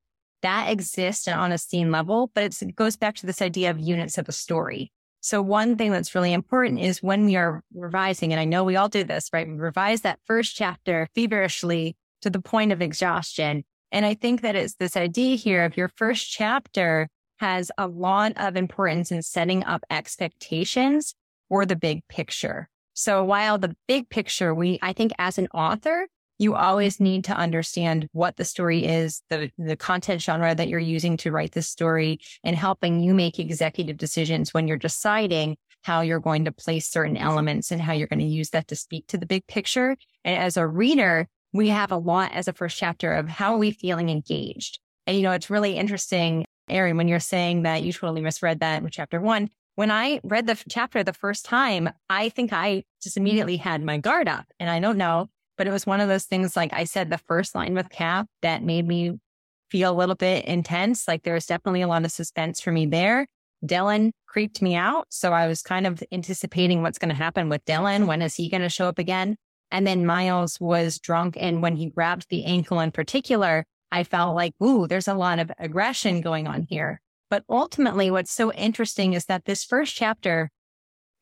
that 0.43 0.71
exists 0.71 1.27
on 1.29 1.53
a 1.53 1.59
scene 1.59 1.91
level, 1.91 2.31
but 2.35 2.45
it 2.45 2.77
goes 2.77 2.97
back 2.97 3.15
to 3.17 3.27
this 3.27 3.41
idea 3.41 3.71
of 3.71 3.79
units 3.79 4.19
of 4.19 4.29
a 4.29 4.33
story. 4.33 4.93
So 5.21 5.41
one 5.41 5.77
thing 5.77 5.93
that's 5.93 6.15
really 6.15 6.33
important 6.33 6.81
is 6.81 7.03
when 7.03 7.25
we 7.25 7.37
are 7.37 7.63
revising, 7.73 8.33
and 8.33 8.41
I 8.41 8.45
know 8.45 8.65
we 8.65 8.77
all 8.77 8.89
do 8.89 9.05
this, 9.05 9.31
right? 9.33 9.47
We 9.47 9.55
revise 9.55 10.01
that 10.01 10.19
first 10.27 10.57
chapter 10.57 11.09
feverishly 11.15 11.97
to 12.23 12.31
the 12.31 12.41
point 12.41 12.73
of 12.73 12.83
exhaustion. 12.83 13.65
And 13.93 14.05
I 14.07 14.15
think 14.15 14.41
that 14.41 14.57
it's 14.57 14.75
this 14.75 14.97
idea 14.97 15.37
here 15.37 15.65
of 15.65 15.77
your 15.77 15.89
first 15.89 16.31
chapter 16.31 17.09
has 17.39 17.71
a 17.77 17.87
lot 17.87 18.33
of 18.37 18.57
importance 18.57 19.13
in 19.13 19.23
setting 19.23 19.65
up 19.65 19.83
expectations 19.91 21.15
for 21.49 21.67
the 21.67 21.77
big 21.77 22.01
picture. 22.09 22.69
So 22.95 23.23
while 23.25 23.59
the 23.59 23.77
big 23.87 24.09
picture, 24.09 24.55
we, 24.55 24.79
I 24.83 24.93
think 24.93 25.13
as 25.19 25.39
an 25.39 25.49
author, 25.55 26.09
you 26.39 26.55
always 26.55 26.99
need 26.99 27.25
to 27.25 27.37
understand 27.37 28.09
what 28.13 28.37
the 28.37 28.45
story 28.45 28.85
is, 28.85 29.23
the, 29.31 29.51
the 29.59 29.77
content 29.77 30.21
genre 30.21 30.55
that 30.55 30.69
you're 30.69 30.81
using 30.81 31.17
to 31.19 31.31
write 31.31 31.53
this 31.53 31.69
story 31.69 32.19
and 32.43 32.57
helping 32.57 33.01
you 33.01 33.15
make 33.15 33.39
executive 33.39 33.97
decisions 33.97 34.53
when 34.53 34.67
you're 34.67 34.77
deciding 34.77 35.57
how 35.83 36.01
you're 36.01 36.21
going 36.21 36.45
to 36.45 36.53
place 36.53 36.89
certain 36.89 37.17
mm-hmm. 37.17 37.27
elements 37.27 37.71
and 37.71 37.81
how 37.81 37.93
you're 37.93 38.09
going 38.09 38.19
to 38.19 38.25
use 38.25 38.51
that 38.51 38.69
to 38.69 38.77
speak 38.77 39.07
to 39.09 39.19
the 39.19 39.27
big 39.27 39.47
picture. 39.47 39.97
And 40.25 40.37
as 40.37 40.57
a 40.57 40.67
reader, 40.67 41.29
we 41.53 41.69
have 41.69 41.93
a 41.93 41.97
lot 41.97 42.33
as 42.33 42.49
a 42.49 42.53
first 42.53 42.77
chapter 42.77 43.13
of 43.13 43.29
how 43.29 43.55
are 43.55 43.59
we 43.59 43.71
feeling 43.71 44.09
engaged? 44.09 44.79
And, 45.07 45.17
you 45.17 45.23
know, 45.23 45.33
it's 45.33 45.51
really 45.51 45.77
interesting, 45.77 46.45
Erin, 46.69 46.97
when 46.97 47.09
you're 47.09 47.21
saying 47.21 47.63
that 47.63 47.83
you 47.83 47.93
totally 47.93 48.21
misread 48.21 48.61
that 48.61 48.83
in 48.83 48.89
chapter 48.91 49.21
one. 49.21 49.49
When 49.75 49.91
I 49.91 50.21
read 50.23 50.47
the 50.47 50.63
chapter 50.69 51.03
the 51.03 51.13
first 51.13 51.45
time, 51.45 51.89
I 52.11 52.29
think 52.29 52.53
I 52.53 52.85
just 53.03 53.17
immediately 53.17 53.57
had 53.57 53.83
my 53.83 53.99
guard 53.99 54.29
up 54.29 54.47
and 54.61 54.69
I 54.69 54.81
don't 54.81 54.99
know 54.99 55.29
but 55.57 55.67
it 55.67 55.71
was 55.73 55.87
one 55.87 56.01
of 56.01 56.09
those 56.09 56.25
things, 56.25 56.57
like 56.57 56.73
I 56.73 56.85
said, 56.85 57.11
the 57.11 57.19
first 57.19 57.55
line 57.55 57.75
with 57.75 57.91
Cap 57.91 58.27
that 58.43 58.63
made 58.63 58.87
me 58.87 59.19
feel 59.71 59.93
a 59.93 59.95
little 59.97 60.15
bit 60.15 60.45
intense. 60.47 61.07
Like 61.07 61.23
there 61.23 61.35
was 61.35 61.47
definitely 61.47 61.83
a 61.83 61.89
lot 61.89 62.05
of 62.05 62.13
suspense 62.13 62.61
for 62.61 62.73
me 62.73 62.87
there. 62.87 63.27
Dylan 63.65 64.11
creeped 64.27 64.61
me 64.61 64.75
out. 64.75 65.07
So 65.11 65.33
I 65.33 65.47
was 65.47 65.63
kind 65.63 65.87
of 65.87 66.03
anticipating 66.11 66.83
what's 66.83 66.99
going 66.99 67.11
to 67.11 67.15
happen 67.15 67.49
with 67.49 67.65
Dylan. 67.65 68.07
When 68.07 68.23
is 68.23 68.35
he 68.35 68.49
going 68.49 68.63
to 68.63 68.69
show 68.69 68.89
up 68.89 68.99
again? 68.99 69.37
And 69.73 69.87
then 69.87 70.07
Miles 70.07 70.61
was 70.61 71.01
drunk. 71.01 71.37
And 71.41 71.63
when 71.63 71.77
he 71.77 71.91
grabbed 71.91 72.27
the 72.29 72.45
ankle 72.45 72.79
in 72.79 72.93
particular, 72.93 73.65
I 73.91 74.05
felt 74.05 74.37
like, 74.37 74.55
ooh, 74.63 74.87
there's 74.87 75.09
a 75.09 75.15
lot 75.15 75.39
of 75.39 75.51
aggression 75.59 76.21
going 76.21 76.47
on 76.47 76.67
here. 76.69 77.01
But 77.31 77.45
ultimately, 77.49 78.11
what's 78.11 78.31
so 78.31 78.53
interesting 78.53 79.15
is 79.15 79.25
that 79.25 79.47
this 79.47 79.65
first 79.65 79.95
chapter 79.95 80.51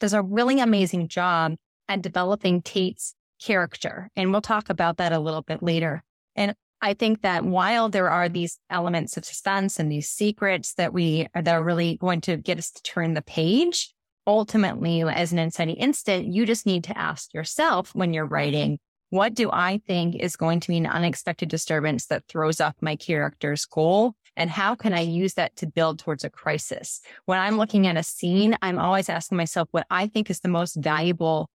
does 0.00 0.12
a 0.12 0.22
really 0.22 0.60
amazing 0.60 1.06
job 1.06 1.54
at 1.88 2.02
developing 2.02 2.60
Tate's 2.60 3.14
character. 3.40 4.10
And 4.16 4.32
we'll 4.32 4.40
talk 4.40 4.68
about 4.68 4.96
that 4.96 5.12
a 5.12 5.20
little 5.20 5.42
bit 5.42 5.62
later. 5.62 6.02
And 6.34 6.54
I 6.82 6.94
think 6.94 7.22
that 7.22 7.44
while 7.44 7.88
there 7.88 8.10
are 8.10 8.28
these 8.28 8.58
elements 8.70 9.16
of 9.16 9.24
suspense 9.24 9.78
and 9.78 9.90
these 9.92 10.08
secrets 10.08 10.74
that 10.74 10.92
we 10.92 11.28
that 11.34 11.48
are 11.48 11.62
really 11.62 11.98
going 11.98 12.20
to 12.22 12.36
get 12.36 12.58
us 12.58 12.70
to 12.72 12.82
turn 12.82 13.14
the 13.14 13.22
page, 13.22 13.92
ultimately, 14.26 15.02
as 15.02 15.32
an 15.32 15.38
inciting 15.38 15.76
incident, 15.76 16.32
you 16.32 16.46
just 16.46 16.66
need 16.66 16.84
to 16.84 16.98
ask 16.98 17.32
yourself 17.34 17.94
when 17.94 18.12
you're 18.12 18.26
writing, 18.26 18.78
what 19.10 19.34
do 19.34 19.50
I 19.52 19.80
think 19.86 20.14
is 20.14 20.36
going 20.36 20.60
to 20.60 20.68
be 20.68 20.76
an 20.76 20.86
unexpected 20.86 21.48
disturbance 21.48 22.06
that 22.06 22.24
throws 22.28 22.60
off 22.60 22.74
my 22.80 22.96
character's 22.96 23.66
goal? 23.66 24.14
And 24.36 24.48
how 24.48 24.76
can 24.76 24.92
I 24.92 25.00
use 25.00 25.34
that 25.34 25.56
to 25.56 25.66
build 25.66 25.98
towards 25.98 26.22
a 26.22 26.30
crisis? 26.30 27.00
When 27.26 27.38
I'm 27.38 27.56
looking 27.56 27.86
at 27.88 27.96
a 27.96 28.02
scene, 28.04 28.56
I'm 28.62 28.78
always 28.78 29.08
asking 29.08 29.36
myself 29.36 29.68
what 29.72 29.86
I 29.90 30.06
think 30.06 30.30
is 30.30 30.40
the 30.40 30.48
most 30.48 30.76
valuable 30.76 31.48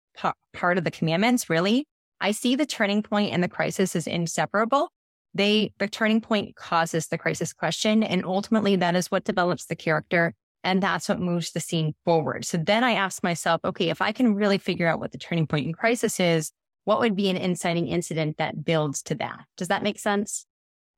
part 0.53 0.79
of 0.79 0.85
the 0.85 0.91
commandments, 0.91 1.49
really. 1.49 1.87
I 2.21 2.33
see 2.33 2.57
the 2.57 2.67
turning 2.67 3.03
point 3.03 3.33
and 3.33 3.43
the 3.43 3.49
crisis 3.49 3.95
is 3.95 4.07
inseparable. 4.07 4.91
They, 5.35 5.73
the 5.79 5.89
turning 5.89 6.21
point 6.21 6.57
causes 6.57 7.07
the 7.07 7.19
crisis 7.19 7.53
question. 7.53 8.03
And 8.03 8.25
ultimately 8.25 8.77
that 8.77 8.97
is 8.97 9.11
what 9.11 9.25
develops 9.25 9.67
the 9.67 9.77
character. 9.77 10.35
And 10.65 10.83
that's 10.83 11.09
what 11.09 11.21
moves 11.21 11.53
the 11.53 11.61
scene 11.61 11.95
forward. 12.05 12.45
So 12.45 12.59
then 12.59 12.83
I 12.83 12.93
ask 12.93 13.23
myself, 13.23 13.61
okay, 13.65 13.91
if 13.91 14.03
I 14.03 14.11
can 14.11 14.35
really 14.35 14.59
figure 14.59 14.89
out 14.89 14.99
what 14.99 15.13
the 15.13 15.19
turning 15.19 15.47
point 15.47 15.67
in 15.67 15.73
crisis 15.73 16.19
is, 16.19 16.51
what 16.85 17.01
would 17.01 17.15
be 17.15 17.29
an 17.29 17.37
inciting 17.37 17.87
incident 17.87 18.39
that 18.39 18.65
builds 18.65 19.03
to 19.05 19.15
that? 19.17 19.45
Does 19.57 19.69
that 19.69 19.83
make 19.83 19.99
sense? 19.99 20.47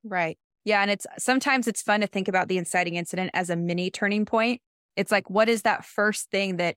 Right. 0.05 0.38
Yeah. 0.64 0.83
And 0.83 0.90
it's 0.90 1.07
sometimes 1.18 1.68
it's 1.68 1.83
fun 1.83 2.00
to 2.00 2.07
think 2.07 2.29
about 2.29 2.48
the 2.48 2.59
inciting 2.59 2.94
incident 2.94 3.33
as 3.35 3.50
a 3.50 3.57
mini 3.57 3.90
turning 3.90 4.24
point. 4.24 4.62
It's 4.96 5.12
like, 5.12 5.29
what 5.29 5.48
is 5.48 5.62
that 5.62 5.85
first 5.85 6.31
thing 6.31 6.57
that 6.57 6.76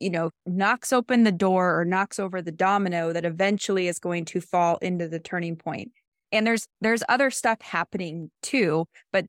you 0.00 0.10
know, 0.10 0.30
knocks 0.44 0.92
open 0.92 1.22
the 1.22 1.32
door 1.32 1.78
or 1.78 1.84
knocks 1.84 2.18
over 2.18 2.42
the 2.42 2.52
domino 2.52 3.12
that 3.12 3.24
eventually 3.24 3.88
is 3.88 3.98
going 3.98 4.24
to 4.26 4.40
fall 4.40 4.76
into 4.82 5.08
the 5.08 5.20
turning 5.20 5.56
point. 5.56 5.92
And 6.32 6.46
there's 6.46 6.66
there's 6.80 7.02
other 7.08 7.30
stuff 7.30 7.60
happening 7.62 8.30
too, 8.42 8.86
but 9.12 9.26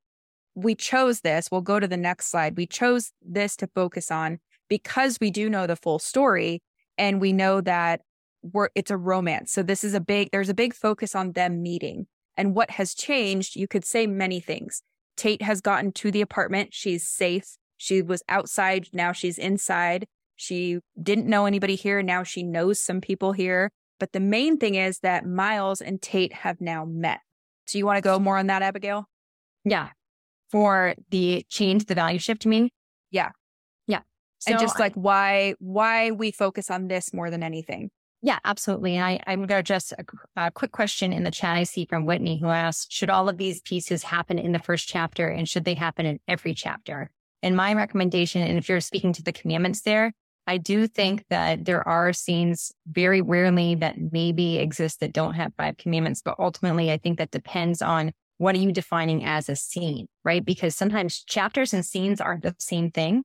we 0.55 0.73
chose 0.73 1.21
this. 1.21 1.49
We'll 1.51 1.61
go 1.61 1.79
to 1.79 1.87
the 1.87 1.97
next 1.97 2.31
slide. 2.31 2.57
We 2.57 2.65
chose 2.65 3.11
this 3.21 3.55
to 3.57 3.67
focus 3.67 4.09
on 4.09 4.39
because 4.69 5.17
we 5.19 5.29
do 5.29 5.49
know 5.49 5.67
the 5.67 5.75
full 5.75 5.99
story 5.99 6.61
and 6.97 7.21
we 7.21 7.33
know 7.33 7.61
that 7.61 8.01
we're 8.41 8.69
it's 8.75 8.91
a 8.91 8.97
romance. 8.97 9.51
So 9.51 9.63
this 9.63 9.83
is 9.83 9.93
a 9.93 9.99
big 9.99 10.29
there's 10.31 10.49
a 10.49 10.53
big 10.53 10.73
focus 10.73 11.13
on 11.15 11.33
them 11.33 11.61
meeting. 11.61 12.07
And 12.37 12.55
what 12.55 12.71
has 12.71 12.93
changed, 12.93 13.55
you 13.55 13.67
could 13.67 13.85
say 13.85 14.07
many 14.07 14.39
things. 14.39 14.81
Tate 15.15 15.41
has 15.41 15.61
gotten 15.61 15.91
to 15.93 16.11
the 16.11 16.21
apartment. 16.21 16.73
She's 16.73 17.07
safe. 17.07 17.57
She 17.77 18.01
was 18.01 18.23
outside. 18.27 18.87
Now 18.93 19.11
she's 19.11 19.37
inside. 19.37 20.05
She 20.35 20.79
didn't 21.01 21.27
know 21.27 21.45
anybody 21.45 21.75
here. 21.75 22.01
Now 22.01 22.23
she 22.23 22.43
knows 22.43 22.79
some 22.79 23.01
people 23.01 23.31
here. 23.31 23.71
But 23.99 24.11
the 24.11 24.19
main 24.19 24.57
thing 24.57 24.75
is 24.75 24.99
that 24.99 25.25
Miles 25.25 25.79
and 25.79 26.01
Tate 26.01 26.33
have 26.33 26.59
now 26.59 26.83
met. 26.85 27.19
So 27.65 27.77
you 27.77 27.85
want 27.85 27.97
to 27.97 28.01
go 28.01 28.19
more 28.19 28.37
on 28.37 28.47
that, 28.47 28.61
Abigail? 28.61 29.07
Yeah. 29.63 29.89
For 30.51 30.95
the 31.09 31.45
change, 31.49 31.85
the 31.85 31.95
value 31.95 32.19
shift, 32.19 32.45
you 32.45 32.51
mean? 32.51 32.69
Yeah. 33.11 33.31
Yeah. 33.87 34.01
So 34.39 34.51
and 34.51 34.59
just 34.59 34.79
like 34.79 34.93
why 34.93 35.55
why 35.59 36.11
we 36.11 36.31
focus 36.31 36.69
on 36.69 36.87
this 36.87 37.13
more 37.13 37.29
than 37.29 37.43
anything. 37.43 37.89
Yeah, 38.21 38.39
absolutely. 38.43 38.95
And 38.95 39.05
I, 39.05 39.19
I'm 39.27 39.45
going 39.45 39.49
to 39.49 39.61
just 39.61 39.93
uh, 39.93 39.97
a, 40.35 40.39
a, 40.39 40.43
uh, 40.45 40.49
quick 40.49 40.71
question 40.71 41.13
in 41.13 41.23
the 41.23 41.29
chat 41.29 41.57
I 41.57 41.63
see 41.63 41.85
from 41.85 42.05
Whitney 42.05 42.39
who 42.39 42.47
asks, 42.47 42.87
should 42.91 43.11
all 43.11 43.29
of 43.29 43.37
these 43.37 43.61
pieces 43.61 44.01
happen 44.01 44.39
in 44.39 44.51
the 44.51 44.57
first 44.57 44.87
chapter 44.87 45.27
and 45.27 45.47
should 45.47 45.63
they 45.63 45.75
happen 45.75 46.07
in 46.07 46.19
every 46.27 46.55
chapter? 46.55 47.11
And 47.43 47.55
my 47.55 47.75
recommendation, 47.75 48.41
and 48.41 48.57
if 48.57 48.67
you're 48.67 48.81
speaking 48.81 49.13
to 49.13 49.21
the 49.21 49.31
commandments 49.31 49.81
there, 49.81 50.11
I 50.47 50.57
do 50.57 50.87
think 50.87 51.25
that 51.29 51.65
there 51.65 51.87
are 51.87 52.13
scenes 52.13 52.71
very 52.87 53.21
rarely 53.21 53.75
that 53.75 53.95
maybe 54.11 54.57
exist 54.57 55.01
that 55.01 55.13
don't 55.13 55.35
have 55.35 55.53
five 55.55 55.77
commandments, 55.77 56.23
but 56.23 56.35
ultimately 56.39 56.91
I 56.91 56.97
think 56.97 57.19
that 57.19 57.29
depends 57.29 57.83
on 57.83 58.11
what 58.37 58.55
are 58.55 58.59
you 58.59 58.71
defining 58.71 59.23
as 59.23 59.49
a 59.49 59.55
scene, 59.55 60.07
right? 60.23 60.43
Because 60.43 60.75
sometimes 60.75 61.23
chapters 61.23 61.73
and 61.73 61.85
scenes 61.85 62.19
aren't 62.19 62.43
the 62.43 62.55
same 62.59 62.91
thing. 62.91 63.23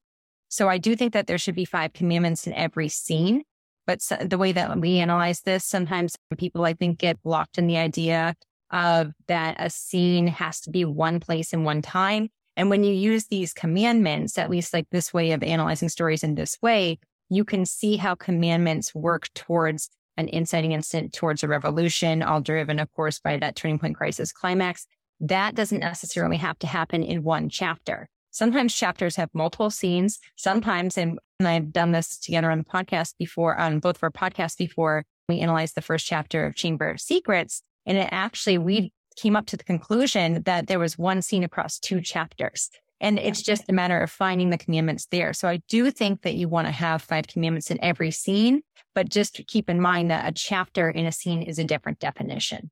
So 0.49 0.69
I 0.69 0.79
do 0.79 0.97
think 0.97 1.13
that 1.13 1.27
there 1.27 1.39
should 1.39 1.55
be 1.55 1.65
five 1.65 1.93
commandments 1.93 2.47
in 2.47 2.53
every 2.55 2.89
scene. 2.89 3.43
But 3.87 4.01
the 4.25 4.39
way 4.39 4.53
that 4.53 4.79
we 4.79 4.99
analyze 4.99 5.41
this, 5.41 5.65
sometimes 5.65 6.17
people 6.37 6.65
I 6.65 6.75
think 6.75 6.99
get 6.99 7.23
blocked 7.23 7.59
in 7.59 7.67
the 7.67 7.79
idea 7.79 8.35
of 8.71 9.13
that 9.27 9.57
a 9.59 9.69
scene 9.71 10.29
has 10.29 10.61
to 10.61 10.71
be 10.71 10.85
one 10.85 11.19
place 11.19 11.53
and 11.53 11.65
one 11.65 11.83
time. 11.83 12.29
And 12.57 12.71
when 12.71 12.85
you 12.85 12.93
use 12.93 13.27
these 13.27 13.53
commandments, 13.53 14.39
at 14.39 14.51
least 14.51 14.75
like 14.75 14.87
this 14.91 15.13
way 15.13 15.33
of 15.33 15.43
analyzing 15.43 15.89
stories 15.89 16.23
in 16.23 16.35
this 16.35 16.59
way, 16.63 16.99
you 17.29 17.45
can 17.45 17.65
see 17.65 17.97
how 17.97 18.15
commandments 18.15 18.95
work 18.95 19.29
towards 19.35 19.89
an 20.17 20.29
inciting 20.29 20.73
incident, 20.73 21.13
towards 21.13 21.43
a 21.43 21.49
resolution, 21.49 22.23
all 22.23 22.41
driven, 22.41 22.79
of 22.79 22.93
course, 22.93 23.19
by 23.19 23.39
that 23.39 23.57
turning 23.57 23.79
point 23.79 23.97
crisis 23.97 24.33
climax. 24.33 24.87
That 25.21 25.55
doesn't 25.55 25.81
necessarily 25.81 26.39
have 26.39 26.59
to 26.61 26.67
happen 26.67 27.03
in 27.03 27.23
one 27.23 27.49
chapter. 27.49 28.09
Sometimes 28.31 28.75
chapters 28.75 29.17
have 29.17 29.29
multiple 29.35 29.71
scenes. 29.71 30.19
Sometimes, 30.37 30.97
and, 30.97 31.19
I've 31.43 31.73
done 31.73 31.93
this 31.93 32.19
together 32.19 32.51
on 32.51 32.59
the 32.59 32.65
podcast 32.65 33.15
before, 33.19 33.59
on 33.59 33.81
both 33.81 33.97
of 33.97 34.03
our 34.03 34.11
podcasts 34.11 34.59
before, 34.59 35.05
we 35.29 35.41
analyzed 35.41 35.75
the 35.75 35.83
first 35.83 36.07
chapter 36.07 36.45
of 36.45 36.55
Chamber 36.55 36.91
of 36.91 37.01
Secrets. 37.01 37.63
And 37.87 37.97
it 37.97 38.09
actually, 38.13 38.59
we 38.59 38.93
came 39.17 39.37
up 39.37 39.47
to 39.47 39.57
the 39.57 39.65
conclusion 39.65 40.43
that 40.43 40.67
there 40.67 40.79
was 40.79 40.99
one 40.99 41.23
scene 41.23 41.43
across 41.43 41.79
two 41.79 42.03
chapters. 42.03 42.71
And 43.01 43.19
it's 43.19 43.43
just 43.43 43.69
a 43.69 43.73
matter 43.73 43.99
of 44.01 44.11
finding 44.11 44.51
the 44.51 44.59
commandments 44.59 45.07
there. 45.11 45.33
So 45.33 45.49
I 45.49 45.63
do 45.69 45.91
think 45.91 46.23
that 46.23 46.35
you 46.35 46.49
want 46.49 46.67
to 46.67 46.73
have 46.73 47.01
five 47.01 47.27
commandments 47.27 47.71
in 47.71 47.83
every 47.83 48.11
scene, 48.11 48.61
but 48.95 49.09
just 49.09 49.41
keep 49.47 49.71
in 49.71 49.81
mind 49.81 50.11
that 50.11 50.29
a 50.29 50.33
chapter 50.33 50.91
in 50.91 51.07
a 51.07 51.13
scene 51.13 51.43
is 51.43 51.59
a 51.59 51.65
different 51.65 51.99
definition. 51.99 52.71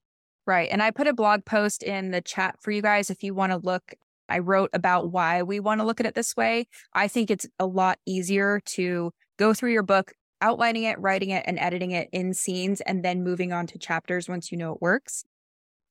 Right. 0.49 0.71
And 0.73 0.83
I 0.83 0.91
put 0.91 1.07
a 1.07 1.13
blog 1.13 1.45
post 1.45 1.83
in 1.83 2.11
the 2.11 2.23
chat 2.23 2.57
for 2.59 2.71
you 2.71 2.81
guys 2.81 3.11
if 3.11 3.23
you 3.23 3.35
want 3.35 3.53
to 3.53 3.59
look. 3.59 3.93
I 4.31 4.39
wrote 4.39 4.71
about 4.73 5.13
why 5.13 5.43
we 5.43 5.61
want 5.61 5.83
to 5.83 5.85
look 5.87 6.01
at 6.01 6.07
it 6.07 6.15
this 6.15 6.35
way. 6.35 6.69
I 6.95 7.07
think 7.07 7.31
it's 7.31 7.47
a 7.59 7.67
lot 7.67 7.99
easier 8.07 8.61
to 8.61 9.13
go 9.39 9.53
through 9.53 9.73
your 9.73 9.83
book, 9.83 10.15
outlining 10.41 10.85
it, 10.85 10.99
writing 10.99 11.29
it, 11.29 11.45
and 11.47 11.59
editing 11.59 11.91
it 11.91 12.09
in 12.13 12.33
scenes, 12.33 12.81
and 12.81 13.05
then 13.05 13.23
moving 13.23 13.53
on 13.53 13.67
to 13.67 13.79
chapters 13.79 14.27
once 14.27 14.51
you 14.51 14.57
know 14.57 14.73
it 14.73 14.81
works. 14.81 15.23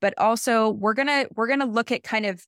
But 0.01 0.15
also, 0.17 0.71
we're 0.71 0.95
gonna 0.95 1.27
we're 1.35 1.47
gonna 1.47 1.65
look 1.65 1.91
at 1.91 2.01
kind 2.01 2.25
of 2.25 2.43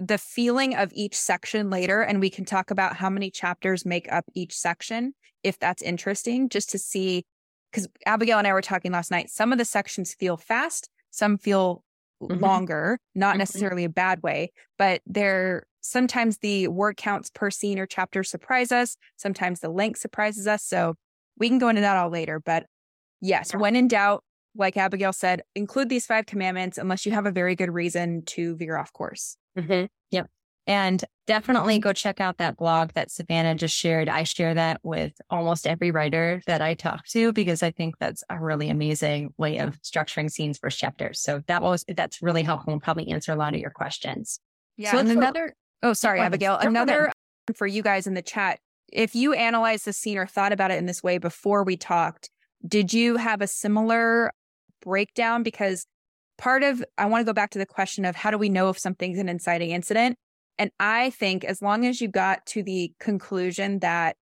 the 0.00 0.18
feeling 0.18 0.74
of 0.74 0.90
each 0.94 1.14
section 1.14 1.70
later, 1.70 2.00
and 2.02 2.18
we 2.18 2.28
can 2.28 2.44
talk 2.44 2.72
about 2.72 2.96
how 2.96 3.08
many 3.08 3.30
chapters 3.30 3.86
make 3.86 4.10
up 4.12 4.24
each 4.34 4.56
section 4.56 5.14
if 5.44 5.60
that's 5.60 5.80
interesting, 5.80 6.48
just 6.48 6.70
to 6.70 6.78
see. 6.78 7.24
Because 7.70 7.86
Abigail 8.04 8.38
and 8.38 8.48
I 8.48 8.52
were 8.52 8.62
talking 8.62 8.90
last 8.90 9.12
night, 9.12 9.30
some 9.30 9.52
of 9.52 9.58
the 9.58 9.64
sections 9.64 10.14
feel 10.14 10.36
fast, 10.36 10.88
some 11.14 11.38
feel 11.38 11.82
mm-hmm. 12.22 12.42
longer, 12.42 12.98
not 13.14 13.30
mm-hmm. 13.30 13.38
necessarily 13.38 13.84
a 13.84 13.88
bad 13.88 14.22
way, 14.22 14.52
but 14.78 15.00
they're 15.06 15.66
sometimes 15.80 16.38
the 16.38 16.68
word 16.68 16.96
counts 16.96 17.30
per 17.30 17.50
scene 17.50 17.78
or 17.78 17.86
chapter 17.86 18.24
surprise 18.24 18.72
us. 18.72 18.96
Sometimes 19.16 19.60
the 19.60 19.68
length 19.68 20.00
surprises 20.00 20.46
us. 20.46 20.64
So 20.64 20.94
we 21.38 21.48
can 21.48 21.58
go 21.58 21.68
into 21.68 21.82
that 21.82 21.96
all 21.96 22.10
later. 22.10 22.40
But 22.40 22.66
yes, 23.20 23.54
when 23.54 23.76
in 23.76 23.88
doubt, 23.88 24.24
like 24.56 24.76
Abigail 24.76 25.12
said, 25.12 25.42
include 25.54 25.88
these 25.88 26.06
five 26.06 26.26
commandments 26.26 26.78
unless 26.78 27.04
you 27.04 27.12
have 27.12 27.26
a 27.26 27.32
very 27.32 27.54
good 27.54 27.70
reason 27.70 28.22
to 28.26 28.56
veer 28.56 28.76
off 28.76 28.92
course. 28.92 29.36
Mm-hmm. 29.58 29.86
And 30.66 31.04
definitely 31.26 31.78
go 31.78 31.92
check 31.92 32.20
out 32.20 32.38
that 32.38 32.56
blog 32.56 32.92
that 32.94 33.10
Savannah 33.10 33.54
just 33.54 33.76
shared. 33.76 34.08
I 34.08 34.22
share 34.22 34.54
that 34.54 34.80
with 34.82 35.12
almost 35.28 35.66
every 35.66 35.90
writer 35.90 36.40
that 36.46 36.62
I 36.62 36.72
talk 36.72 37.06
to 37.08 37.32
because 37.32 37.62
I 37.62 37.70
think 37.70 37.98
that's 37.98 38.24
a 38.30 38.38
really 38.38 38.70
amazing 38.70 39.34
way 39.36 39.58
of 39.58 39.80
structuring 39.82 40.30
scenes 40.30 40.56
for 40.56 40.70
chapters. 40.70 41.20
So 41.20 41.42
that 41.48 41.60
was, 41.60 41.84
that's 41.94 42.22
really 42.22 42.42
helpful 42.42 42.72
and 42.72 42.82
probably 42.82 43.10
answer 43.10 43.32
a 43.32 43.36
lot 43.36 43.52
of 43.52 43.60
your 43.60 43.70
questions. 43.70 44.40
Yeah. 44.78 44.92
So 44.92 44.98
and 44.98 45.10
another, 45.10 45.54
oh, 45.82 45.92
sorry, 45.92 46.20
Abigail, 46.20 46.56
another 46.56 47.12
for 47.54 47.66
you 47.66 47.82
guys 47.82 48.06
in 48.06 48.14
the 48.14 48.22
chat. 48.22 48.58
If 48.90 49.14
you 49.14 49.34
analyzed 49.34 49.84
the 49.84 49.92
scene 49.92 50.16
or 50.16 50.26
thought 50.26 50.52
about 50.52 50.70
it 50.70 50.78
in 50.78 50.86
this 50.86 51.02
way 51.02 51.18
before 51.18 51.62
we 51.62 51.76
talked, 51.76 52.30
did 52.66 52.94
you 52.94 53.16
have 53.16 53.42
a 53.42 53.46
similar 53.46 54.32
breakdown? 54.82 55.42
Because 55.42 55.84
part 56.38 56.62
of, 56.62 56.82
I 56.96 57.06
want 57.06 57.20
to 57.20 57.26
go 57.26 57.34
back 57.34 57.50
to 57.50 57.58
the 57.58 57.66
question 57.66 58.04
of 58.04 58.16
how 58.16 58.30
do 58.30 58.38
we 58.38 58.48
know 58.48 58.70
if 58.70 58.78
something's 58.78 59.18
an 59.18 59.28
inciting 59.28 59.70
incident? 59.70 60.16
And 60.58 60.70
I 60.78 61.10
think 61.10 61.44
as 61.44 61.60
long 61.60 61.84
as 61.86 62.00
you 62.00 62.08
got 62.08 62.46
to 62.46 62.62
the 62.62 62.92
conclusion 63.00 63.80
that, 63.80 64.16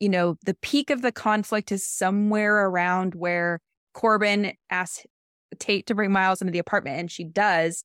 you 0.00 0.08
know, 0.08 0.36
the 0.44 0.54
peak 0.54 0.90
of 0.90 1.02
the 1.02 1.12
conflict 1.12 1.72
is 1.72 1.86
somewhere 1.86 2.66
around 2.66 3.14
where 3.14 3.60
Corbin 3.94 4.52
asks 4.70 5.04
Tate 5.58 5.86
to 5.86 5.94
bring 5.94 6.12
Miles 6.12 6.40
into 6.40 6.52
the 6.52 6.58
apartment 6.58 6.98
and 6.98 7.10
she 7.10 7.24
does, 7.24 7.84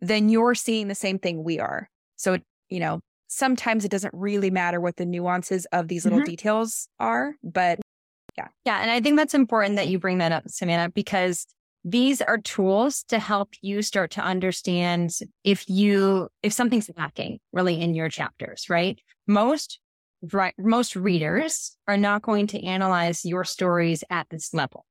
then 0.00 0.28
you're 0.28 0.54
seeing 0.54 0.88
the 0.88 0.94
same 0.94 1.18
thing 1.18 1.42
we 1.42 1.58
are. 1.58 1.88
So, 2.16 2.38
you 2.68 2.80
know, 2.80 3.00
sometimes 3.28 3.84
it 3.84 3.90
doesn't 3.90 4.14
really 4.14 4.50
matter 4.50 4.80
what 4.80 4.96
the 4.96 5.06
nuances 5.06 5.66
of 5.72 5.88
these 5.88 6.04
little 6.04 6.20
mm-hmm. 6.20 6.26
details 6.26 6.88
are, 6.98 7.34
but 7.42 7.78
yeah. 8.36 8.48
Yeah. 8.64 8.80
And 8.80 8.90
I 8.90 9.00
think 9.00 9.16
that's 9.16 9.34
important 9.34 9.76
that 9.76 9.88
you 9.88 9.98
bring 9.98 10.18
that 10.18 10.32
up, 10.32 10.44
Samantha, 10.46 10.92
because 10.92 11.46
these 11.84 12.20
are 12.20 12.38
tools 12.38 13.04
to 13.08 13.18
help 13.18 13.50
you 13.62 13.82
start 13.82 14.10
to 14.12 14.20
understand 14.20 15.12
if 15.44 15.68
you, 15.68 16.28
if 16.42 16.52
something's 16.52 16.90
lacking 16.96 17.38
really 17.52 17.80
in 17.80 17.94
your 17.94 18.08
chapters, 18.08 18.66
right? 18.68 19.00
Most, 19.26 19.80
right, 20.32 20.54
most 20.58 20.94
readers 20.94 21.76
are 21.88 21.96
not 21.96 22.22
going 22.22 22.46
to 22.48 22.62
analyze 22.64 23.24
your 23.24 23.44
stories 23.44 24.04
at 24.10 24.28
this 24.30 24.52
level. 24.52 24.84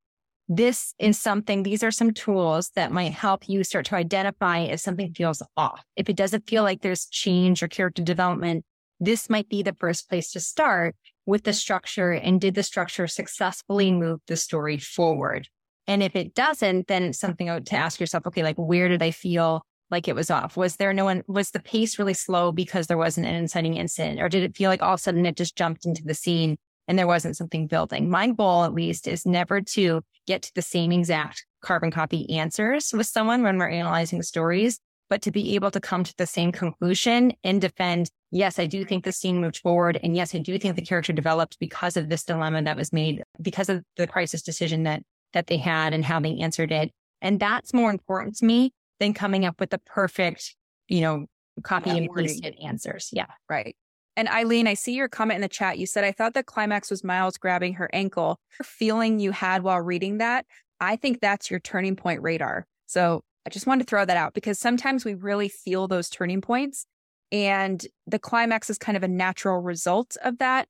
This 0.47 0.95
is 0.97 1.19
something, 1.19 1.61
these 1.61 1.83
are 1.83 1.91
some 1.91 2.11
tools 2.11 2.71
that 2.75 2.91
might 2.91 3.11
help 3.11 3.47
you 3.47 3.63
start 3.63 3.85
to 3.87 3.95
identify 3.95 4.59
if 4.61 4.79
something 4.79 5.13
feels 5.13 5.43
off. 5.55 5.83
If 5.95 6.09
it 6.09 6.15
doesn't 6.15 6.49
feel 6.49 6.63
like 6.63 6.81
there's 6.81 7.05
change 7.05 7.61
or 7.61 7.67
character 7.67 8.01
development, 8.01 8.65
this 8.99 9.29
might 9.29 9.47
be 9.47 9.61
the 9.61 9.75
first 9.75 10.09
place 10.09 10.31
to 10.31 10.39
start 10.39 10.95
with 11.27 11.43
the 11.43 11.53
structure 11.53 12.11
and 12.11 12.41
did 12.41 12.55
the 12.55 12.63
structure 12.63 13.05
successfully 13.05 13.91
move 13.91 14.21
the 14.27 14.35
story 14.35 14.79
forward? 14.79 15.47
And 15.89 16.03
if 16.03 16.15
it 16.15 16.35
doesn't, 16.35 16.87
then 16.87 17.13
something 17.13 17.47
to 17.47 17.75
ask 17.75 17.99
yourself, 17.99 18.27
okay, 18.27 18.43
like 18.43 18.57
where 18.57 18.87
did 18.87 19.01
I 19.01 19.09
feel 19.09 19.63
like 19.89 20.07
it 20.07 20.13
was 20.13 20.29
off? 20.29 20.55
Was 20.55 20.75
there 20.75 20.93
no 20.93 21.03
one, 21.03 21.23
was 21.27 21.49
the 21.49 21.59
pace 21.59 21.97
really 21.97 22.13
slow 22.13 22.51
because 22.51 22.85
there 22.85 22.97
wasn't 22.97 23.25
an 23.25 23.33
inciting 23.33 23.75
incident? 23.75 24.21
Or 24.21 24.29
did 24.29 24.43
it 24.43 24.55
feel 24.55 24.69
like 24.69 24.83
all 24.83 24.93
of 24.93 24.99
a 24.99 25.01
sudden 25.01 25.25
it 25.25 25.35
just 25.35 25.55
jumped 25.55 25.87
into 25.87 26.03
the 26.05 26.13
scene 26.13 26.57
and 26.87 26.97
there 26.99 27.07
wasn't 27.07 27.37
something 27.37 27.65
building? 27.65 28.07
My 28.07 28.27
goal, 28.27 28.65
at 28.65 28.73
least, 28.73 29.07
is 29.07 29.25
never 29.25 29.61
to 29.61 30.03
get 30.27 30.43
to 30.43 30.51
the 30.53 30.61
same 30.61 30.91
exact 30.91 31.43
carbon 31.63 31.89
copy 31.89 32.29
answers 32.37 32.93
with 32.93 33.07
someone 33.07 33.41
when 33.41 33.57
we're 33.57 33.69
analyzing 33.69 34.21
stories, 34.21 34.79
but 35.09 35.23
to 35.23 35.31
be 35.31 35.55
able 35.55 35.71
to 35.71 35.79
come 35.79 36.03
to 36.03 36.13
the 36.19 36.27
same 36.27 36.51
conclusion 36.51 37.33
and 37.43 37.59
defend, 37.59 38.11
yes, 38.29 38.59
I 38.59 38.67
do 38.67 38.85
think 38.85 39.05
the 39.05 39.11
scene 39.11 39.41
moved 39.41 39.57
forward. 39.57 39.99
And 40.03 40.15
yes, 40.15 40.35
I 40.35 40.37
do 40.37 40.59
think 40.59 40.75
the 40.75 40.85
character 40.85 41.13
developed 41.13 41.57
because 41.59 41.97
of 41.97 42.09
this 42.09 42.23
dilemma 42.23 42.61
that 42.61 42.77
was 42.77 42.93
made, 42.93 43.23
because 43.41 43.69
of 43.69 43.83
the 43.97 44.05
crisis 44.05 44.43
decision 44.43 44.83
that 44.83 45.01
that 45.33 45.47
they 45.47 45.57
had 45.57 45.93
and 45.93 46.03
how 46.03 46.19
they 46.19 46.37
answered 46.37 46.71
it. 46.71 46.91
And 47.21 47.39
that's 47.39 47.73
more 47.73 47.91
important 47.91 48.37
to 48.37 48.45
me 48.45 48.73
than 48.99 49.13
coming 49.13 49.45
up 49.45 49.59
with 49.59 49.69
the 49.69 49.79
perfect, 49.79 50.55
you 50.87 51.01
know, 51.01 51.25
copy 51.63 51.89
yeah, 51.89 51.95
and 51.97 52.09
pasted 52.15 52.55
answers. 52.63 53.09
Yeah. 53.11 53.27
Right. 53.49 53.75
And 54.15 54.27
Eileen, 54.27 54.67
I 54.67 54.73
see 54.73 54.93
your 54.93 55.07
comment 55.07 55.37
in 55.37 55.41
the 55.41 55.47
chat. 55.47 55.77
You 55.77 55.85
said, 55.85 56.03
I 56.03 56.11
thought 56.11 56.33
the 56.33 56.43
climax 56.43 56.89
was 56.89 57.03
Miles 57.03 57.37
grabbing 57.37 57.75
her 57.75 57.89
ankle. 57.93 58.39
feeling 58.63 59.19
you 59.19 59.31
had 59.31 59.63
while 59.63 59.79
reading 59.79 60.17
that, 60.17 60.45
I 60.79 60.95
think 60.95 61.21
that's 61.21 61.49
your 61.49 61.59
turning 61.59 61.95
point 61.95 62.21
radar. 62.21 62.65
So 62.85 63.21
I 63.45 63.49
just 63.49 63.67
wanted 63.67 63.85
to 63.85 63.89
throw 63.89 64.05
that 64.05 64.17
out 64.17 64.33
because 64.33 64.59
sometimes 64.59 65.05
we 65.05 65.13
really 65.13 65.47
feel 65.47 65.87
those 65.87 66.09
turning 66.09 66.41
points. 66.41 66.85
And 67.31 67.85
the 68.07 68.19
climax 68.19 68.69
is 68.69 68.77
kind 68.77 68.97
of 68.97 69.03
a 69.03 69.07
natural 69.07 69.61
result 69.61 70.17
of 70.23 70.39
that, 70.39 70.67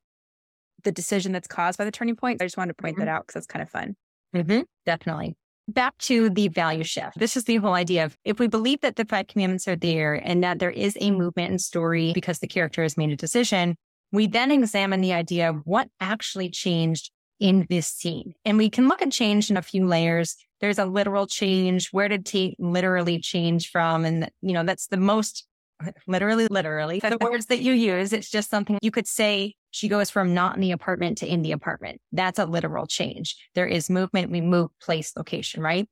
the 0.83 0.91
decision 0.91 1.31
that's 1.31 1.47
caused 1.47 1.77
by 1.77 1.85
the 1.85 1.91
turning 1.91 2.15
point. 2.15 2.41
I 2.41 2.45
just 2.45 2.57
wanted 2.57 2.77
to 2.77 2.81
point 2.81 2.97
mm-hmm. 2.97 3.05
that 3.05 3.11
out 3.11 3.25
because 3.25 3.35
that's 3.35 3.47
kind 3.47 3.63
of 3.63 3.69
fun. 3.69 3.95
Mm-hmm, 4.35 4.61
definitely. 4.85 5.35
Back 5.67 5.97
to 5.99 6.29
the 6.29 6.47
value 6.47 6.83
shift. 6.83 7.19
This 7.19 7.37
is 7.37 7.43
the 7.43 7.57
whole 7.57 7.73
idea 7.73 8.05
of 8.05 8.17
if 8.25 8.39
we 8.39 8.47
believe 8.47 8.81
that 8.81 8.95
the 8.95 9.05
five 9.05 9.27
commandments 9.27 9.67
are 9.67 9.75
there 9.75 10.15
and 10.15 10.43
that 10.43 10.59
there 10.59 10.71
is 10.71 10.97
a 10.99 11.11
movement 11.11 11.51
and 11.51 11.61
story 11.61 12.11
because 12.13 12.39
the 12.39 12.47
character 12.47 12.81
has 12.81 12.97
made 12.97 13.11
a 13.11 13.15
decision, 13.15 13.75
we 14.11 14.25
then 14.25 14.51
examine 14.51 15.01
the 15.01 15.13
idea 15.13 15.49
of 15.49 15.61
what 15.65 15.87
actually 15.99 16.49
changed 16.49 17.11
in 17.39 17.65
this 17.69 17.87
scene. 17.87 18.33
And 18.45 18.57
we 18.57 18.69
can 18.69 18.87
look 18.87 19.01
at 19.01 19.11
change 19.11 19.49
in 19.49 19.57
a 19.57 19.61
few 19.61 19.85
layers. 19.85 20.35
There's 20.59 20.79
a 20.79 20.85
literal 20.85 21.25
change. 21.25 21.89
Where 21.91 22.09
did 22.09 22.25
Tate 22.25 22.59
literally 22.59 23.19
change 23.19 23.69
from? 23.69 24.05
And, 24.05 24.29
you 24.41 24.53
know, 24.53 24.63
that's 24.63 24.87
the 24.87 24.97
most 24.97 25.45
literally, 26.07 26.47
literally 26.49 26.99
the 26.99 27.17
words 27.19 27.47
that 27.47 27.61
you 27.61 27.73
use. 27.73 28.13
It's 28.13 28.29
just 28.29 28.49
something 28.49 28.77
you 28.81 28.91
could 28.91 29.07
say. 29.07 29.55
She 29.71 29.87
goes 29.87 30.09
from 30.09 30.33
not 30.33 30.55
in 30.55 30.61
the 30.61 30.71
apartment 30.71 31.19
to 31.19 31.27
in 31.27 31.41
the 31.41 31.51
apartment. 31.51 32.01
That's 32.11 32.39
a 32.39 32.45
literal 32.45 32.87
change. 32.87 33.35
There 33.55 33.67
is 33.67 33.89
movement. 33.89 34.31
We 34.31 34.41
move 34.41 34.69
place, 34.81 35.15
location, 35.15 35.61
right? 35.61 35.87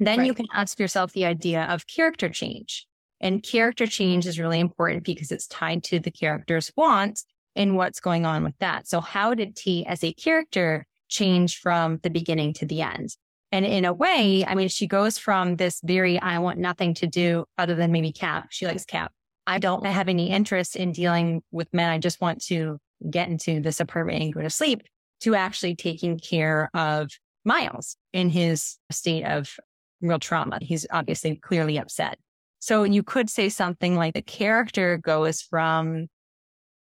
Then 0.00 0.18
right. 0.18 0.26
you 0.26 0.34
can 0.34 0.46
ask 0.52 0.78
yourself 0.78 1.12
the 1.12 1.26
idea 1.26 1.64
of 1.64 1.86
character 1.86 2.28
change. 2.28 2.86
And 3.20 3.42
character 3.42 3.86
change 3.86 4.26
is 4.26 4.40
really 4.40 4.58
important 4.58 5.04
because 5.04 5.30
it's 5.30 5.46
tied 5.46 5.84
to 5.84 6.00
the 6.00 6.10
character's 6.10 6.72
wants 6.76 7.24
and 7.54 7.76
what's 7.76 8.00
going 8.00 8.26
on 8.26 8.42
with 8.42 8.58
that. 8.58 8.88
So 8.88 9.00
how 9.00 9.34
did 9.34 9.54
T 9.54 9.86
as 9.86 10.02
a 10.02 10.12
character 10.12 10.86
change 11.08 11.58
from 11.58 12.00
the 12.02 12.10
beginning 12.10 12.54
to 12.54 12.66
the 12.66 12.82
end? 12.82 13.10
And 13.52 13.66
in 13.66 13.84
a 13.84 13.92
way, 13.92 14.44
I 14.46 14.54
mean, 14.54 14.68
she 14.68 14.86
goes 14.86 15.18
from 15.18 15.56
this 15.56 15.80
very, 15.84 16.18
I 16.18 16.38
want 16.38 16.58
nothing 16.58 16.94
to 16.94 17.06
do 17.06 17.44
other 17.58 17.74
than 17.74 17.92
maybe 17.92 18.10
Cap. 18.10 18.46
She 18.50 18.66
likes 18.66 18.86
Cap. 18.86 19.12
I 19.46 19.58
don't 19.58 19.84
have 19.84 20.08
any 20.08 20.30
interest 20.30 20.74
in 20.74 20.92
dealing 20.92 21.42
with 21.50 21.68
men. 21.72 21.90
I 21.90 21.98
just 21.98 22.20
want 22.20 22.42
to 22.46 22.78
get 23.10 23.28
into 23.28 23.60
this 23.60 23.78
apartment 23.78 24.22
and 24.22 24.32
go 24.32 24.40
to 24.40 24.50
sleep 24.50 24.82
to 25.20 25.34
actually 25.34 25.76
taking 25.76 26.18
care 26.18 26.70
of 26.74 27.10
Miles 27.44 27.96
in 28.12 28.30
his 28.30 28.78
state 28.90 29.24
of 29.24 29.54
real 30.00 30.18
trauma. 30.18 30.58
He's 30.62 30.86
obviously 30.90 31.36
clearly 31.36 31.78
upset. 31.78 32.18
So 32.60 32.84
you 32.84 33.02
could 33.02 33.28
say 33.28 33.48
something 33.48 33.96
like 33.96 34.14
the 34.14 34.22
character 34.22 34.96
goes 34.96 35.42
from, 35.42 36.06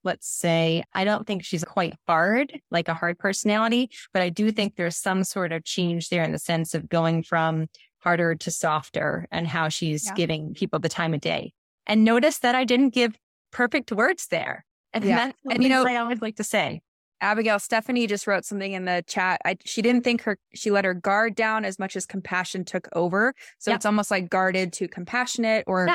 let's 0.06 0.26
say, 0.26 0.82
I 0.94 1.04
don't 1.04 1.26
think 1.26 1.44
she's 1.44 1.64
quite 1.64 1.94
hard, 2.06 2.58
like 2.70 2.88
a 2.88 2.94
hard 2.94 3.18
personality, 3.18 3.90
but 4.14 4.22
I 4.22 4.30
do 4.30 4.50
think 4.50 4.76
there's 4.76 4.96
some 4.96 5.24
sort 5.24 5.52
of 5.52 5.64
change 5.64 6.08
there 6.08 6.22
in 6.22 6.32
the 6.32 6.38
sense 6.38 6.72
of 6.72 6.88
going 6.88 7.22
from 7.22 7.66
harder 7.98 8.34
to 8.36 8.50
softer 8.50 9.26
and 9.30 9.46
how 9.46 9.68
she's 9.68 10.06
yeah. 10.06 10.14
giving 10.14 10.54
people 10.54 10.78
the 10.78 10.88
time 10.88 11.12
of 11.12 11.20
day. 11.20 11.52
And 11.86 12.04
notice 12.04 12.38
that 12.38 12.54
I 12.54 12.64
didn't 12.64 12.94
give 12.94 13.18
perfect 13.52 13.92
words 13.92 14.28
there. 14.28 14.64
And 14.92 15.04
yeah. 15.04 15.16
that's 15.16 15.38
and, 15.50 15.62
you 15.62 15.68
know, 15.68 15.84
I 15.86 15.96
always 15.96 16.22
like 16.22 16.36
to 16.36 16.44
say. 16.44 16.80
Abigail 17.20 17.58
Stephanie 17.58 18.06
just 18.06 18.26
wrote 18.26 18.44
something 18.44 18.72
in 18.72 18.84
the 18.84 19.02
chat. 19.06 19.40
I, 19.44 19.56
she 19.64 19.82
didn't 19.82 20.02
think 20.02 20.22
her 20.22 20.38
she 20.54 20.70
let 20.70 20.84
her 20.84 20.94
guard 20.94 21.34
down 21.34 21.64
as 21.64 21.78
much 21.78 21.96
as 21.96 22.06
compassion 22.06 22.64
took 22.64 22.88
over. 22.94 23.34
So 23.58 23.70
yeah. 23.70 23.76
it's 23.76 23.86
almost 23.86 24.10
like 24.10 24.28
guarded 24.28 24.72
to 24.74 24.88
compassionate 24.88 25.64
or 25.66 25.88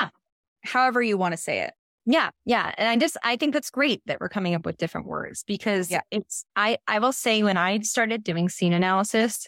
however 0.63 1.01
you 1.01 1.17
want 1.17 1.33
to 1.33 1.37
say 1.37 1.59
it. 1.59 1.73
Yeah, 2.05 2.31
yeah. 2.45 2.73
And 2.77 2.87
I 2.87 2.97
just 2.97 3.17
I 3.23 3.35
think 3.35 3.53
that's 3.53 3.69
great 3.69 4.01
that 4.07 4.19
we're 4.19 4.29
coming 4.29 4.55
up 4.55 4.65
with 4.65 4.77
different 4.77 5.07
words 5.07 5.43
because 5.43 5.91
yeah. 5.91 6.01
it's 6.09 6.45
I 6.55 6.77
I 6.87 6.99
will 6.99 7.11
say 7.11 7.43
when 7.43 7.57
I 7.57 7.79
started 7.79 8.23
doing 8.23 8.49
scene 8.49 8.73
analysis, 8.73 9.47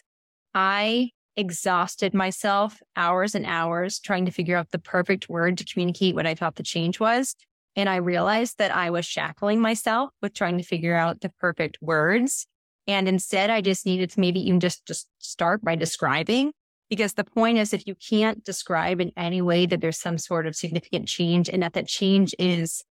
I 0.54 1.10
exhausted 1.36 2.14
myself 2.14 2.80
hours 2.96 3.34
and 3.34 3.44
hours 3.44 3.98
trying 3.98 4.24
to 4.24 4.30
figure 4.30 4.56
out 4.56 4.70
the 4.70 4.78
perfect 4.78 5.28
word 5.28 5.58
to 5.58 5.64
communicate 5.64 6.14
what 6.14 6.26
I 6.26 6.34
thought 6.34 6.56
the 6.56 6.62
change 6.62 7.00
was. 7.00 7.34
And 7.76 7.88
I 7.88 7.96
realized 7.96 8.58
that 8.58 8.74
I 8.74 8.90
was 8.90 9.04
shackling 9.04 9.60
myself 9.60 10.10
with 10.22 10.32
trying 10.32 10.58
to 10.58 10.64
figure 10.64 10.94
out 10.94 11.20
the 11.20 11.30
perfect 11.40 11.78
words. 11.80 12.46
And 12.86 13.08
instead, 13.08 13.50
I 13.50 13.62
just 13.62 13.84
needed 13.84 14.10
to 14.10 14.20
maybe 14.20 14.40
even 14.46 14.60
just, 14.60 14.86
just 14.86 15.08
start 15.18 15.64
by 15.64 15.74
describing. 15.74 16.52
Because 16.90 17.14
the 17.14 17.24
point 17.24 17.58
is, 17.58 17.72
if 17.72 17.86
you 17.86 17.94
can't 17.94 18.44
describe 18.44 19.00
in 19.00 19.12
any 19.16 19.40
way 19.40 19.66
that 19.66 19.80
there's 19.80 19.98
some 19.98 20.18
sort 20.18 20.46
of 20.46 20.54
significant 20.54 21.08
change 21.08 21.48
and 21.48 21.62
that 21.62 21.72
that 21.72 21.88
change 21.88 22.34
is 22.38 22.84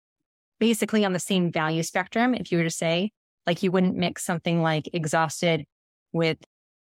basically 0.60 1.04
on 1.04 1.14
the 1.14 1.20
same 1.20 1.52
value 1.52 1.84
spectrum, 1.84 2.34
if 2.34 2.52
you 2.52 2.58
were 2.58 2.64
to 2.64 2.70
say, 2.70 3.12
like 3.46 3.64
you 3.64 3.72
wouldn't 3.72 3.98
mix 3.98 4.24
something 4.24 4.62
like 4.62 4.90
exhausted 4.94 5.66
with 6.14 6.38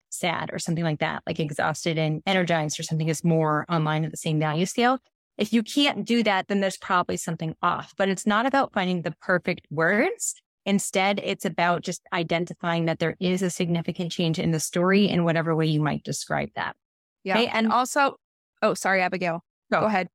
sad 0.10 0.50
or 0.54 0.60
something 0.60 0.84
like 0.84 1.00
that, 1.00 1.22
like 1.28 1.40
exhausted 1.40 1.98
and 1.98 2.22
energized 2.26 2.80
or 2.80 2.84
something 2.84 3.10
is 3.10 3.24
more 3.24 3.66
online 3.70 4.06
at 4.06 4.12
the 4.12 4.18
same 4.18 4.40
value 4.40 4.66
scale. 4.66 5.00
If 5.38 5.54
you 5.54 5.62
can't 5.62 6.06
do 6.06 6.24
that, 6.24 6.48
then 6.48 6.62
there's 6.62 6.78
probably 6.78 7.18
something 7.18 7.56
off, 7.62 7.94
but 7.98 8.10
it's 8.10 8.26
not 8.26 8.46
about 8.46 8.74
finding 8.74 9.04
the 9.04 9.14
perfect 9.22 9.68
words. 9.70 10.34
Instead, 10.66 11.22
it's 11.24 11.46
about 11.46 11.84
just 11.84 12.02
identifying 12.12 12.86
that 12.86 13.00
there 13.00 13.16
is 13.20 13.42
a 13.42 13.50
significant 13.50 14.12
change 14.12 14.40
in 14.40 14.52
the 14.52 14.60
story 14.60 15.08
in 15.08 15.24
whatever 15.24 15.56
way 15.56 15.68
you 15.68 15.82
might 15.82 16.04
describe 16.04 16.50
that. 16.56 16.76
Yeah. 17.28 17.40
Okay? 17.40 17.48
And 17.48 17.72
also, 17.72 18.16
oh, 18.62 18.74
sorry, 18.74 19.02
Abigail. 19.02 19.44
Go. 19.72 19.82
go 19.82 19.86
ahead. 19.88 20.08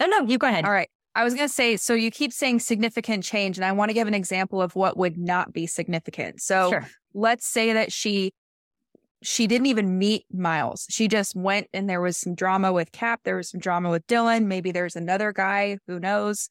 No, 0.00 0.06
no, 0.06 0.22
you 0.22 0.38
go 0.38 0.46
ahead. 0.46 0.64
All 0.64 0.72
right. 0.72 0.88
I 1.14 1.22
was 1.22 1.34
going 1.34 1.46
to 1.46 1.54
say, 1.54 1.76
so 1.76 1.94
you 1.94 2.10
keep 2.10 2.32
saying 2.32 2.60
significant 2.60 3.22
change, 3.22 3.56
and 3.56 3.64
I 3.64 3.70
want 3.72 3.90
to 3.90 3.92
give 3.92 4.08
an 4.08 4.14
example 4.14 4.60
of 4.60 4.74
what 4.74 4.96
would 4.96 5.16
not 5.16 5.52
be 5.52 5.66
significant. 5.66 6.40
So 6.40 6.70
sure. 6.70 6.88
let's 7.12 7.46
say 7.46 7.72
that 7.74 7.92
she 7.92 8.32
she 9.22 9.46
didn't 9.46 9.66
even 9.66 9.96
meet 9.96 10.24
Miles. 10.32 10.86
She 10.90 11.08
just 11.08 11.34
went 11.34 11.68
and 11.72 11.88
there 11.88 12.02
was 12.02 12.18
some 12.18 12.34
drama 12.34 12.72
with 12.74 12.92
Cap. 12.92 13.20
There 13.24 13.36
was 13.36 13.48
some 13.48 13.60
drama 13.60 13.88
with 13.88 14.06
Dylan. 14.06 14.44
Maybe 14.44 14.70
there's 14.70 14.96
another 14.96 15.32
guy, 15.32 15.78
who 15.86 15.98
knows? 15.98 16.50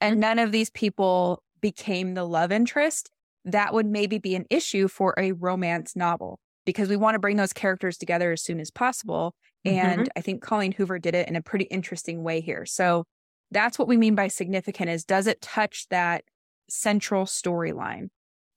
And 0.00 0.14
mm-hmm. 0.14 0.20
none 0.20 0.38
of 0.38 0.52
these 0.52 0.70
people 0.70 1.42
became 1.60 2.14
the 2.14 2.24
love 2.24 2.52
interest. 2.52 3.10
That 3.44 3.74
would 3.74 3.86
maybe 3.86 4.18
be 4.18 4.36
an 4.36 4.44
issue 4.50 4.86
for 4.86 5.14
a 5.18 5.32
romance 5.32 5.96
novel 5.96 6.38
because 6.64 6.88
we 6.88 6.96
want 6.96 7.16
to 7.16 7.18
bring 7.18 7.36
those 7.36 7.52
characters 7.52 7.96
together 7.96 8.30
as 8.30 8.42
soon 8.42 8.60
as 8.60 8.70
possible. 8.70 9.34
And 9.64 10.02
mm-hmm. 10.02 10.08
I 10.16 10.20
think 10.20 10.42
Colleen 10.42 10.72
Hoover 10.72 10.98
did 10.98 11.14
it 11.14 11.28
in 11.28 11.36
a 11.36 11.42
pretty 11.42 11.66
interesting 11.66 12.22
way 12.22 12.40
here. 12.40 12.66
So 12.66 13.04
that's 13.50 13.78
what 13.78 13.88
we 13.88 13.96
mean 13.96 14.14
by 14.14 14.28
significant 14.28 14.90
is 14.90 15.04
does 15.04 15.26
it 15.26 15.40
touch 15.40 15.86
that 15.90 16.24
central 16.68 17.26
storyline? 17.26 18.08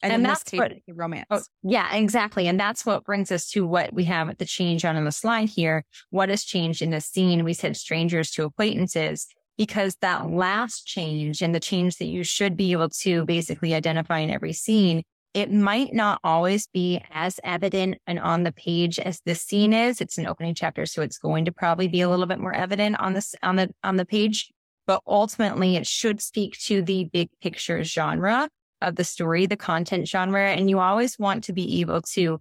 And, 0.01 0.13
and 0.13 0.25
that's 0.25 0.51
what 0.51 0.73
romance. 0.87 1.25
Oh, 1.31 1.41
yeah, 1.63 1.95
exactly. 1.95 2.47
And 2.47 2.59
that's 2.59 2.85
what 2.85 3.05
brings 3.05 3.31
us 3.31 3.49
to 3.51 3.65
what 3.65 3.93
we 3.93 4.03
have 4.05 4.29
at 4.29 4.37
the 4.37 4.45
change 4.45 4.85
on 4.85 4.95
in 4.95 5.05
the 5.05 5.11
slide 5.11 5.49
here. 5.49 5.83
What 6.09 6.29
has 6.29 6.43
changed 6.43 6.81
in 6.81 6.91
the 6.91 7.01
scene? 7.01 7.43
We 7.43 7.53
said 7.53 7.75
strangers 7.75 8.29
to 8.31 8.43
acquaintances 8.43 9.27
because 9.57 9.95
that 10.01 10.29
last 10.29 10.85
change 10.85 11.41
and 11.41 11.55
the 11.55 11.59
change 11.59 11.97
that 11.97 12.05
you 12.05 12.23
should 12.23 12.57
be 12.57 12.71
able 12.73 12.89
to 12.89 13.25
basically 13.25 13.73
identify 13.73 14.19
in 14.19 14.29
every 14.29 14.53
scene, 14.53 15.03
it 15.35 15.51
might 15.51 15.93
not 15.93 16.21
always 16.23 16.65
be 16.67 17.03
as 17.11 17.41
evident 17.43 17.97
and 18.07 18.19
on 18.19 18.43
the 18.43 18.53
page 18.53 18.97
as 18.97 19.19
this 19.25 19.41
scene 19.41 19.73
is. 19.73 19.99
It's 19.99 20.17
an 20.17 20.27
opening 20.27 20.55
chapter, 20.55 20.85
so 20.85 21.01
it's 21.01 21.17
going 21.17 21.43
to 21.43 21.51
probably 21.51 21.89
be 21.89 21.99
a 21.99 22.09
little 22.09 22.25
bit 22.25 22.39
more 22.39 22.53
evident 22.53 22.97
on 23.01 23.13
this 23.13 23.35
on 23.43 23.57
the 23.57 23.69
on 23.83 23.97
the 23.97 24.05
page. 24.05 24.49
But 24.87 25.01
ultimately, 25.05 25.75
it 25.75 25.85
should 25.85 26.21
speak 26.21 26.57
to 26.61 26.81
the 26.81 27.09
big 27.11 27.29
picture 27.41 27.83
genre 27.83 28.47
of 28.81 28.95
the 28.95 29.03
story, 29.03 29.45
the 29.45 29.57
content 29.57 30.07
genre. 30.07 30.51
And 30.51 30.69
you 30.69 30.79
always 30.79 31.19
want 31.19 31.43
to 31.45 31.53
be 31.53 31.81
able 31.81 32.01
to 32.13 32.39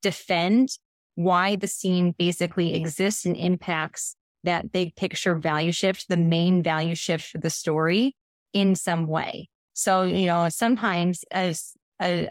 defend 0.00 0.68
why 1.16 1.56
the 1.56 1.66
scene 1.66 2.14
basically 2.16 2.74
exists 2.74 3.26
and 3.26 3.36
impacts 3.36 4.14
that 4.44 4.70
big 4.70 4.94
picture 4.94 5.34
value 5.34 5.72
shift, 5.72 6.08
the 6.08 6.16
main 6.16 6.62
value 6.62 6.94
shift 6.94 7.26
for 7.30 7.38
the 7.38 7.50
story 7.50 8.14
in 8.52 8.76
some 8.76 9.08
way. 9.08 9.48
So, 9.72 10.02
you 10.02 10.26
know, 10.26 10.48
sometimes 10.50 11.24
as 11.32 11.72
a 12.00 12.28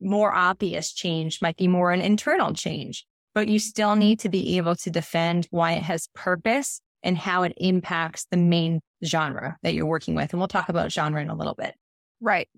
more 0.00 0.34
obvious 0.34 0.92
change 0.92 1.40
might 1.40 1.56
be 1.56 1.68
more 1.68 1.92
an 1.92 2.00
internal 2.00 2.52
change, 2.52 3.06
but 3.34 3.48
you 3.48 3.58
still 3.58 3.96
need 3.96 4.20
to 4.20 4.28
be 4.28 4.56
able 4.56 4.76
to 4.76 4.90
defend 4.90 5.46
why 5.50 5.72
it 5.72 5.82
has 5.82 6.08
purpose 6.14 6.80
and 7.02 7.16
how 7.16 7.42
it 7.42 7.52
impacts 7.56 8.26
the 8.30 8.36
main 8.36 8.80
genre 9.04 9.56
that 9.62 9.74
you're 9.74 9.86
working 9.86 10.14
with. 10.14 10.32
And 10.32 10.40
we'll 10.40 10.48
talk 10.48 10.68
about 10.68 10.92
genre 10.92 11.20
in 11.20 11.30
a 11.30 11.36
little 11.36 11.54
bit. 11.54 11.74
Right. 12.20 12.48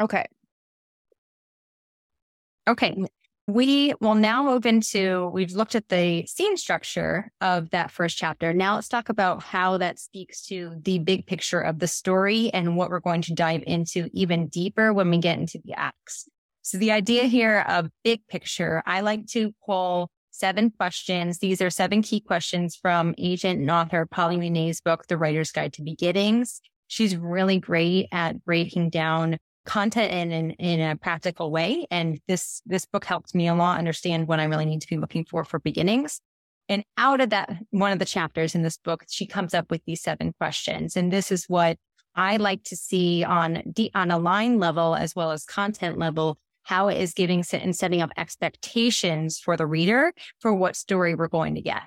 Okay. 0.00 0.26
Okay. 2.66 3.04
We 3.48 3.94
will 3.98 4.14
now 4.14 4.42
move 4.44 4.66
into, 4.66 5.30
we've 5.32 5.52
looked 5.52 5.74
at 5.74 5.88
the 5.88 6.26
scene 6.26 6.58
structure 6.58 7.32
of 7.40 7.70
that 7.70 7.90
first 7.90 8.18
chapter. 8.18 8.52
Now 8.52 8.74
let's 8.74 8.88
talk 8.88 9.08
about 9.08 9.42
how 9.42 9.78
that 9.78 9.98
speaks 9.98 10.44
to 10.48 10.74
the 10.82 10.98
big 10.98 11.24
picture 11.24 11.60
of 11.62 11.78
the 11.78 11.86
story 11.86 12.50
and 12.52 12.76
what 12.76 12.90
we're 12.90 13.00
going 13.00 13.22
to 13.22 13.32
dive 13.32 13.62
into 13.66 14.10
even 14.12 14.48
deeper 14.48 14.92
when 14.92 15.08
we 15.08 15.16
get 15.16 15.38
into 15.38 15.62
the 15.64 15.72
acts. 15.72 16.28
So 16.60 16.76
the 16.76 16.92
idea 16.92 17.24
here 17.24 17.60
of 17.66 17.88
big 18.04 18.20
picture, 18.28 18.82
I 18.84 19.00
like 19.00 19.26
to 19.28 19.54
pull 19.64 20.10
seven 20.30 20.70
questions. 20.70 21.38
These 21.38 21.62
are 21.62 21.70
seven 21.70 22.02
key 22.02 22.20
questions 22.20 22.76
from 22.76 23.14
agent 23.16 23.60
and 23.60 23.70
author 23.70 24.04
Paula 24.04 24.36
Munier's 24.36 24.82
book, 24.82 25.06
The 25.06 25.16
Writer's 25.16 25.52
Guide 25.52 25.72
to 25.72 25.82
Beginnings. 25.82 26.60
She's 26.88 27.16
really 27.16 27.60
great 27.60 28.08
at 28.12 28.44
breaking 28.44 28.90
down 28.90 29.38
content 29.68 30.12
in, 30.12 30.32
in, 30.32 30.50
in 30.52 30.80
a 30.80 30.96
practical 30.96 31.50
way. 31.52 31.86
And 31.90 32.18
this, 32.26 32.62
this 32.66 32.86
book 32.86 33.04
helped 33.04 33.34
me 33.34 33.46
a 33.46 33.54
lot 33.54 33.78
understand 33.78 34.26
what 34.26 34.40
I 34.40 34.44
really 34.44 34.64
need 34.64 34.80
to 34.80 34.88
be 34.88 34.96
looking 34.96 35.24
for 35.24 35.44
for 35.44 35.60
beginnings. 35.60 36.20
And 36.70 36.82
out 36.96 37.20
of 37.20 37.30
that, 37.30 37.50
one 37.70 37.92
of 37.92 37.98
the 37.98 38.04
chapters 38.04 38.54
in 38.54 38.62
this 38.62 38.78
book, 38.78 39.04
she 39.08 39.26
comes 39.26 39.54
up 39.54 39.70
with 39.70 39.82
these 39.84 40.02
seven 40.02 40.32
questions. 40.38 40.96
And 40.96 41.12
this 41.12 41.30
is 41.30 41.44
what 41.48 41.76
I 42.14 42.38
like 42.38 42.64
to 42.64 42.76
see 42.76 43.24
on 43.24 43.62
de- 43.72 43.90
on 43.94 44.10
a 44.10 44.18
line 44.18 44.58
level 44.58 44.96
as 44.96 45.14
well 45.14 45.30
as 45.30 45.44
content 45.44 45.98
level, 45.98 46.38
how 46.62 46.88
it 46.88 46.98
is 46.98 47.12
giving 47.12 47.44
and 47.52 47.76
setting 47.76 48.02
up 48.02 48.10
expectations 48.16 49.38
for 49.38 49.56
the 49.56 49.66
reader 49.66 50.12
for 50.40 50.52
what 50.52 50.76
story 50.76 51.14
we're 51.14 51.28
going 51.28 51.54
to 51.54 51.62
get. 51.62 51.82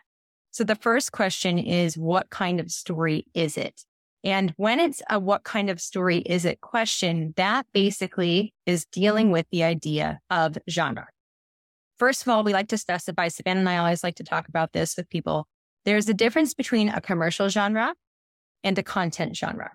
So 0.52 0.64
the 0.64 0.76
first 0.76 1.12
question 1.12 1.58
is, 1.58 1.98
what 1.98 2.30
kind 2.30 2.60
of 2.60 2.72
story 2.72 3.26
is 3.34 3.58
it? 3.58 3.84
And 4.24 4.54
when 4.58 4.80
it's 4.80 5.02
a 5.10 5.20
what 5.20 5.44
kind 5.44 5.70
of 5.70 5.82
story 5.82 6.20
is 6.20 6.46
it 6.46 6.62
question, 6.62 7.34
that 7.38 7.66
basically 7.74 8.54
is 8.66 8.86
dealing 8.86 9.32
with 9.32 9.48
the 9.52 9.64
idea 9.64 10.20
of 10.30 10.58
genre. 10.70 11.08
First 11.98 12.22
of 12.24 12.30
all, 12.30 12.44
we 12.44 12.54
like 12.54 12.68
to 12.70 12.78
specify, 12.78 13.28
Savannah 13.28 13.60
and 13.60 13.70
I 13.70 13.78
always 13.78 14.04
like 14.04 14.16
to 14.16 14.24
talk 14.24 14.48
about 14.48 14.74
this 14.74 14.96
with 14.98 15.10
people. 15.10 15.48
There's 15.86 16.10
a 16.10 16.14
difference 16.14 16.54
between 16.54 16.90
a 16.90 17.02
commercial 17.02 17.48
genre 17.50 17.94
and 18.64 18.78
a 18.78 18.84
content 18.84 19.36
genre. 19.36 19.72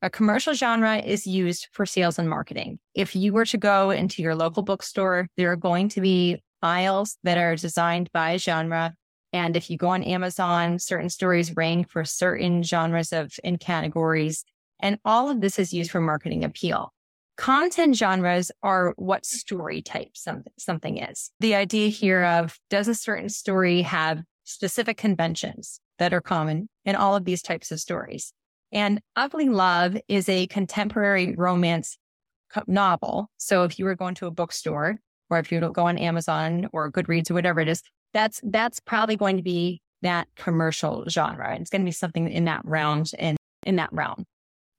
A 0.00 0.10
commercial 0.10 0.54
genre 0.54 0.98
is 0.98 1.26
used 1.26 1.68
for 1.72 1.84
sales 1.84 2.20
and 2.20 2.30
marketing. 2.30 2.78
If 2.94 3.16
you 3.16 3.32
were 3.32 3.46
to 3.46 3.58
go 3.58 3.90
into 3.90 4.22
your 4.22 4.36
local 4.36 4.62
bookstore, 4.62 5.26
there 5.36 5.50
are 5.50 5.56
going 5.56 5.88
to 5.90 6.00
be 6.00 6.40
files 6.60 7.16
that 7.24 7.38
are 7.38 7.56
designed 7.56 8.10
by 8.12 8.36
genre 8.36 8.94
and 9.32 9.56
if 9.56 9.70
you 9.70 9.76
go 9.76 9.88
on 9.88 10.02
Amazon, 10.02 10.78
certain 10.78 11.10
stories 11.10 11.54
rank 11.56 11.90
for 11.90 12.04
certain 12.04 12.62
genres 12.62 13.12
of 13.12 13.32
and 13.44 13.60
categories. 13.60 14.44
And 14.80 14.98
all 15.04 15.28
of 15.28 15.40
this 15.40 15.58
is 15.58 15.72
used 15.72 15.90
for 15.90 16.00
marketing 16.00 16.44
appeal. 16.44 16.92
Content 17.36 17.96
genres 17.96 18.50
are 18.62 18.94
what 18.96 19.24
story 19.24 19.82
type 19.82 20.10
something, 20.14 20.52
something 20.58 20.98
is. 20.98 21.30
The 21.40 21.54
idea 21.54 21.88
here 21.88 22.24
of 22.24 22.58
does 22.68 22.88
a 22.88 22.94
certain 22.94 23.28
story 23.28 23.82
have 23.82 24.22
specific 24.44 24.96
conventions 24.96 25.80
that 25.98 26.14
are 26.14 26.20
common 26.20 26.68
in 26.84 26.96
all 26.96 27.14
of 27.14 27.24
these 27.24 27.42
types 27.42 27.70
of 27.70 27.80
stories? 27.80 28.32
And 28.72 29.00
Ugly 29.14 29.50
Love 29.50 29.96
is 30.08 30.28
a 30.28 30.46
contemporary 30.48 31.34
romance 31.36 31.98
novel. 32.66 33.30
So 33.36 33.64
if 33.64 33.78
you 33.78 33.84
were 33.84 33.94
going 33.94 34.14
to 34.16 34.26
a 34.26 34.30
bookstore 34.30 34.98
or 35.30 35.38
if 35.38 35.52
you 35.52 35.60
go 35.60 35.86
on 35.86 35.98
Amazon 35.98 36.68
or 36.72 36.90
Goodreads 36.90 37.30
or 37.30 37.34
whatever 37.34 37.60
it 37.60 37.68
is, 37.68 37.82
that's 38.18 38.40
that's 38.42 38.80
probably 38.80 39.14
going 39.14 39.36
to 39.36 39.44
be 39.44 39.80
that 40.02 40.26
commercial 40.34 41.04
genre. 41.08 41.56
It's 41.56 41.70
going 41.70 41.82
to 41.82 41.86
be 41.86 41.92
something 41.92 42.28
in 42.28 42.46
that 42.46 42.62
round 42.64 43.12
and 43.16 43.36
in 43.64 43.76
that 43.76 43.92
realm. 43.92 44.24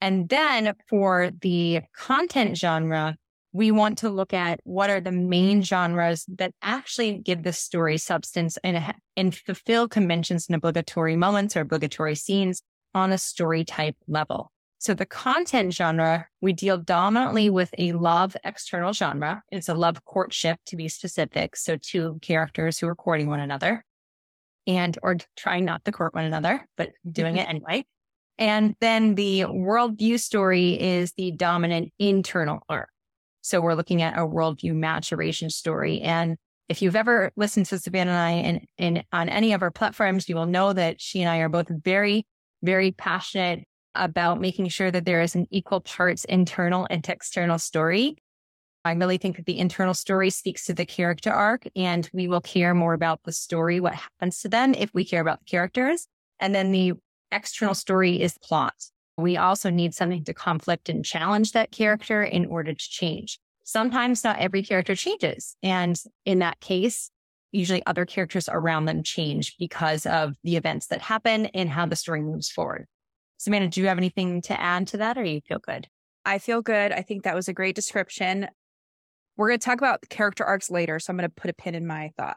And 0.02 0.28
then 0.28 0.74
for 0.90 1.32
the 1.42 1.82
content 1.96 2.58
genre, 2.58 3.16
we 3.54 3.72
want 3.72 3.98
to 4.00 4.10
look 4.10 4.34
at 4.34 4.60
what 4.64 4.90
are 4.90 5.00
the 5.00 5.14
main 5.14 5.64
genres 5.64 6.26
that 6.38 6.52
actually 6.62 7.18
give 7.20 7.44
the 7.44 7.54
story 7.54 7.98
substance 7.98 8.58
and, 8.64 8.94
and 9.16 9.34
fulfill 9.34 9.88
conventions 9.88 10.48
and 10.48 10.56
obligatory 10.56 11.16
moments 11.16 11.56
or 11.56 11.62
obligatory 11.62 12.16
scenes 12.16 12.62
on 12.94 13.12
a 13.12 13.18
story 13.18 13.64
type 13.64 13.96
level. 14.08 14.52
So 14.80 14.94
the 14.94 15.06
content 15.06 15.74
genre, 15.74 16.28
we 16.40 16.54
deal 16.54 16.78
dominantly 16.78 17.50
with 17.50 17.70
a 17.78 17.92
love 17.92 18.38
external 18.46 18.94
genre. 18.94 19.44
It's 19.52 19.68
a 19.68 19.74
love 19.74 20.06
courtship 20.06 20.58
to 20.68 20.78
be 20.78 20.88
specific. 20.88 21.58
So 21.58 21.76
two 21.76 22.18
characters 22.22 22.80
who 22.80 22.88
are 22.88 22.96
courting 22.96 23.28
one 23.28 23.42
another 23.42 23.84
and, 24.66 24.98
or 25.04 25.18
trying 25.36 25.66
not 25.66 25.84
to 25.84 25.92
court 25.92 26.14
one 26.14 26.24
another, 26.24 26.66
but 26.78 26.92
doing 27.12 27.36
mm-hmm. 27.36 27.42
it 27.42 27.50
anyway. 27.50 27.86
And 28.38 28.74
then 28.80 29.16
the 29.16 29.42
worldview 29.42 30.18
story 30.18 30.80
is 30.80 31.12
the 31.18 31.32
dominant 31.32 31.92
internal 32.00 32.62
arc. 32.70 32.90
So 33.42 33.60
we're 33.60 33.74
looking 33.76 34.02
at 34.02 34.18
a 34.18 34.22
worldview 34.22 34.76
maturation 34.76 35.50
story. 35.50 36.00
And 36.00 36.38
if 36.70 36.82
you've 36.82 36.96
ever 36.96 37.32
listened 37.36 37.66
to 37.66 37.80
Savannah 37.80 38.12
and 38.12 38.20
I 38.20 38.32
and, 38.32 38.62
and 38.78 39.04
on 39.12 39.28
any 39.28 39.52
of 39.52 39.62
our 39.62 39.72
platforms, 39.72 40.30
you 40.30 40.36
will 40.36 40.46
know 40.46 40.72
that 40.72 41.02
she 41.02 41.22
and 41.22 41.30
I 41.30 41.40
are 41.40 41.50
both 41.50 41.68
very, 41.68 42.26
very 42.64 42.92
passionate 42.92 43.66
about 43.96 44.40
making 44.40 44.70
sure 44.70 44.92
that 44.92 45.06
there 45.06 45.22
is 45.22 45.36
an 45.36 45.48
equal 45.52 45.82
parts 45.82 46.26
internal 46.26 46.88
and 46.90 47.08
external 47.08 47.60
story. 47.60 48.18
I 48.86 48.94
really 48.94 49.18
think 49.18 49.36
that 49.36 49.46
the 49.46 49.60
internal 49.60 49.94
story 49.94 50.30
speaks 50.30 50.66
to 50.66 50.74
the 50.74 50.86
character 50.86 51.32
arc 51.32 51.68
and 51.76 52.10
we 52.14 52.28
will 52.28 52.42
care 52.42 52.74
more 52.74 52.94
about 52.94 53.22
the 53.24 53.32
story, 53.32 53.80
what 53.80 53.96
happens 53.96 54.42
to 54.42 54.50
them 54.50 54.74
if 54.74 54.94
we 54.94 55.04
care 55.04 55.22
about 55.22 55.40
the 55.40 55.46
characters. 55.46 56.08
And 56.40 56.56
then 56.56 56.72
the 56.72 56.94
external 57.32 57.76
story 57.76 58.22
is 58.22 58.38
plot. 58.38 58.76
We 59.18 59.36
also 59.36 59.70
need 59.70 59.94
something 59.94 60.24
to 60.24 60.34
conflict 60.34 60.88
and 60.88 61.04
challenge 61.04 61.52
that 61.52 61.72
character 61.72 62.24
in 62.24 62.46
order 62.46 62.74
to 62.74 62.90
change. 62.90 63.38
Sometimes 63.64 64.24
not 64.24 64.40
every 64.40 64.64
character 64.64 64.96
changes. 64.96 65.56
And 65.62 66.02
in 66.26 66.40
that 66.40 66.60
case, 66.62 67.12
usually 67.52 67.86
other 67.86 68.06
characters 68.06 68.48
around 68.50 68.86
them 68.86 69.04
change 69.04 69.56
because 69.60 70.06
of 70.06 70.36
the 70.44 70.56
events 70.56 70.88
that 70.88 71.02
happen 71.02 71.48
and 71.48 71.70
how 71.70 71.86
the 71.86 71.96
story 71.96 72.22
moves 72.22 72.50
forward. 72.50 72.88
Savannah, 73.40 73.70
do 73.70 73.80
you 73.80 73.88
have 73.88 73.98
anything 73.98 74.42
to 74.44 74.60
add 74.60 74.88
to 74.90 74.98
that 74.98 75.18
or 75.18 75.24
you 75.24 75.40
feel 75.48 75.60
good? 75.60 75.88
I 76.26 76.40
feel 76.40 76.62
good. 76.62 76.92
I 76.92 77.02
think 77.02 77.24
that 77.24 77.36
was 77.36 77.48
a 77.48 77.54
great 77.54 77.74
description. 77.74 78.50
We're 79.38 79.48
going 79.48 79.60
to 79.60 79.66
talk 79.66 79.78
about 79.78 80.08
character 80.10 80.44
arcs 80.44 80.70
later. 80.70 81.00
So 81.00 81.12
I'm 81.12 81.18
going 81.18 81.30
to 81.30 81.34
put 81.34 81.50
a 81.50 81.54
pin 81.54 81.74
in 81.74 81.88
my 81.88 82.12
thought. 82.18 82.36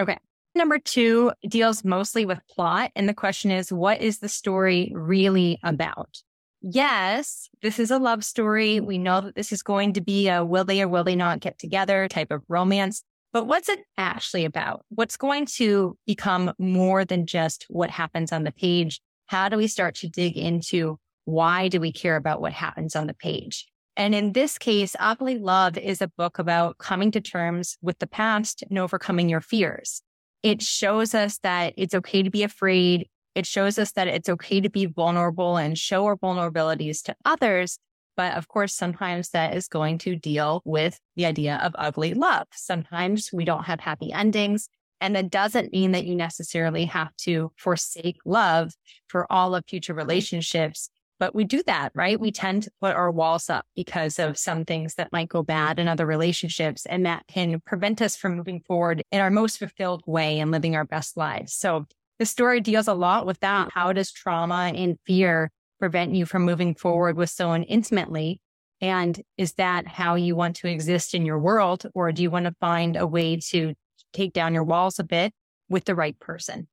Okay. 0.00 0.18
Number 0.56 0.80
two 0.80 1.30
deals 1.48 1.84
mostly 1.84 2.26
with 2.26 2.40
plot. 2.50 2.90
And 2.96 3.08
the 3.08 3.14
question 3.14 3.52
is, 3.52 3.72
what 3.72 4.00
is 4.00 4.18
the 4.18 4.28
story 4.28 4.90
really 4.94 5.60
about? 5.62 6.18
Yes, 6.60 7.48
this 7.62 7.78
is 7.78 7.92
a 7.92 7.98
love 7.98 8.24
story. 8.24 8.80
We 8.80 8.98
know 8.98 9.20
that 9.20 9.36
this 9.36 9.52
is 9.52 9.62
going 9.62 9.92
to 9.94 10.00
be 10.00 10.28
a 10.28 10.44
will 10.44 10.64
they 10.64 10.82
or 10.82 10.88
will 10.88 11.04
they 11.04 11.16
not 11.16 11.40
get 11.40 11.58
together 11.58 12.08
type 12.08 12.32
of 12.32 12.42
romance. 12.48 13.04
But 13.32 13.46
what's 13.46 13.68
it 13.68 13.80
actually 13.96 14.44
about? 14.44 14.84
What's 14.88 15.16
going 15.16 15.46
to 15.56 15.96
become 16.06 16.52
more 16.58 17.04
than 17.04 17.26
just 17.26 17.64
what 17.68 17.90
happens 17.90 18.32
on 18.32 18.42
the 18.42 18.52
page 18.52 19.00
how 19.32 19.48
do 19.48 19.56
we 19.56 19.66
start 19.66 19.94
to 19.94 20.10
dig 20.10 20.36
into 20.36 20.98
why 21.24 21.68
do 21.68 21.80
we 21.80 21.90
care 21.90 22.16
about 22.16 22.42
what 22.42 22.52
happens 22.52 22.94
on 22.94 23.06
the 23.06 23.14
page? 23.14 23.66
And 23.96 24.14
in 24.14 24.34
this 24.34 24.58
case, 24.58 24.94
Ugly 25.00 25.38
Love 25.38 25.78
is 25.78 26.02
a 26.02 26.12
book 26.18 26.38
about 26.38 26.76
coming 26.76 27.10
to 27.12 27.20
terms 27.22 27.78
with 27.80 27.98
the 27.98 28.06
past 28.06 28.62
and 28.68 28.78
overcoming 28.78 29.30
your 29.30 29.40
fears. 29.40 30.02
It 30.42 30.60
shows 30.60 31.14
us 31.14 31.38
that 31.38 31.72
it's 31.78 31.94
okay 31.94 32.22
to 32.22 32.30
be 32.30 32.42
afraid. 32.42 33.08
It 33.34 33.46
shows 33.46 33.78
us 33.78 33.92
that 33.92 34.06
it's 34.06 34.28
okay 34.28 34.60
to 34.60 34.68
be 34.68 34.84
vulnerable 34.84 35.56
and 35.56 35.78
show 35.78 36.04
our 36.04 36.16
vulnerabilities 36.18 37.02
to 37.04 37.16
others. 37.24 37.78
But 38.18 38.34
of 38.34 38.48
course, 38.48 38.74
sometimes 38.74 39.30
that 39.30 39.56
is 39.56 39.66
going 39.66 39.96
to 39.98 40.14
deal 40.14 40.60
with 40.66 41.00
the 41.16 41.24
idea 41.24 41.58
of 41.62 41.74
ugly 41.78 42.12
love. 42.12 42.48
Sometimes 42.52 43.30
we 43.32 43.46
don't 43.46 43.64
have 43.64 43.80
happy 43.80 44.12
endings. 44.12 44.68
And 45.02 45.16
that 45.16 45.30
doesn't 45.30 45.72
mean 45.72 45.92
that 45.92 46.06
you 46.06 46.14
necessarily 46.14 46.84
have 46.86 47.14
to 47.18 47.52
forsake 47.58 48.18
love 48.24 48.72
for 49.08 49.30
all 49.30 49.54
of 49.54 49.64
future 49.66 49.94
relationships. 49.94 50.88
But 51.18 51.34
we 51.34 51.44
do 51.44 51.62
that, 51.66 51.92
right? 51.94 52.18
We 52.18 52.32
tend 52.32 52.62
to 52.64 52.70
put 52.80 52.94
our 52.94 53.10
walls 53.10 53.50
up 53.50 53.66
because 53.76 54.18
of 54.18 54.38
some 54.38 54.64
things 54.64 54.94
that 54.94 55.12
might 55.12 55.28
go 55.28 55.42
bad 55.42 55.78
in 55.78 55.88
other 55.88 56.06
relationships. 56.06 56.86
And 56.86 57.04
that 57.06 57.24
can 57.28 57.60
prevent 57.60 58.00
us 58.00 58.16
from 58.16 58.36
moving 58.36 58.60
forward 58.60 59.02
in 59.12 59.20
our 59.20 59.30
most 59.30 59.58
fulfilled 59.58 60.02
way 60.06 60.40
and 60.40 60.50
living 60.50 60.74
our 60.76 60.84
best 60.84 61.16
lives. 61.16 61.52
So 61.52 61.86
the 62.18 62.26
story 62.26 62.60
deals 62.60 62.88
a 62.88 62.94
lot 62.94 63.26
with 63.26 63.40
that. 63.40 63.70
How 63.72 63.92
does 63.92 64.12
trauma 64.12 64.72
and 64.74 64.96
fear 65.06 65.50
prevent 65.80 66.14
you 66.14 66.26
from 66.26 66.42
moving 66.42 66.74
forward 66.74 67.16
with 67.16 67.30
someone 67.30 67.64
intimately? 67.64 68.40
And 68.80 69.20
is 69.36 69.54
that 69.54 69.86
how 69.86 70.16
you 70.16 70.34
want 70.34 70.56
to 70.56 70.68
exist 70.68 71.14
in 71.14 71.24
your 71.24 71.38
world? 71.38 71.86
Or 71.94 72.10
do 72.10 72.22
you 72.22 72.30
want 72.30 72.46
to 72.46 72.54
find 72.60 72.96
a 72.96 73.06
way 73.06 73.36
to 73.50 73.74
take 74.12 74.32
down 74.32 74.54
your 74.54 74.64
walls 74.64 74.98
a 74.98 75.04
bit 75.04 75.32
with 75.68 75.84
the 75.84 75.94
right 75.94 76.18
person. 76.18 76.68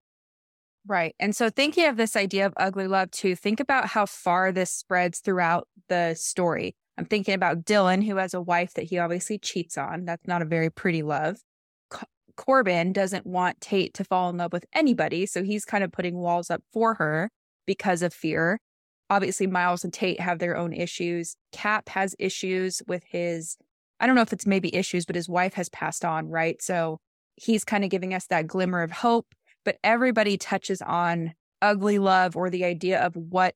Right. 0.88 1.16
And 1.20 1.36
so 1.36 1.50
thinking 1.50 1.86
of 1.86 1.98
this 1.98 2.16
idea 2.16 2.46
of 2.46 2.54
ugly 2.58 2.88
love 2.88 3.12
too, 3.12 3.36
think 3.36 3.60
about 3.60 3.88
how 3.88 4.06
far 4.06 4.52
this 4.52 4.72
spreads 4.72 5.20
throughout 5.20 5.68
the 5.88 6.16
story. 6.16 6.76
I'm 6.98 7.06
thinking 7.06 7.34
about 7.34 7.64
Dylan, 7.64 8.04
who 8.04 8.18
has 8.18 8.34
a 8.34 8.42
wife 8.42 8.74
that 8.74 8.84
he 8.84 8.98
obviously 8.98 9.38
cheats 9.38 9.78
on. 9.78 10.06
That's 10.06 10.28
not 10.28 10.42
a 10.42 10.46
very 10.46 10.70
pretty 10.70 11.04
love. 11.04 11.38
Corbin 12.36 12.94
doesn't 12.94 13.26
want 13.26 13.60
Tate 13.60 13.94
to 13.96 14.04
fall 14.04 14.30
in 14.30 14.38
love 14.38 14.54
with 14.54 14.66
anybody. 14.74 15.26
So 15.26 15.44
he's 15.44 15.66
kind 15.66 15.84
of 15.84 15.92
putting 15.92 16.18
walls 16.18 16.50
up 16.50 16.64
for 16.72 16.94
her 16.96 17.30
because 17.66 18.02
of 18.02 18.14
fear. 18.14 18.60
Obviously, 19.10 19.48
Miles 19.48 19.84
and 19.84 19.94
Tate 19.94 20.20
have 20.20 20.40
their 20.40 20.56
own 20.56 20.72
issues. 20.72 21.36
Cap 21.52 21.90
has 21.90 22.16
issues 22.18 22.82
with 22.88 23.04
his, 23.10 23.58
I 24.00 24.08
don't 24.08 24.16
know 24.16 24.22
if 24.22 24.32
it's 24.32 24.48
maybe 24.48 24.74
issues, 24.74 25.06
but 25.06 25.16
his 25.16 25.28
wife 25.28 25.54
has 25.56 25.68
passed 25.70 26.06
on, 26.06 26.30
right? 26.30 26.62
So 26.62 27.00
he's 27.40 27.64
kind 27.64 27.84
of 27.84 27.90
giving 27.90 28.14
us 28.14 28.28
that 28.28 28.48
glimmer 28.48 28.82
of 28.82 28.92
hope, 28.92 29.28
but 29.66 29.78
everybody 29.84 30.38
touches 30.38 30.82
on 30.82 31.34
ugly 31.62 32.00
love 32.00 32.36
or 32.36 32.50
the 32.50 32.66
idea 32.66 33.00
of 33.00 33.16
what 33.16 33.56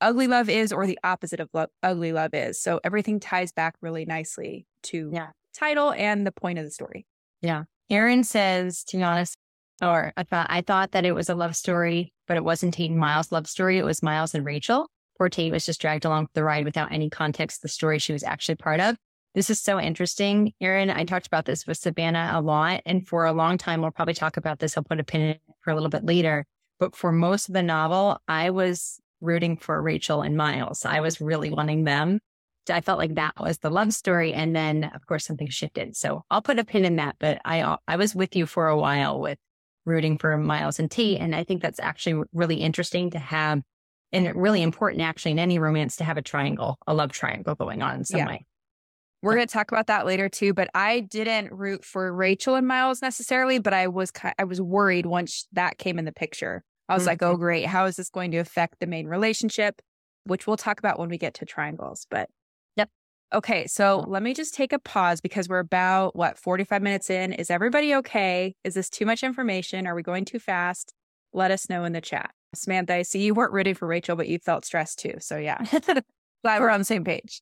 ugly 0.00 0.26
love 0.26 0.48
is 0.48 0.72
or 0.72 0.86
the 0.86 0.98
opposite 1.04 1.40
of 1.40 1.48
lo- 1.52 1.66
ugly 1.82 2.12
love 2.12 2.34
is. 2.34 2.60
So 2.60 2.80
everything 2.84 3.20
ties 3.20 3.52
back 3.52 3.74
really 3.80 4.04
nicely 4.04 4.66
to 4.84 5.10
yeah. 5.12 5.30
title 5.54 5.92
and 5.92 6.26
the 6.26 6.32
point 6.32 6.58
of 6.58 6.64
the 6.64 6.70
story. 6.70 7.06
Yeah. 7.40 7.64
Aaron 7.88 8.24
says, 8.24 8.84
to 8.84 8.96
be 8.96 9.02
honest, 9.02 9.36
or 9.82 10.12
I 10.16 10.22
thought 10.22 10.46
I 10.48 10.60
thought 10.60 10.92
that 10.92 11.04
it 11.04 11.12
was 11.12 11.28
a 11.28 11.34
love 11.34 11.56
story, 11.56 12.12
but 12.28 12.36
it 12.36 12.44
wasn't 12.44 12.74
Tate 12.74 12.90
and 12.90 13.00
Miles' 13.00 13.32
love 13.32 13.46
story. 13.46 13.78
It 13.78 13.84
was 13.84 14.02
Miles 14.02 14.34
and 14.34 14.44
Rachel. 14.44 14.88
Poor 15.18 15.28
Tate 15.28 15.52
was 15.52 15.66
just 15.66 15.80
dragged 15.80 16.04
along 16.04 16.26
for 16.26 16.32
the 16.34 16.44
ride 16.44 16.64
without 16.64 16.92
any 16.92 17.10
context 17.10 17.62
the 17.62 17.68
story 17.68 17.98
she 17.98 18.12
was 18.12 18.22
actually 18.22 18.54
part 18.54 18.80
of. 18.80 18.96
This 19.34 19.48
is 19.48 19.60
so 19.60 19.80
interesting. 19.80 20.52
Erin, 20.60 20.90
I 20.90 21.04
talked 21.04 21.26
about 21.26 21.46
this 21.46 21.66
with 21.66 21.78
Savannah 21.78 22.32
a 22.34 22.42
lot. 22.42 22.82
And 22.84 23.06
for 23.06 23.24
a 23.24 23.32
long 23.32 23.56
time, 23.56 23.80
we'll 23.80 23.90
probably 23.90 24.14
talk 24.14 24.36
about 24.36 24.58
this. 24.58 24.76
I'll 24.76 24.84
put 24.84 25.00
a 25.00 25.04
pin 25.04 25.22
in 25.22 25.28
it 25.30 25.40
for 25.60 25.70
a 25.70 25.74
little 25.74 25.88
bit 25.88 26.04
later. 26.04 26.44
But 26.78 26.94
for 26.94 27.12
most 27.12 27.48
of 27.48 27.54
the 27.54 27.62
novel, 27.62 28.20
I 28.28 28.50
was 28.50 29.00
rooting 29.20 29.56
for 29.56 29.80
Rachel 29.80 30.20
and 30.20 30.36
Miles. 30.36 30.84
I 30.84 31.00
was 31.00 31.20
really 31.20 31.48
wanting 31.48 31.84
them. 31.84 32.20
I 32.70 32.80
felt 32.80 32.98
like 32.98 33.14
that 33.14 33.34
was 33.40 33.58
the 33.58 33.70
love 33.70 33.92
story. 33.92 34.34
And 34.34 34.54
then, 34.54 34.84
of 34.94 35.06
course, 35.06 35.24
something 35.24 35.48
shifted. 35.48 35.96
So 35.96 36.24
I'll 36.30 36.42
put 36.42 36.58
a 36.58 36.64
pin 36.64 36.84
in 36.84 36.96
that. 36.96 37.16
But 37.18 37.40
I, 37.44 37.60
uh, 37.60 37.76
I 37.88 37.96
was 37.96 38.14
with 38.14 38.36
you 38.36 38.44
for 38.46 38.68
a 38.68 38.78
while 38.78 39.18
with 39.18 39.38
rooting 39.86 40.18
for 40.18 40.36
Miles 40.36 40.78
and 40.78 40.90
T. 40.90 41.16
And 41.16 41.34
I 41.34 41.42
think 41.44 41.62
that's 41.62 41.80
actually 41.80 42.22
really 42.32 42.56
interesting 42.56 43.10
to 43.10 43.18
have 43.18 43.62
and 44.12 44.34
really 44.36 44.62
important 44.62 45.02
actually 45.02 45.32
in 45.32 45.38
any 45.38 45.58
romance 45.58 45.96
to 45.96 46.04
have 46.04 46.18
a 46.18 46.22
triangle, 46.22 46.78
a 46.86 46.92
love 46.92 47.12
triangle 47.12 47.54
going 47.54 47.80
on 47.80 47.96
in 47.96 48.04
some 48.04 48.18
yeah. 48.18 48.26
way. 48.26 48.46
We're 49.22 49.34
going 49.36 49.46
to 49.46 49.52
talk 49.52 49.70
about 49.70 49.86
that 49.86 50.04
later 50.04 50.28
too, 50.28 50.52
but 50.52 50.68
I 50.74 51.00
didn't 51.00 51.52
root 51.52 51.84
for 51.84 52.12
Rachel 52.12 52.56
and 52.56 52.66
Miles 52.66 53.00
necessarily, 53.00 53.60
but 53.60 53.72
I 53.72 53.86
was 53.86 54.10
I 54.38 54.44
was 54.44 54.60
worried 54.60 55.06
once 55.06 55.46
that 55.52 55.78
came 55.78 55.98
in 55.98 56.04
the 56.04 56.12
picture. 56.12 56.64
I 56.88 56.94
was 56.94 57.02
mm-hmm. 57.02 57.08
like, 57.08 57.22
"Oh 57.22 57.36
great, 57.36 57.66
how 57.66 57.84
is 57.84 57.96
this 57.96 58.10
going 58.10 58.32
to 58.32 58.38
affect 58.38 58.80
the 58.80 58.86
main 58.86 59.06
relationship?" 59.06 59.80
which 60.24 60.46
we'll 60.46 60.56
talk 60.56 60.78
about 60.78 60.98
when 60.98 61.08
we 61.08 61.18
get 61.18 61.34
to 61.34 61.44
triangles, 61.44 62.06
but 62.10 62.28
Yep. 62.76 62.90
Okay, 63.34 63.66
so 63.66 64.04
let 64.06 64.22
me 64.22 64.34
just 64.34 64.54
take 64.54 64.72
a 64.72 64.78
pause 64.78 65.20
because 65.20 65.48
we're 65.48 65.58
about 65.58 66.14
what 66.14 66.38
45 66.38 66.82
minutes 66.82 67.10
in. 67.10 67.32
Is 67.32 67.50
everybody 67.50 67.94
okay? 67.96 68.54
Is 68.64 68.74
this 68.74 68.88
too 68.88 69.06
much 69.06 69.22
information? 69.22 69.86
Are 69.86 69.94
we 69.94 70.02
going 70.02 70.24
too 70.24 70.38
fast? 70.38 70.94
Let 71.32 71.50
us 71.50 71.68
know 71.68 71.84
in 71.84 71.92
the 71.92 72.00
chat. 72.00 72.30
Samantha, 72.54 72.94
I 72.94 73.02
see 73.02 73.22
you 73.22 73.34
weren't 73.34 73.52
rooting 73.52 73.74
for 73.74 73.88
Rachel, 73.88 74.16
but 74.16 74.28
you 74.28 74.38
felt 74.38 74.64
stressed 74.64 74.98
too. 74.98 75.14
So 75.20 75.38
yeah. 75.38 75.58
Glad 76.44 76.60
we're 76.60 76.70
on 76.70 76.80
the 76.80 76.84
same 76.84 77.04
page. 77.04 77.40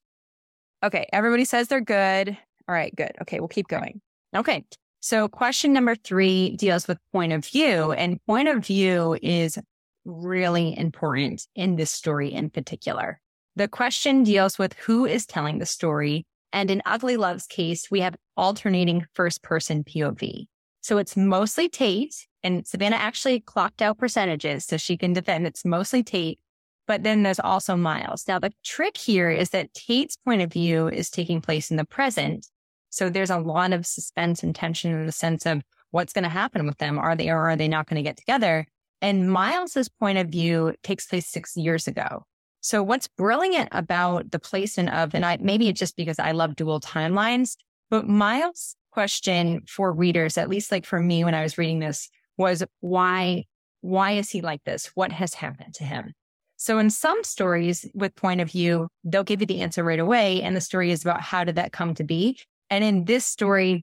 Okay. 0.82 1.08
Everybody 1.12 1.44
says 1.44 1.68
they're 1.68 1.80
good. 1.80 2.36
All 2.68 2.74
right. 2.74 2.94
Good. 2.94 3.12
Okay. 3.22 3.40
We'll 3.40 3.48
keep 3.48 3.68
going. 3.68 4.00
Okay. 4.34 4.64
So 5.00 5.28
question 5.28 5.72
number 5.72 5.94
three 5.94 6.56
deals 6.56 6.86
with 6.86 6.98
point 7.12 7.32
of 7.32 7.44
view 7.44 7.92
and 7.92 8.20
point 8.26 8.48
of 8.48 8.64
view 8.64 9.16
is 9.22 9.58
really 10.04 10.76
important 10.76 11.46
in 11.54 11.76
this 11.76 11.90
story 11.90 12.32
in 12.32 12.50
particular. 12.50 13.20
The 13.56 13.68
question 13.68 14.22
deals 14.22 14.58
with 14.58 14.74
who 14.74 15.06
is 15.06 15.26
telling 15.26 15.58
the 15.58 15.66
story. 15.66 16.26
And 16.52 16.70
in 16.70 16.82
Ugly 16.84 17.16
Love's 17.16 17.46
case, 17.46 17.90
we 17.90 18.00
have 18.00 18.16
alternating 18.36 19.06
first 19.14 19.42
person 19.42 19.84
POV. 19.84 20.46
So 20.82 20.98
it's 20.98 21.16
mostly 21.16 21.68
Tate 21.68 22.26
and 22.42 22.66
Savannah 22.66 22.96
actually 22.96 23.40
clocked 23.40 23.82
out 23.82 23.98
percentages 23.98 24.64
so 24.64 24.76
she 24.76 24.96
can 24.96 25.12
defend. 25.12 25.46
It's 25.46 25.64
mostly 25.64 26.02
Tate, 26.02 26.38
but 26.90 27.04
then 27.04 27.22
there's 27.22 27.38
also 27.38 27.76
Miles. 27.76 28.24
Now 28.26 28.40
the 28.40 28.50
trick 28.64 28.96
here 28.96 29.30
is 29.30 29.50
that 29.50 29.72
Tate's 29.74 30.16
point 30.16 30.42
of 30.42 30.52
view 30.52 30.88
is 30.88 31.08
taking 31.08 31.40
place 31.40 31.70
in 31.70 31.76
the 31.76 31.84
present. 31.84 32.48
So 32.88 33.08
there's 33.08 33.30
a 33.30 33.38
lot 33.38 33.72
of 33.72 33.86
suspense 33.86 34.42
and 34.42 34.52
tension 34.52 34.92
in 34.92 35.06
the 35.06 35.12
sense 35.12 35.46
of 35.46 35.62
what's 35.92 36.12
going 36.12 36.24
to 36.24 36.28
happen 36.28 36.66
with 36.66 36.78
them. 36.78 36.98
Are 36.98 37.14
they 37.14 37.30
or 37.30 37.48
are 37.48 37.54
they 37.54 37.68
not 37.68 37.86
going 37.86 37.94
to 37.94 38.02
get 38.02 38.16
together? 38.16 38.66
And 39.00 39.30
Miles's 39.30 39.88
point 39.88 40.18
of 40.18 40.30
view 40.30 40.74
takes 40.82 41.06
place 41.06 41.28
six 41.28 41.56
years 41.56 41.86
ago. 41.86 42.24
So 42.60 42.82
what's 42.82 43.06
brilliant 43.06 43.68
about 43.70 44.32
the 44.32 44.40
placement 44.40 44.88
of, 44.88 45.14
and 45.14 45.24
I, 45.24 45.38
maybe 45.40 45.68
it's 45.68 45.78
just 45.78 45.96
because 45.96 46.18
I 46.18 46.32
love 46.32 46.56
dual 46.56 46.80
timelines, 46.80 47.54
but 47.88 48.08
Miles 48.08 48.74
question 48.90 49.62
for 49.68 49.92
readers, 49.92 50.36
at 50.36 50.48
least 50.48 50.72
like 50.72 50.84
for 50.84 50.98
me 50.98 51.22
when 51.22 51.36
I 51.36 51.44
was 51.44 51.56
reading 51.56 51.78
this, 51.78 52.10
was 52.36 52.64
why, 52.80 53.44
why 53.80 54.10
is 54.14 54.30
he 54.30 54.40
like 54.40 54.64
this? 54.64 54.90
What 54.94 55.12
has 55.12 55.34
happened 55.34 55.74
to 55.74 55.84
him? 55.84 56.14
So 56.60 56.78
in 56.78 56.90
some 56.90 57.24
stories 57.24 57.86
with 57.94 58.14
point 58.14 58.42
of 58.42 58.50
view, 58.50 58.88
they'll 59.02 59.24
give 59.24 59.40
you 59.40 59.46
the 59.46 59.62
answer 59.62 59.82
right 59.82 59.98
away. 59.98 60.42
And 60.42 60.54
the 60.54 60.60
story 60.60 60.90
is 60.90 61.00
about 61.00 61.22
how 61.22 61.42
did 61.42 61.54
that 61.54 61.72
come 61.72 61.94
to 61.94 62.04
be? 62.04 62.38
And 62.68 62.84
in 62.84 63.06
this 63.06 63.24
story, 63.24 63.82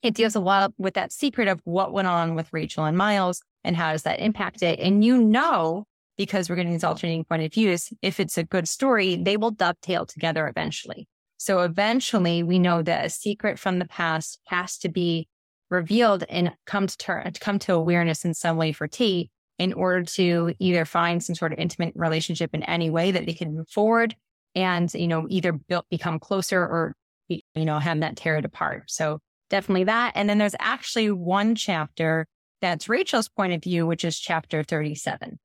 it 0.00 0.14
deals 0.14 0.36
a 0.36 0.40
lot 0.40 0.72
with 0.78 0.94
that 0.94 1.10
secret 1.10 1.48
of 1.48 1.60
what 1.64 1.92
went 1.92 2.06
on 2.06 2.36
with 2.36 2.52
Rachel 2.52 2.84
and 2.84 2.96
Miles 2.96 3.42
and 3.64 3.74
how 3.74 3.90
does 3.90 4.04
that 4.04 4.20
impact 4.20 4.62
it. 4.62 4.78
And 4.78 5.04
you 5.04 5.18
know, 5.18 5.86
because 6.16 6.48
we're 6.48 6.54
getting 6.54 6.70
these 6.70 6.84
alternating 6.84 7.24
point 7.24 7.42
of 7.42 7.52
views, 7.52 7.92
if 8.00 8.20
it's 8.20 8.38
a 8.38 8.44
good 8.44 8.68
story, 8.68 9.16
they 9.16 9.36
will 9.36 9.50
dovetail 9.50 10.06
together 10.06 10.46
eventually. 10.46 11.08
So 11.38 11.62
eventually 11.62 12.44
we 12.44 12.60
know 12.60 12.80
that 12.82 13.06
a 13.06 13.10
secret 13.10 13.58
from 13.58 13.80
the 13.80 13.88
past 13.88 14.38
has 14.46 14.78
to 14.78 14.88
be 14.88 15.26
revealed 15.68 16.22
and 16.28 16.52
come 16.64 16.86
to 16.86 16.96
ter- 16.96 17.28
come 17.40 17.58
to 17.58 17.74
awareness 17.74 18.24
in 18.24 18.34
some 18.34 18.56
way 18.56 18.70
for 18.70 18.86
Tate 18.86 19.32
in 19.58 19.72
order 19.72 20.02
to 20.02 20.54
either 20.58 20.84
find 20.84 21.22
some 21.22 21.34
sort 21.34 21.52
of 21.52 21.58
intimate 21.58 21.92
relationship 21.94 22.54
in 22.54 22.62
any 22.64 22.90
way 22.90 23.12
that 23.12 23.26
they 23.26 23.32
can 23.34 23.54
move 23.54 23.68
forward 23.68 24.16
and, 24.54 24.92
you 24.94 25.08
know, 25.08 25.26
either 25.30 25.52
build, 25.52 25.84
become 25.90 26.18
closer 26.18 26.60
or, 26.60 26.94
you 27.28 27.40
know, 27.54 27.78
have 27.78 28.00
that 28.00 28.16
tear 28.16 28.36
it 28.36 28.44
apart. 28.44 28.90
So 28.90 29.20
definitely 29.50 29.84
that. 29.84 30.12
And 30.14 30.28
then 30.28 30.38
there's 30.38 30.56
actually 30.58 31.10
one 31.10 31.54
chapter 31.54 32.26
that's 32.60 32.88
Rachel's 32.88 33.28
point 33.28 33.52
of 33.52 33.62
view, 33.62 33.86
which 33.86 34.04
is 34.04 34.18
chapter 34.18 34.62
37. 34.62 35.38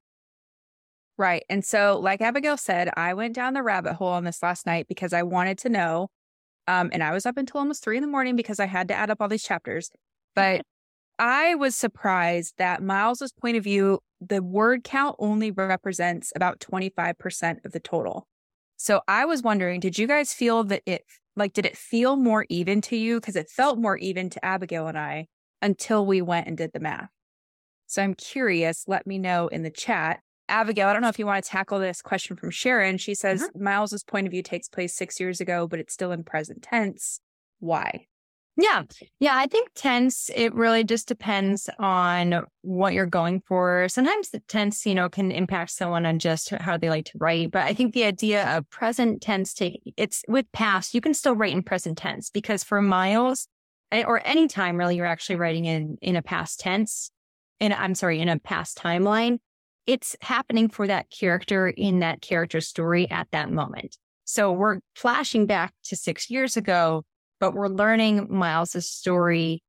Right. 1.18 1.43
And 1.49 1.66
so, 1.66 1.99
like 2.01 2.22
Abigail 2.22 2.55
said, 2.55 2.89
I 2.95 3.14
went 3.14 3.36
down 3.36 3.53
the 3.53 3.62
rabbit 3.62 3.95
hole 3.95 4.07
on 4.07 4.24
this 4.24 4.41
last 4.41 4.66
night 4.66 4.88
because 4.88 5.12
I 5.12 5.24
wanted 5.24 5.57
to 5.60 5.70
know. 5.70 6.07
Um, 6.66 6.89
and 6.93 7.03
I 7.03 7.12
was 7.12 7.26
up 7.26 7.36
until 7.36 7.60
almost 7.60 7.84
three 7.84 7.97
in 7.97 8.01
the 8.01 8.07
morning 8.07 8.38
because 8.38 8.60
I 8.60 8.68
had 8.68 8.88
to 8.88 8.93
add 8.93 9.10
up 9.10 9.18
all 9.20 9.28
these 9.28 9.43
chapters. 9.43 9.91
But 10.34 10.62
I 11.20 11.55
was 11.55 11.76
surprised 11.76 12.55
that 12.57 12.82
Miles's 12.82 13.34
point 13.34 13.57
of 13.57 13.63
view, 13.65 13.99
the 14.22 14.41
word 14.41 14.84
count 14.84 15.17
only 15.20 15.51
represents 15.51 16.32
about 16.36 16.59
25% 16.59 17.65
of 17.65 17.74
the 17.74 17.80
total. 17.80 18.26
So 18.78 19.01
I 19.07 19.26
was 19.26 19.43
wondering, 19.43 19.82
did 19.82 19.97
you 19.97 20.07
guys 20.07 20.34
feel 20.34 20.63
that 20.63 20.82
it, 20.86 21.03
like, 21.36 21.51
did 21.51 21.65
it 21.65 21.76
feel 21.76 22.15
more 22.15 22.45
even 22.49 22.80
to 22.82 22.95
you? 22.95 23.20
Because 23.20 23.36
it 23.36 23.49
felt 23.49 23.78
more 23.78 23.97
even 23.97 24.30
to 24.30 24.45
Abigail 24.45 24.88
and 24.88 24.97
I 24.97 25.28
until 25.61 26.05
we 26.05 26.22
went 26.22 26.47
and 26.47 26.57
did 26.57 26.72
the 26.74 26.80
math. 26.80 27.09
So 27.88 28.01
I'm 28.01 28.13
curious, 28.13 28.86
let 28.88 29.05
me 29.05 29.17
know 29.17 29.47
in 29.49 29.63
the 29.63 29.70
chat. 29.70 30.22
Abigail, 30.47 30.88
I 30.88 30.93
don't 30.93 31.01
know 31.01 31.09
if 31.09 31.20
you 31.20 31.26
want 31.26 31.43
to 31.43 31.49
tackle 31.49 31.80
this 31.80 32.01
question 32.01 32.38
from 32.38 32.51
Sharon. 32.51 32.97
She 32.97 33.13
says 33.13 33.43
mm-hmm. 33.43 33.63
Miles's 33.63 34.03
point 34.03 34.28
of 34.28 34.32
view 34.32 34.41
takes 34.41 34.70
place 34.70 34.95
six 34.95 35.20
years 35.20 35.41
ago, 35.41 35.67
but 35.67 35.80
it's 35.80 35.93
still 35.93 36.11
in 36.11 36.24
present 36.24 36.63
tense. 36.63 37.20
Why? 37.59 38.07
Yeah. 38.62 38.84
Yeah. 39.22 39.38
I 39.38 39.47
think 39.47 39.70
tense, 39.74 40.30
it 40.36 40.53
really 40.53 40.84
just 40.84 41.07
depends 41.07 41.70
on 41.80 42.45
what 42.62 42.93
you're 42.93 43.05
going 43.05 43.41
for. 43.47 43.88
Sometimes 43.88 44.32
the 44.32 44.41
tense, 44.49 44.86
you 44.86 44.93
know, 44.93 45.07
can 45.07 45.32
impact 45.32 45.72
someone 45.72 46.05
on 46.05 46.20
just 46.20 46.49
how 46.49 46.76
they 46.76 46.89
like 46.89 47.05
to 47.05 47.18
write. 47.18 47.51
But 47.51 47.64
I 47.64 47.74
think 47.74 47.93
the 47.93 48.03
idea 48.03 48.45
of 48.57 48.70
present 48.70 49.22
tense 49.22 49.53
take 49.53 49.82
it's 49.95 50.26
with 50.28 50.45
past, 50.51 50.93
you 50.93 50.99
can 50.99 51.14
still 51.14 51.36
write 51.36 51.53
in 51.53 51.64
present 51.64 51.97
tense 51.97 52.30
because 52.30 52.62
for 52.62 52.82
Miles 52.82 53.47
eh, 53.93 54.03
or 54.05 54.22
any 54.26 54.49
time 54.49 54.76
really 54.76 54.97
you're 54.97 55.05
actually 55.05 55.38
writing 55.38 55.64
in, 55.64 55.97
in 56.01 56.18
a 56.18 56.22
past 56.22 56.60
tense. 56.60 57.12
And 57.62 57.74
I'm 57.74 57.95
sorry, 57.95 58.20
in 58.20 58.28
a 58.28 58.39
past 58.39 58.78
timeline, 58.78 59.38
it's 59.86 60.18
happening 60.20 60.68
for 60.68 60.86
that 60.88 61.10
character 61.10 61.70
in 61.70 61.99
that 61.99 62.22
character 62.22 62.60
story 62.60 63.10
at 63.10 63.28
that 63.32 63.51
moment. 63.51 63.97
So 64.26 64.51
we're 64.51 64.80
flashing 64.95 65.45
back 65.45 65.74
to 65.86 65.95
six 65.95 66.30
years 66.30 66.57
ago 66.57 67.05
but 67.39 67.53
we're 67.53 67.67
learning 67.67 68.27
Miles's 68.29 68.89
story 68.89 69.63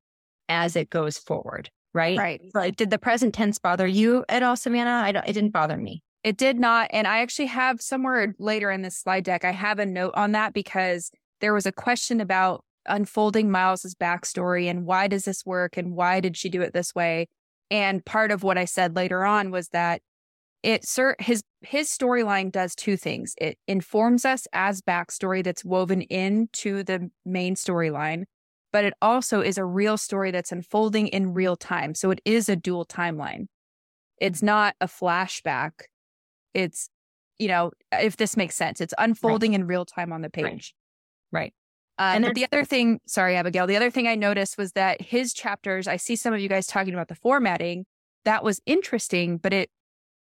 as 0.49 0.77
it 0.77 0.91
goes 0.91 1.19
forward, 1.19 1.71
right? 1.95 2.19
Right. 2.19 2.41
Like, 2.55 2.77
did 2.77 2.91
the 2.91 2.99
present 2.99 3.35
tense 3.35 3.59
bother 3.59 3.87
you 3.87 4.25
at 4.29 4.43
all, 4.43 4.57
Savannah? 4.57 5.03
I 5.05 5.13
don't, 5.13 5.29
it 5.29 5.33
didn't 5.33 5.53
bother 5.53 5.77
me. 5.77 6.03
It 6.23 6.37
did 6.37 6.59
not. 6.59 6.91
And 6.93 7.07
I 7.07 7.21
actually 7.21 7.47
have 7.47 7.81
somewhere 7.81 8.35
later 8.39 8.71
in 8.71 8.83
this 8.83 8.99
slide 8.99 9.25
deck, 9.25 9.45
I 9.45 9.53
have 9.53 9.79
a 9.79 9.87
note 9.87 10.13
on 10.15 10.33
that 10.33 10.53
because 10.53 11.11
there 11.41 11.55
was 11.55 11.67
a 11.67 11.73
question 11.73 12.21
about 12.21 12.65
unfolding 12.87 13.51
Miles's 13.51 13.95
backstory 13.95 14.69
and 14.69 14.85
why 14.85 15.07
does 15.07 15.25
this 15.25 15.47
work 15.47 15.77
and 15.77 15.93
why 15.93 16.21
did 16.21 16.37
she 16.37 16.49
do 16.49 16.61
it 16.63 16.73
this 16.73 16.95
way? 16.95 17.29
And 17.71 18.05
part 18.05 18.33
of 18.33 18.43
what 18.43 18.59
I 18.59 18.65
said 18.65 18.97
later 18.97 19.25
on 19.25 19.51
was 19.51 19.69
that 19.69 20.03
it 20.63 20.87
sir 20.87 21.17
his 21.19 21.43
his 21.63 21.89
storyline 21.89 22.51
does 22.53 22.75
two 22.75 22.97
things. 22.97 23.35
It 23.39 23.59
informs 23.67 24.25
us 24.25 24.47
as 24.53 24.81
backstory 24.83 25.43
that's 25.43 25.65
woven 25.65 26.03
into 26.03 26.83
the 26.83 27.11
main 27.25 27.55
storyline, 27.55 28.25
but 28.73 28.85
it 28.85 28.95
also 29.03 29.41
is 29.41 29.59
a 29.59 29.65
real 29.65 29.97
story 29.97 30.31
that's 30.31 30.53
unfolding 30.53 31.09
in 31.09 31.35
real 31.35 31.57
time. 31.57 31.95
So 31.95 32.11
it 32.11 32.21
is 32.25 32.49
a 32.49 32.57
dual 32.57 32.87
timeline. 32.87 33.47
It's 34.19 34.43
not 34.43 34.75
a 34.81 34.87
flashback. 34.87 35.73
It's, 36.53 36.91
you 37.39 37.49
know, 37.49 37.73
if 37.93 38.17
this 38.17 38.37
makes 38.37 38.55
sense, 38.55 38.81
it's 38.81 38.95
unfolding 38.99 39.53
right. 39.53 39.61
in 39.61 39.67
real 39.67 39.85
time 39.85 40.13
on 40.13 40.21
the 40.21 40.31
page. 40.31 40.75
Right. 41.33 41.53
right. 41.99 42.17
Um, 42.17 42.25
and 42.25 42.35
the 42.35 42.47
other 42.51 42.65
thing, 42.65 43.01
sorry, 43.07 43.37
Abigail, 43.37 43.67
the 43.67 43.77
other 43.77 43.91
thing 43.91 44.09
I 44.09 44.15
noticed 44.15 44.57
was 44.57 44.73
that 44.73 45.03
his 45.03 45.35
chapters, 45.35 45.87
I 45.87 45.97
see 45.97 46.17
some 46.17 46.33
of 46.33 46.41
you 46.41 46.49
guys 46.49 46.67
talking 46.67 46.95
about 46.95 47.09
the 47.09 47.15
formatting. 47.15 47.85
That 48.25 48.43
was 48.43 48.61
interesting, 48.67 49.37
but 49.37 49.53
it 49.53 49.71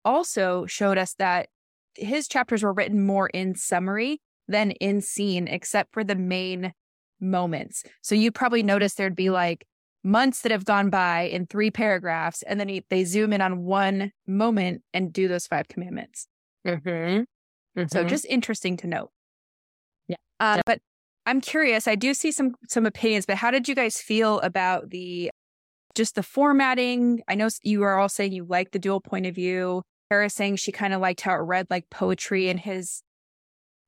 also 0.04 0.66
showed 0.66 0.98
us 0.98 1.14
that 1.14 1.48
his 1.96 2.28
chapters 2.28 2.62
were 2.62 2.72
written 2.72 3.04
more 3.04 3.28
in 3.28 3.54
summary 3.54 4.20
than 4.48 4.72
in 4.72 5.00
scene, 5.00 5.48
except 5.48 5.92
for 5.92 6.04
the 6.04 6.14
main 6.14 6.72
moments. 7.20 7.84
So 8.02 8.14
you 8.14 8.32
probably 8.32 8.62
noticed 8.62 8.96
there'd 8.96 9.14
be 9.14 9.30
like 9.30 9.66
months 10.02 10.40
that 10.42 10.52
have 10.52 10.64
gone 10.64 10.90
by 10.90 11.22
in 11.22 11.46
three 11.46 11.70
paragraphs, 11.70 12.42
and 12.42 12.58
then 12.58 12.68
he, 12.68 12.84
they 12.88 13.04
zoom 13.04 13.32
in 13.32 13.40
on 13.40 13.64
one 13.64 14.12
moment 14.26 14.82
and 14.94 15.12
do 15.12 15.28
those 15.28 15.46
five 15.46 15.68
commandments. 15.68 16.26
Mm-hmm. 16.66 16.88
Mm-hmm. 16.88 17.84
So 17.92 18.04
just 18.04 18.24
interesting 18.26 18.76
to 18.78 18.86
note. 18.86 19.10
Yeah. 20.08 20.16
Uh, 20.40 20.60
but 20.66 20.80
I'm 21.26 21.40
curious. 21.40 21.86
I 21.86 21.94
do 21.94 22.14
see 22.14 22.32
some 22.32 22.54
some 22.68 22.86
opinions, 22.86 23.26
but 23.26 23.36
how 23.36 23.50
did 23.50 23.68
you 23.68 23.74
guys 23.74 23.98
feel 23.98 24.40
about 24.40 24.90
the 24.90 25.29
just 25.94 26.14
the 26.14 26.22
formatting? 26.22 27.22
I 27.28 27.34
know 27.34 27.48
you 27.62 27.82
are 27.82 27.98
all 27.98 28.08
saying 28.08 28.32
you 28.32 28.44
like 28.44 28.72
the 28.72 28.78
dual 28.78 29.00
point 29.00 29.26
of 29.26 29.34
view. 29.34 29.82
Kara 30.10 30.28
saying 30.28 30.56
she 30.56 30.72
kind 30.72 30.92
of 30.92 31.00
liked 31.00 31.20
how 31.20 31.34
it 31.34 31.38
read 31.38 31.66
like 31.70 31.88
poetry 31.90 32.48
in 32.48 32.58
his 32.58 33.02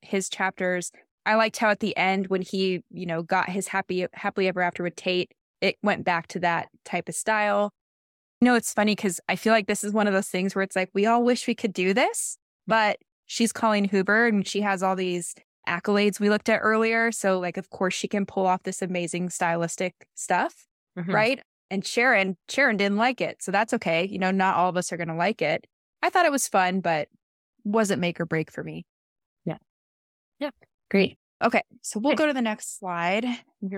his 0.03 0.29
chapters. 0.29 0.91
I 1.25 1.37
liked 1.37 1.59
how 1.59 1.71
at 1.71 1.81
the 1.81 1.97
end 1.97 2.29
when 2.29 2.43
he, 2.43 2.83
you 2.91 3.07
know, 3.07 3.23
got 3.23 3.49
his 3.49 3.69
happy 3.69 4.07
happily 4.13 4.49
ever 4.49 4.61
after 4.61 4.83
with 4.83 4.97
Tate, 4.97 5.33
it 5.61 5.77
went 5.83 6.05
back 6.05 6.27
to 6.29 6.41
that 6.41 6.69
type 6.85 7.09
of 7.09 7.15
style. 7.15 7.71
You 8.41 8.47
know, 8.47 8.55
it's 8.55 8.73
funny 8.73 8.95
because 8.95 9.21
I 9.29 9.37
feel 9.37 9.53
like 9.53 9.69
this 9.69 9.85
is 9.85 9.93
one 9.93 10.09
of 10.09 10.13
those 10.13 10.29
things 10.29 10.55
where 10.55 10.63
it's 10.63 10.75
like 10.75 10.91
we 10.95 11.07
all 11.07 11.23
wish 11.23 11.47
we 11.47 11.55
could 11.55 11.73
do 11.73 11.95
this, 11.95 12.37
but 12.67 12.99
she's 13.27 13.53
Colleen 13.53 13.85
Hoover 13.85 14.27
and 14.27 14.47
she 14.47 14.63
has 14.63 14.83
all 14.83 14.97
these 14.97 15.35
accolades 15.69 16.19
we 16.19 16.29
looked 16.29 16.49
at 16.49 16.59
earlier. 16.59 17.13
So, 17.13 17.39
like, 17.39 17.57
of 17.57 17.71
course, 17.71 17.95
she 17.95 18.09
can 18.09 18.27
pull 18.27 18.47
off 18.47 18.65
this 18.65 18.83
amazing 18.83 19.31
stylistic 19.31 19.95
stuff, 20.15 20.67
mm-hmm. 20.99 21.15
right? 21.15 21.41
And 21.73 21.87
Sharon, 21.87 22.37
Sharon 22.51 22.77
didn't 22.77 22.99
like 22.99 23.23
it. 23.23 23.43
So 23.43 23.51
that's 23.51 23.73
okay. 23.73 24.07
You 24.07 24.19
know, 24.19 24.31
not 24.31 24.57
all 24.57 24.69
of 24.69 24.77
us 24.77 24.93
are 24.93 24.99
going 24.99 25.09
to 25.09 25.15
like 25.15 25.41
it. 25.41 25.67
I 26.03 26.11
thought 26.11 26.27
it 26.27 26.31
was 26.31 26.47
fun, 26.47 26.81
but 26.81 27.09
wasn't 27.65 27.99
make 27.99 28.21
or 28.21 28.27
break 28.27 28.53
for 28.53 28.63
me. 28.63 28.85
Yeah. 29.47 29.57
Yeah. 30.39 30.51
Great. 30.91 31.17
Okay. 31.43 31.63
So 31.81 31.99
we'll 31.99 32.15
go 32.15 32.27
to 32.27 32.35
the 32.35 32.43
next 32.43 32.79
slide. 32.79 33.25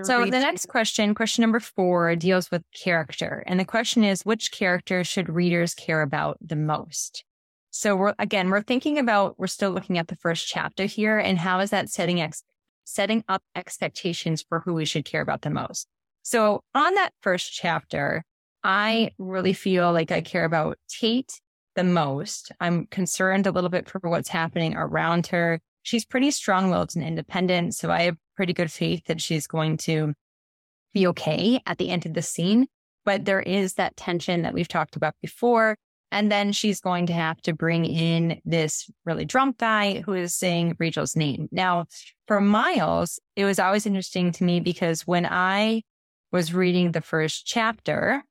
So 0.03 0.25
the 0.25 0.31
next 0.31 0.67
question, 0.67 1.15
question 1.15 1.41
number 1.41 1.61
four, 1.61 2.17
deals 2.17 2.51
with 2.51 2.63
character. 2.75 3.45
And 3.47 3.61
the 3.61 3.65
question 3.65 4.03
is 4.03 4.25
which 4.25 4.51
character 4.51 5.05
should 5.05 5.29
readers 5.29 5.73
care 5.73 6.01
about 6.01 6.37
the 6.41 6.57
most? 6.57 7.23
So 7.71 7.95
we're 7.95 8.13
again, 8.19 8.49
we're 8.49 8.61
thinking 8.61 8.99
about 8.99 9.39
we're 9.39 9.47
still 9.47 9.71
looking 9.71 9.97
at 9.97 10.09
the 10.09 10.17
first 10.17 10.49
chapter 10.49 10.83
here 10.83 11.17
and 11.17 11.37
how 11.37 11.61
is 11.61 11.69
that 11.69 11.89
setting 11.89 12.19
ex- 12.19 12.43
setting 12.83 13.23
up 13.29 13.41
expectations 13.55 14.43
for 14.47 14.59
who 14.59 14.73
we 14.73 14.83
should 14.83 15.05
care 15.05 15.21
about 15.21 15.43
the 15.43 15.49
most. 15.49 15.87
So 16.25 16.63
on 16.73 16.95
that 16.95 17.11
first 17.21 17.53
chapter, 17.53 18.23
I 18.63 19.11
mm-hmm. 19.11 19.31
really 19.31 19.53
feel 19.53 19.93
like 19.93 20.11
I 20.11 20.21
care 20.21 20.43
about 20.43 20.79
Tate 20.89 21.39
the 21.75 21.83
most. 21.83 22.51
I'm 22.59 22.87
concerned 22.87 23.45
a 23.45 23.51
little 23.51 23.69
bit 23.69 23.87
for 23.87 23.99
what's 24.03 24.29
happening 24.29 24.75
around 24.75 25.27
her. 25.27 25.59
She's 25.83 26.03
pretty 26.03 26.31
strong 26.31 26.71
willed 26.71 26.95
and 26.95 27.05
independent. 27.05 27.75
So 27.75 27.91
I 27.91 28.01
have 28.03 28.17
pretty 28.35 28.53
good 28.53 28.71
faith 28.71 29.05
that 29.05 29.21
she's 29.21 29.45
going 29.45 29.77
to 29.77 30.15
be 30.95 31.05
okay 31.07 31.61
at 31.67 31.77
the 31.77 31.91
end 31.91 32.07
of 32.07 32.15
the 32.15 32.23
scene. 32.23 32.67
but 33.05 33.25
there 33.25 33.41
is 33.41 33.75
that 33.75 33.95
tension 33.95 34.41
that 34.41 34.53
we've 34.55 34.67
talked 34.67 34.95
about 34.95 35.13
before. 35.21 35.77
And 36.11 36.31
then 36.31 36.51
she's 36.51 36.81
going 36.81 37.05
to 37.05 37.13
have 37.13 37.39
to 37.43 37.53
bring 37.53 37.85
in 37.85 38.41
this 38.45 38.89
really 39.05 39.25
drunk 39.25 39.59
guy 39.59 40.01
who 40.01 40.13
is 40.13 40.33
saying 40.33 40.75
Rachel's 40.79 41.15
name. 41.15 41.47
Now, 41.51 41.85
for 42.25 42.41
Miles, 42.41 43.19
it 43.35 43.45
was 43.45 43.59
always 43.59 43.85
interesting 43.85 44.31
to 44.31 44.43
me 44.43 44.59
because 44.59 45.05
when 45.05 45.27
I 45.27 45.83
was 46.35 46.53
reading 46.53 46.91
the 46.91 46.99
first 46.99 47.45
chapter, 47.45 48.21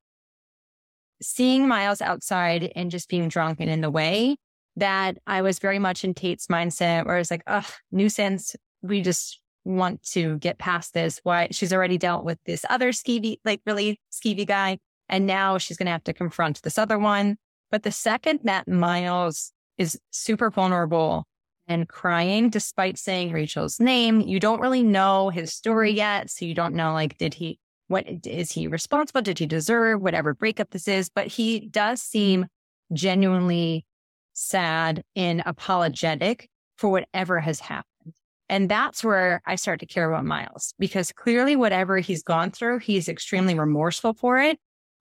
seeing 1.22 1.66
Miles 1.66 2.02
outside 2.02 2.70
and 2.76 2.90
just 2.90 3.08
being 3.08 3.30
drunk 3.30 3.60
and 3.60 3.70
in 3.70 3.80
the 3.80 3.90
way, 3.90 4.36
that 4.76 5.16
I 5.26 5.40
was 5.40 5.58
very 5.58 5.78
much 5.78 6.04
in 6.04 6.12
Tate's 6.12 6.48
mindset 6.48 7.06
where 7.06 7.16
it's 7.16 7.30
like, 7.30 7.44
ugh, 7.46 7.64
nuisance. 7.90 8.56
We 8.82 9.00
just 9.00 9.40
want 9.64 10.02
to 10.10 10.36
get 10.36 10.58
past 10.58 10.92
this. 10.92 11.18
Why 11.22 11.48
she's 11.50 11.72
already 11.72 11.96
dealt 11.96 12.26
with 12.26 12.38
this 12.44 12.66
other 12.68 12.92
skeevy, 12.92 13.38
like 13.42 13.62
really 13.64 13.98
skeevy 14.12 14.46
guy. 14.46 14.76
And 15.08 15.26
now 15.26 15.56
she's 15.56 15.78
going 15.78 15.86
to 15.86 15.92
have 15.92 16.04
to 16.04 16.12
confront 16.12 16.60
this 16.60 16.76
other 16.76 16.98
one. 16.98 17.38
But 17.70 17.84
the 17.84 17.90
second 17.90 18.40
that 18.44 18.68
Miles 18.68 19.50
is 19.78 19.98
super 20.10 20.50
vulnerable 20.50 21.24
and 21.66 21.88
crying 21.88 22.50
despite 22.50 22.98
saying 22.98 23.32
Rachel's 23.32 23.80
name, 23.80 24.20
you 24.20 24.38
don't 24.38 24.60
really 24.60 24.82
know 24.82 25.30
his 25.30 25.54
story 25.54 25.92
yet. 25.92 26.28
So 26.28 26.44
you 26.44 26.52
don't 26.52 26.74
know, 26.74 26.92
like, 26.92 27.16
did 27.16 27.32
he, 27.32 27.58
what 27.88 28.04
is 28.26 28.52
he 28.52 28.66
responsible? 28.66 29.22
Did 29.22 29.38
he 29.38 29.46
deserve 29.46 30.00
whatever 30.00 30.34
breakup 30.34 30.70
this 30.70 30.88
is? 30.88 31.08
But 31.08 31.26
he 31.26 31.60
does 31.60 32.00
seem 32.00 32.46
genuinely 32.92 33.84
sad 34.32 35.02
and 35.14 35.42
apologetic 35.46 36.48
for 36.76 36.90
whatever 36.90 37.40
has 37.40 37.60
happened. 37.60 38.14
And 38.48 38.68
that's 38.68 39.02
where 39.02 39.40
I 39.46 39.56
start 39.56 39.80
to 39.80 39.86
care 39.86 40.10
about 40.10 40.24
Miles 40.24 40.74
because 40.78 41.12
clearly 41.12 41.56
whatever 41.56 41.98
he's 41.98 42.22
gone 42.22 42.50
through, 42.50 42.80
he's 42.80 43.08
extremely 43.08 43.58
remorseful 43.58 44.14
for 44.14 44.38
it. 44.38 44.58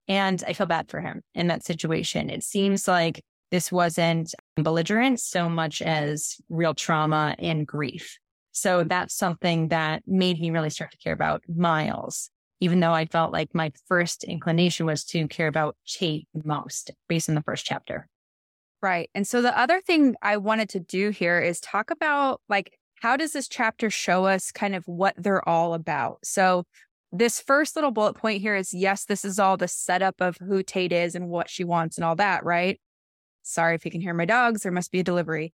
And 0.08 0.42
I 0.46 0.52
feel 0.52 0.66
bad 0.66 0.90
for 0.90 1.00
him 1.00 1.22
in 1.34 1.48
that 1.48 1.64
situation. 1.64 2.30
It 2.30 2.42
seems 2.42 2.88
like 2.88 3.22
this 3.50 3.70
wasn't 3.70 4.34
belligerent 4.56 5.20
so 5.20 5.48
much 5.48 5.82
as 5.82 6.36
real 6.48 6.74
trauma 6.74 7.36
and 7.38 7.66
grief. 7.66 8.18
So 8.52 8.84
that's 8.84 9.14
something 9.14 9.68
that 9.68 10.02
made 10.06 10.40
me 10.40 10.50
really 10.50 10.70
start 10.70 10.92
to 10.92 10.98
care 10.98 11.12
about 11.12 11.42
Miles, 11.48 12.30
even 12.60 12.80
though 12.80 12.92
I 12.92 13.06
felt 13.06 13.32
like 13.32 13.54
my 13.54 13.72
first 13.86 14.24
inclination 14.24 14.86
was 14.86 15.04
to 15.06 15.28
care 15.28 15.48
about 15.48 15.76
Tate 15.86 16.28
most 16.44 16.90
based 17.08 17.28
on 17.28 17.34
the 17.34 17.42
first 17.42 17.64
chapter. 17.64 18.08
Right. 18.82 19.08
And 19.14 19.26
so 19.26 19.40
the 19.42 19.58
other 19.58 19.80
thing 19.80 20.14
I 20.22 20.36
wanted 20.36 20.68
to 20.70 20.80
do 20.80 21.10
here 21.10 21.40
is 21.40 21.60
talk 21.60 21.90
about 21.90 22.40
like, 22.48 22.78
how 23.00 23.16
does 23.16 23.32
this 23.32 23.48
chapter 23.48 23.90
show 23.90 24.26
us 24.26 24.52
kind 24.52 24.74
of 24.74 24.84
what 24.86 25.14
they're 25.16 25.46
all 25.48 25.74
about? 25.74 26.18
So 26.22 26.64
this 27.12 27.40
first 27.40 27.76
little 27.76 27.92
bullet 27.92 28.14
point 28.14 28.40
here 28.40 28.56
is 28.56 28.74
yes, 28.74 29.04
this 29.04 29.24
is 29.24 29.38
all 29.38 29.56
the 29.56 29.68
setup 29.68 30.20
of 30.20 30.36
who 30.38 30.62
Tate 30.62 30.92
is 30.92 31.14
and 31.14 31.28
what 31.28 31.48
she 31.48 31.64
wants 31.64 31.96
and 31.96 32.04
all 32.04 32.16
that, 32.16 32.44
right? 32.44 32.80
Sorry 33.42 33.74
if 33.74 33.84
you 33.84 33.90
can 33.90 34.00
hear 34.00 34.14
my 34.14 34.24
dogs, 34.24 34.62
there 34.62 34.72
must 34.72 34.90
be 34.90 35.00
a 35.00 35.04
delivery. 35.04 35.52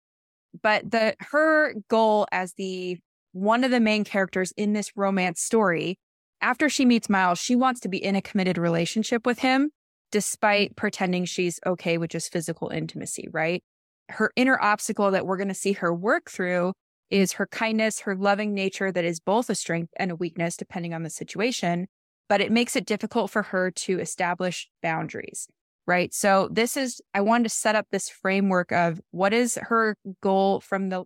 But 0.62 0.90
the 0.90 1.16
her 1.20 1.74
goal 1.88 2.26
as 2.32 2.54
the 2.54 2.98
one 3.32 3.64
of 3.64 3.70
the 3.70 3.80
main 3.80 4.04
characters 4.04 4.52
in 4.56 4.72
this 4.72 4.92
romance 4.96 5.40
story, 5.40 5.98
after 6.44 6.68
she 6.68 6.84
meets 6.84 7.08
Miles, 7.08 7.38
she 7.38 7.56
wants 7.56 7.80
to 7.80 7.88
be 7.88 7.96
in 7.96 8.14
a 8.14 8.22
committed 8.22 8.58
relationship 8.58 9.26
with 9.26 9.38
him 9.38 9.70
despite 10.12 10.70
mm-hmm. 10.70 10.76
pretending 10.76 11.24
she's 11.24 11.58
okay 11.66 11.98
with 11.98 12.10
just 12.10 12.30
physical 12.30 12.68
intimacy, 12.68 13.26
right? 13.32 13.64
Her 14.10 14.30
inner 14.36 14.60
obstacle 14.60 15.10
that 15.10 15.26
we're 15.26 15.38
going 15.38 15.48
to 15.48 15.54
see 15.54 15.72
her 15.72 15.92
work 15.92 16.30
through 16.30 16.74
is 17.10 17.32
her 17.32 17.46
kindness, 17.46 18.00
her 18.00 18.14
loving 18.14 18.52
nature 18.54 18.92
that 18.92 19.04
is 19.04 19.18
both 19.18 19.48
a 19.48 19.54
strength 19.54 19.92
and 19.96 20.10
a 20.10 20.16
weakness, 20.16 20.56
depending 20.56 20.92
on 20.92 21.02
the 21.02 21.10
situation. 21.10 21.86
But 22.28 22.42
it 22.42 22.52
makes 22.52 22.76
it 22.76 22.86
difficult 22.86 23.30
for 23.30 23.42
her 23.44 23.70
to 23.70 23.98
establish 23.98 24.68
boundaries, 24.82 25.48
right? 25.86 26.12
So, 26.12 26.48
this 26.50 26.76
is, 26.76 27.00
I 27.14 27.22
wanted 27.22 27.44
to 27.44 27.50
set 27.50 27.74
up 27.74 27.86
this 27.90 28.08
framework 28.08 28.70
of 28.70 29.00
what 29.10 29.32
is 29.32 29.58
her 29.62 29.96
goal 30.20 30.60
from 30.60 30.90
the 30.90 31.04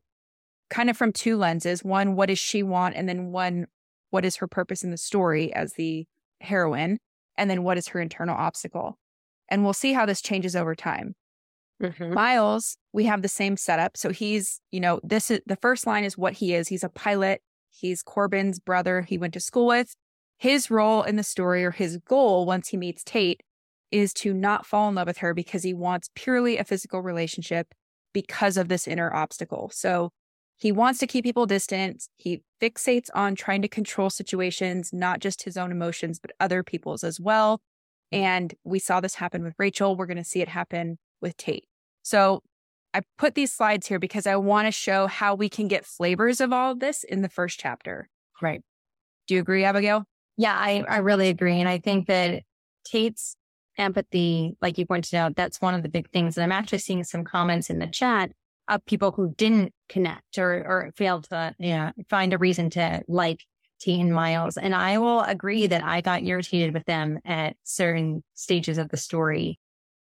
kind 0.71 0.91
of 0.91 0.97
from 0.97 1.13
two 1.13 1.37
lenses. 1.37 1.83
One, 1.83 2.15
what 2.15 2.27
does 2.27 2.39
she 2.39 2.63
want? 2.63 2.95
And 2.95 3.09
then 3.09 3.33
one, 3.33 3.67
what 4.11 4.25
is 4.25 4.37
her 4.37 4.47
purpose 4.47 4.83
in 4.83 4.91
the 4.91 4.97
story 4.97 5.53
as 5.53 5.73
the 5.75 6.07
heroine? 6.41 6.99
and 7.39 7.49
then 7.49 7.63
what 7.63 7.79
is 7.79 7.89
her 7.89 8.01
internal 8.01 8.37
obstacle. 8.37 8.99
And 9.49 9.65
we'll 9.65 9.73
see 9.73 9.95
how 9.95 10.05
this 10.05 10.21
changes 10.21 10.55
over 10.55 10.75
time. 10.75 11.15
Mm-hmm. 11.83 12.13
Miles, 12.13 12.77
we 12.93 13.05
have 13.05 13.23
the 13.23 13.29
same 13.29 13.57
setup. 13.57 13.97
So 13.97 14.11
he's, 14.11 14.61
you 14.73 14.81
know, 14.81 15.01
this 15.05 15.31
is 15.31 15.41
the 15.47 15.57
first 15.57 15.87
line 15.87 16.05
is 16.05 16.19
what 16.19 16.35
he 16.35 16.53
is. 16.53 16.69
He's 16.69 16.85
a 16.85 16.89
pilot. 16.89 17.41
He's 17.71 18.03
Corbin's 18.03 18.59
brother 18.59 19.03
he 19.03 19.17
went 19.17 19.33
to 19.35 19.41
school 19.41 19.69
with. 19.69 19.95
His 20.39 20.71
role 20.71 21.03
in 21.05 21.17
the 21.17 21.23
story 21.23 21.65
or 21.65 21.71
his 21.71 21.99
goal 21.99 22.45
once 22.45 22.69
he 22.69 22.77
meets 22.77 23.05
Tate 23.05 23.43
is 23.91 24.13
to 24.15 24.35
not 24.35 24.67
fall 24.67 24.89
in 24.89 24.97
love 24.97 25.07
with 25.07 25.19
her 25.19 25.33
because 25.33 25.63
he 25.63 25.73
wants 25.73 26.11
purely 26.15 26.59
a 26.59 26.65
physical 26.65 27.01
relationship 27.01 27.69
because 28.13 28.57
of 28.57 28.69
this 28.69 28.89
inner 28.89 29.15
obstacle. 29.15 29.71
So 29.73 30.11
he 30.59 30.73
wants 30.73 30.99
to 30.99 31.07
keep 31.07 31.25
people 31.25 31.47
distant. 31.47 32.09
He 32.17 32.43
fixates 32.61 33.09
on 33.15 33.37
trying 33.37 33.63
to 33.63 33.69
control 33.69 34.11
situations, 34.11 34.93
not 34.93 35.21
just 35.21 35.45
his 35.45 35.57
own 35.57 35.71
emotions, 35.71 36.19
but 36.19 36.33
other 36.41 36.65
people's 36.65 37.05
as 37.05 37.21
well. 37.21 37.61
And 38.11 38.55
we 38.65 38.81
saw 38.81 39.01
this 39.01 39.15
happen 39.15 39.45
with 39.45 39.55
Rachel. 39.57 39.97
We're 39.97 40.07
going 40.07 40.17
to 40.17 40.25
see 40.25 40.41
it 40.41 40.49
happen 40.49 40.99
with 41.21 41.37
Tate. 41.37 41.67
So 42.03 42.43
I 42.93 43.03
put 43.19 43.37
these 43.37 43.53
slides 43.53 43.87
here 43.87 44.01
because 44.01 44.27
I 44.27 44.35
want 44.37 44.67
to 44.67 44.73
show 44.73 45.07
how 45.07 45.35
we 45.35 45.49
can 45.49 45.69
get 45.69 45.87
flavors 45.87 46.41
of 46.41 46.53
all 46.53 46.73
of 46.73 46.81
this 46.81 47.05
in 47.05 47.23
the 47.23 47.29
first 47.29 47.61
chapter. 47.61 48.09
Right. 48.43 48.63
Do 49.29 49.35
you 49.35 49.41
agree, 49.41 49.63
Abigail? 49.63 50.05
Yeah, 50.37 50.55
I, 50.57 50.85
I 50.89 50.99
really 50.99 51.29
agree. 51.29 51.61
And 51.61 51.69
I 51.69 51.79
think 51.79 52.09
that 52.09 52.43
Tate's 52.85 53.37
empathy, 53.77 54.57
like 54.61 54.79
you 54.79 54.87
pointed 54.87 55.15
out, 55.15 55.37
that's 55.37 55.61
one 55.61 55.75
of 55.75 55.83
the 55.83 55.89
big 55.89 56.11
things. 56.11 56.37
And 56.37 56.43
I'm 56.43 56.53
actually 56.53 56.79
seeing 56.79 57.05
some 57.05 57.23
comments 57.23 57.71
in 57.71 57.79
the 57.79 57.87
chat 57.87 58.33
of 58.69 58.85
people 58.85 59.13
who 59.13 59.35
didn't 59.37 59.73
connect 59.89 60.39
or, 60.39 60.53
or 60.53 60.93
failed 60.97 61.25
to 61.31 61.55
yeah, 61.59 61.93
find 62.09 62.33
a 62.33 62.39
reason 62.39 62.71
to 62.71 63.03
like 63.09 63.45
Teen 63.81 64.13
Miles. 64.13 64.57
And 64.57 64.75
I 64.75 64.99
will 64.99 65.23
agree 65.23 65.67
that 65.67 65.85
I 65.85 66.01
got 66.01 66.25
irritated 66.25 66.75
with 66.75 66.85
them 66.85 67.19
at 67.25 67.57
certain 67.65 68.23
stages 68.35 68.79
of 68.79 68.89
the 68.91 68.97
story. 68.97 69.59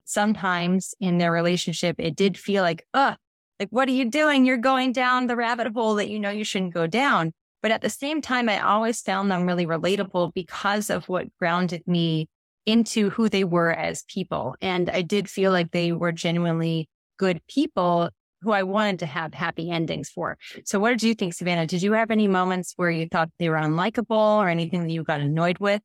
Sometimes 0.06 0.94
in 1.00 1.20
their 1.20 1.32
relationship, 1.32 1.96
it 2.00 2.16
did 2.16 2.38
feel 2.38 2.64
like, 2.64 2.86
ugh, 2.94 3.16
like, 3.60 3.70
what 3.70 3.88
are 3.88 3.94
you 3.94 4.10
doing? 4.10 4.46
You're 4.46 4.58
going 4.58 4.92
down 4.92 5.28
the 5.28 5.36
rabbit 5.36 5.68
hole 5.74 5.96
that 5.96 6.10
you 6.10 6.20
know 6.20 6.30
you 6.30 6.44
shouldn't 6.44 6.74
go 6.74 6.88
down. 6.88 7.34
But 7.62 7.72
at 7.72 7.82
the 7.82 7.90
same 7.90 8.22
time, 8.22 8.48
I 8.48 8.60
always 8.60 9.02
found 9.02 9.30
them 9.30 9.46
really 9.46 9.66
relatable 9.66 10.34
because 10.34 10.90
of 10.90 11.10
what 11.10 11.28
grounded 11.38 11.84
me 11.86 12.28
into 12.66 13.10
who 13.10 13.28
they 13.28 13.44
were 13.44 13.72
as 13.72 14.04
people. 14.04 14.56
And 14.62 14.90
I 14.90 15.02
did 15.02 15.30
feel 15.30 15.52
like 15.52 15.72
they 15.72 15.92
were 15.92 16.14
genuinely 16.14 16.88
good 17.18 17.42
people 17.50 18.10
who 18.42 18.52
I 18.52 18.64
wanted 18.64 19.00
to 19.00 19.06
have 19.06 19.34
happy 19.34 19.70
endings 19.70 20.10
for. 20.10 20.38
So 20.66 20.80
what 20.80 20.92
did 20.92 21.04
you 21.04 21.14
think, 21.14 21.34
Savannah? 21.34 21.68
Did 21.68 21.82
you 21.82 21.94
have 21.94 22.12
any 22.12 22.28
moments 22.28 22.74
where 22.76 22.90
you 22.90 23.08
thought 23.12 23.30
they 23.38 23.50
were 23.50 23.58
unlikable 23.58 24.38
or 24.38 24.50
anything 24.50 24.84
that 24.84 24.92
you 24.92 25.04
got 25.04 25.20
annoyed 25.20 25.60
with? 25.60 25.82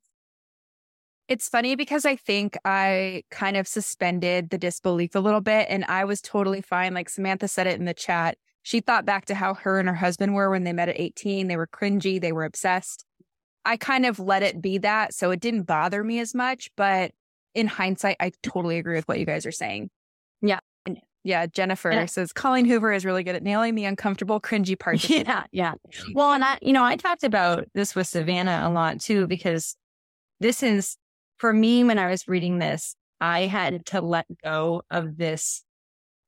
It's 1.27 1.49
funny 1.49 1.75
because 1.75 2.05
I 2.05 2.15
think 2.15 2.55
I 2.63 3.23
kind 3.31 3.57
of 3.57 3.67
suspended 3.67 4.51
the 4.51 4.59
disbelief 4.59 5.15
a 5.15 5.19
little 5.19 5.41
bit 5.41 5.67
and 5.69 5.83
I 5.85 6.05
was 6.05 6.21
totally 6.21 6.61
fine. 6.61 6.93
Like 6.93 7.09
Samantha 7.09 7.47
said 7.47 7.65
it 7.65 7.79
in 7.79 7.85
the 7.85 7.95
chat. 7.95 8.37
She 8.61 8.79
thought 8.79 9.05
back 9.05 9.25
to 9.25 9.35
how 9.35 9.55
her 9.55 9.79
and 9.79 9.89
her 9.89 9.95
husband 9.95 10.35
were 10.35 10.49
when 10.49 10.63
they 10.63 10.73
met 10.73 10.89
at 10.89 10.99
18. 10.99 11.47
They 11.47 11.57
were 11.57 11.67
cringy, 11.67 12.21
they 12.21 12.31
were 12.31 12.45
obsessed. 12.45 13.05
I 13.65 13.77
kind 13.77 14.05
of 14.05 14.19
let 14.19 14.43
it 14.43 14.61
be 14.61 14.77
that. 14.79 15.15
So 15.15 15.31
it 15.31 15.39
didn't 15.39 15.63
bother 15.63 16.03
me 16.03 16.19
as 16.19 16.35
much. 16.35 16.69
But 16.77 17.11
in 17.55 17.67
hindsight, 17.67 18.17
I 18.19 18.31
totally 18.43 18.77
agree 18.77 18.95
with 18.95 19.07
what 19.07 19.19
you 19.19 19.25
guys 19.25 19.47
are 19.47 19.51
saying. 19.51 19.89
Yeah. 20.41 20.59
Yeah, 21.25 21.47
Jennifer 21.47 21.89
and 21.89 22.07
says 22.07 22.31
Colleen 22.31 22.65
Hoover 22.65 22.93
is 22.93 23.03
really 23.03 23.23
good 23.23 23.33
at 23.33 23.41
nailing 23.41 23.73
the 23.73 23.85
uncomfortable, 23.85 24.39
cringy 24.39 24.77
parts. 24.79 25.09
Yeah, 25.09 25.45
yeah. 25.51 25.73
Well, 26.13 26.31
and 26.31 26.43
I, 26.43 26.59
you 26.61 26.71
know, 26.71 26.83
I 26.83 26.97
talked 26.97 27.23
about 27.23 27.65
this 27.73 27.95
with 27.95 28.05
Savannah 28.05 28.61
a 28.63 28.69
lot 28.69 29.01
too, 29.01 29.25
because 29.25 29.75
this 30.39 30.61
is 30.61 30.97
for 31.37 31.51
me 31.51 31.83
when 31.83 31.97
I 31.97 32.11
was 32.11 32.27
reading 32.27 32.59
this, 32.59 32.95
I 33.19 33.47
had 33.47 33.87
to 33.87 34.01
let 34.01 34.27
go 34.43 34.83
of 34.91 35.17
this, 35.17 35.63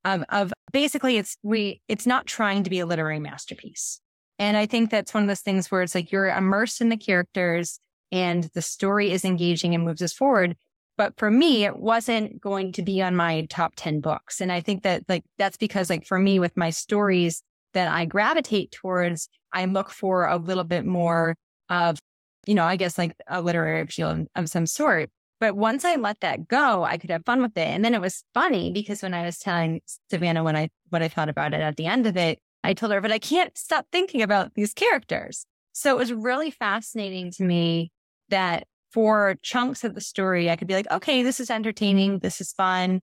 of, 0.04 0.24
of 0.30 0.52
basically 0.72 1.18
it's 1.18 1.38
we, 1.43 1.80
it's 1.88 2.08
not 2.08 2.26
trying 2.26 2.64
to 2.64 2.72
be 2.72 2.80
a 2.80 2.88
literary 2.88 3.20
masterpiece. 3.20 4.02
And 4.39 4.58
I 4.58 4.66
think 4.66 4.89
that's 4.89 5.14
one 5.14 5.22
of 5.22 5.28
those 5.28 5.41
things 5.41 5.70
where 5.70 5.84
it's 5.84 5.93
like 5.93 6.12
you're 6.12 6.28
immersed 6.28 6.82
in 6.82 6.89
the 6.89 6.98
characters 6.98 7.80
and 8.12 8.45
the 8.56 8.64
story 8.64 9.12
is 9.12 9.24
engaging 9.24 9.76
and 9.76 9.86
moves 9.86 10.02
us 10.02 10.14
forward. 10.14 10.58
But 10.98 11.14
for 11.18 11.30
me, 11.30 11.64
it 11.64 11.78
wasn't 11.78 12.41
going 12.41 12.72
to 12.74 12.82
be 12.82 13.02
on 13.02 13.16
my 13.16 13.45
top 13.50 13.74
10 13.76 14.02
books. 14.02 14.41
And 14.41 14.52
I 14.52 14.62
think 14.62 14.84
that 14.84 15.04
like, 15.08 15.24
that's 15.38 15.58
because 15.58 15.89
like 15.89 16.06
for 16.06 16.18
me 16.18 16.39
with 16.39 16.58
my 16.58 16.72
stories 16.72 17.43
that 17.74 17.88
I 17.88 18.06
gravitate 18.06 18.72
towards, 18.72 19.30
I 19.54 19.66
look 19.66 19.91
for 19.91 20.26
a 20.26 20.38
little 20.38 20.64
bit 20.64 20.86
more 20.86 21.36
of, 21.70 22.00
you 22.48 22.56
know, 22.56 22.66
I 22.66 22.76
guess 22.76 22.98
like 22.98 23.16
a 23.28 23.41
literary 23.41 23.82
appeal 23.82 24.26
of 24.36 24.50
some 24.50 24.66
sort. 24.66 25.10
But 25.39 25.56
once 25.56 25.86
I 25.86 25.95
let 25.95 26.22
that 26.22 26.48
go, 26.48 26.84
I 26.84 26.98
could 26.98 27.12
have 27.12 27.26
fun 27.26 27.43
with 27.43 27.56
it. 27.56 27.68
And 27.68 27.86
then 27.86 27.93
it 27.93 28.02
was 28.02 28.24
funny 28.34 28.72
because 28.72 29.04
when 29.04 29.14
I 29.14 29.24
was 29.24 29.38
telling 29.38 29.82
Savannah 30.10 30.43
when 30.43 30.56
I, 30.56 30.70
what 30.89 31.04
I 31.04 31.10
thought 31.10 31.30
about 31.30 31.54
it 31.54 31.62
at 31.62 31.78
the 31.78 31.86
end 31.86 32.08
of 32.08 32.18
it, 32.18 32.39
I 32.64 32.74
told 32.74 32.91
her, 32.91 33.02
but 33.02 33.12
I 33.12 33.20
can't 33.20 33.56
stop 33.56 33.86
thinking 33.91 34.24
about 34.24 34.56
these 34.56 34.74
characters. 34.74 35.45
So 35.74 35.91
it 35.91 36.00
was 36.00 36.12
really 36.12 36.50
fascinating 36.50 37.30
to 37.34 37.43
me 37.43 37.91
that 38.30 38.66
for 38.98 39.36
chunks 39.43 39.84
of 39.84 39.93
the 39.93 40.02
story, 40.02 40.50
I 40.50 40.56
could 40.56 40.68
be 40.68 40.74
like, 40.74 40.89
okay, 40.89 41.22
this 41.22 41.39
is 41.39 41.52
entertaining. 41.52 42.18
This 42.18 42.41
is 42.41 42.52
fun, 42.52 43.00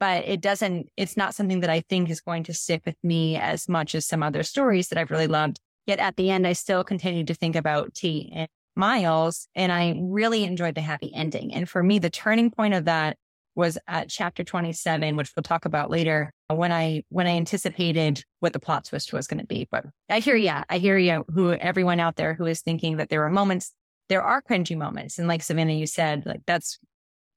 but 0.00 0.26
it 0.26 0.40
doesn't, 0.40 0.88
it's 0.96 1.14
not 1.14 1.34
something 1.34 1.60
that 1.60 1.68
I 1.68 1.82
think 1.90 2.08
is 2.08 2.22
going 2.22 2.44
to 2.44 2.54
stick 2.54 2.80
with 2.86 2.96
me 3.02 3.36
as 3.36 3.68
much 3.68 3.94
as 3.94 4.06
some 4.06 4.22
other 4.22 4.42
stories 4.42 4.88
that 4.88 4.96
I've 4.96 5.10
really 5.10 5.26
loved. 5.26 5.58
Yet 5.86 5.98
at 5.98 6.16
the 6.16 6.30
end, 6.30 6.46
I 6.46 6.54
still 6.54 6.82
continue 6.84 7.22
to 7.22 7.34
think 7.34 7.54
about 7.54 7.92
T 7.92 8.32
and 8.34 8.48
Miles 8.76 9.46
and 9.54 9.72
I 9.72 9.98
really 10.00 10.42
enjoyed 10.42 10.74
the 10.74 10.80
happy 10.80 11.12
ending. 11.14 11.52
And 11.52 11.68
for 11.68 11.82
me, 11.82 11.98
the 11.98 12.08
turning 12.08 12.50
point 12.50 12.72
of 12.72 12.86
that 12.86 13.18
was 13.54 13.76
at 13.86 14.08
chapter 14.08 14.42
27, 14.42 15.16
which 15.16 15.32
we'll 15.36 15.42
talk 15.42 15.66
about 15.66 15.90
later 15.90 16.32
when 16.48 16.72
I, 16.72 17.02
when 17.10 17.26
I 17.26 17.36
anticipated 17.36 18.24
what 18.40 18.54
the 18.54 18.58
plot 18.58 18.86
twist 18.86 19.12
was 19.12 19.26
going 19.26 19.40
to 19.40 19.46
be. 19.46 19.68
But 19.70 19.84
I 20.08 20.20
hear 20.20 20.36
you. 20.36 20.54
I 20.70 20.78
hear 20.78 20.96
you 20.96 21.26
who 21.28 21.52
everyone 21.52 22.00
out 22.00 22.16
there 22.16 22.32
who 22.32 22.46
is 22.46 22.62
thinking 22.62 22.96
that 22.96 23.10
there 23.10 23.22
are 23.26 23.30
moments, 23.30 23.74
there 24.08 24.22
are 24.22 24.42
cringy 24.42 24.76
moments. 24.76 25.18
And 25.18 25.28
like 25.28 25.42
Savannah, 25.42 25.72
you 25.72 25.86
said, 25.86 26.24
like 26.26 26.42
that's 26.46 26.78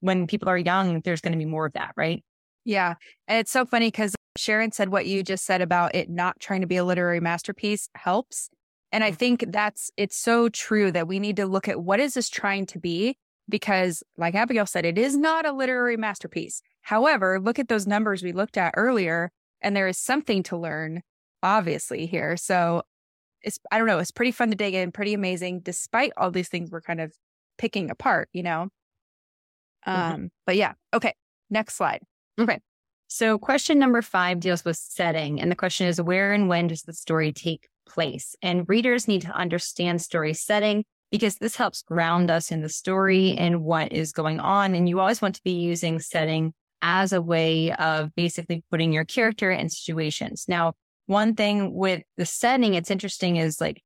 when 0.01 0.27
people 0.27 0.49
are 0.49 0.57
young, 0.57 1.01
there's 1.01 1.21
going 1.21 1.33
to 1.33 1.37
be 1.37 1.45
more 1.45 1.65
of 1.65 1.73
that, 1.73 1.93
right? 1.95 2.23
Yeah. 2.65 2.95
And 3.27 3.39
it's 3.39 3.51
so 3.51 3.65
funny 3.65 3.87
because 3.87 4.15
Sharon 4.37 4.71
said 4.71 4.89
what 4.89 5.05
you 5.05 5.23
just 5.23 5.45
said 5.45 5.61
about 5.61 5.95
it 5.95 6.09
not 6.09 6.39
trying 6.39 6.61
to 6.61 6.67
be 6.67 6.77
a 6.77 6.83
literary 6.83 7.19
masterpiece 7.19 7.89
helps. 7.95 8.49
And 8.91 9.03
I 9.03 9.11
mm. 9.11 9.15
think 9.15 9.45
that's, 9.49 9.91
it's 9.97 10.17
so 10.17 10.49
true 10.49 10.91
that 10.91 11.07
we 11.07 11.19
need 11.19 11.35
to 11.37 11.45
look 11.45 11.67
at 11.67 11.81
what 11.81 11.99
is 11.99 12.13
this 12.13 12.29
trying 12.29 12.65
to 12.67 12.79
be? 12.79 13.17
because, 13.49 14.03
like 14.17 14.35
Abigail 14.35 14.65
said, 14.65 14.85
it 14.85 14.97
is 14.97 15.17
not 15.17 15.45
a 15.45 15.51
literary 15.51 15.97
masterpiece. 15.97 16.61
However, 16.83 17.39
look 17.39 17.59
at 17.59 17.67
those 17.67 17.87
numbers 17.87 18.23
we 18.23 18.31
looked 18.31 18.57
at 18.57 18.73
earlier, 18.77 19.31
and 19.61 19.75
there 19.75 19.87
is 19.87 19.97
something 19.97 20.43
to 20.43 20.57
learn, 20.57 21.01
obviously, 21.43 22.05
here. 22.05 22.37
So 22.37 22.83
it's, 23.41 23.59
I 23.71 23.77
don't 23.77 23.87
know, 23.87 23.99
it's 23.99 24.11
pretty 24.11 24.31
fun 24.31 24.49
to 24.49 24.55
dig 24.55 24.73
in, 24.73 24.91
pretty 24.91 25.13
amazing, 25.13 25.61
despite 25.61 26.11
all 26.17 26.31
these 26.31 26.49
things 26.49 26.71
we're 26.71 26.81
kind 26.81 27.01
of 27.01 27.13
picking 27.57 27.89
apart, 27.89 28.29
you 28.33 28.43
know? 28.43 28.69
Mm-hmm. 29.87 30.01
Um, 30.01 30.11
mm-hmm. 30.11 30.25
but 30.45 30.55
yeah. 30.55 30.73
Okay. 30.93 31.13
Next 31.49 31.75
slide. 31.75 32.01
Okay. 32.39 32.59
So 33.07 33.39
question 33.39 33.79
number 33.79 34.01
five 34.01 34.39
deals 34.39 34.63
with 34.63 34.77
setting. 34.77 35.41
And 35.41 35.51
the 35.51 35.55
question 35.55 35.87
is, 35.87 36.01
where 36.01 36.31
and 36.31 36.47
when 36.47 36.67
does 36.67 36.83
the 36.83 36.93
story 36.93 37.31
take 37.31 37.67
place? 37.87 38.35
And 38.41 38.69
readers 38.69 39.07
need 39.07 39.23
to 39.23 39.31
understand 39.31 40.01
story 40.01 40.33
setting 40.33 40.85
because 41.11 41.37
this 41.37 41.55
helps 41.55 41.81
ground 41.81 42.29
us 42.29 42.51
in 42.51 42.61
the 42.61 42.69
story 42.69 43.35
and 43.35 43.63
what 43.63 43.91
is 43.91 44.11
going 44.11 44.39
on. 44.39 44.75
And 44.75 44.87
you 44.87 44.99
always 44.99 45.21
want 45.21 45.35
to 45.35 45.43
be 45.43 45.53
using 45.53 45.99
setting 45.99 46.53
as 46.81 47.11
a 47.11 47.21
way 47.21 47.71
of 47.73 48.13
basically 48.15 48.63
putting 48.69 48.93
your 48.93 49.05
character 49.05 49.51
in 49.51 49.69
situations. 49.69 50.45
Now, 50.47 50.73
one 51.09 51.33
thing 51.33 51.73
with 51.73 52.03
the 52.17 52.25
setting, 52.25 52.75
it's 52.75 52.91
interesting 52.91 53.37
is 53.37 53.59
like, 53.59 53.81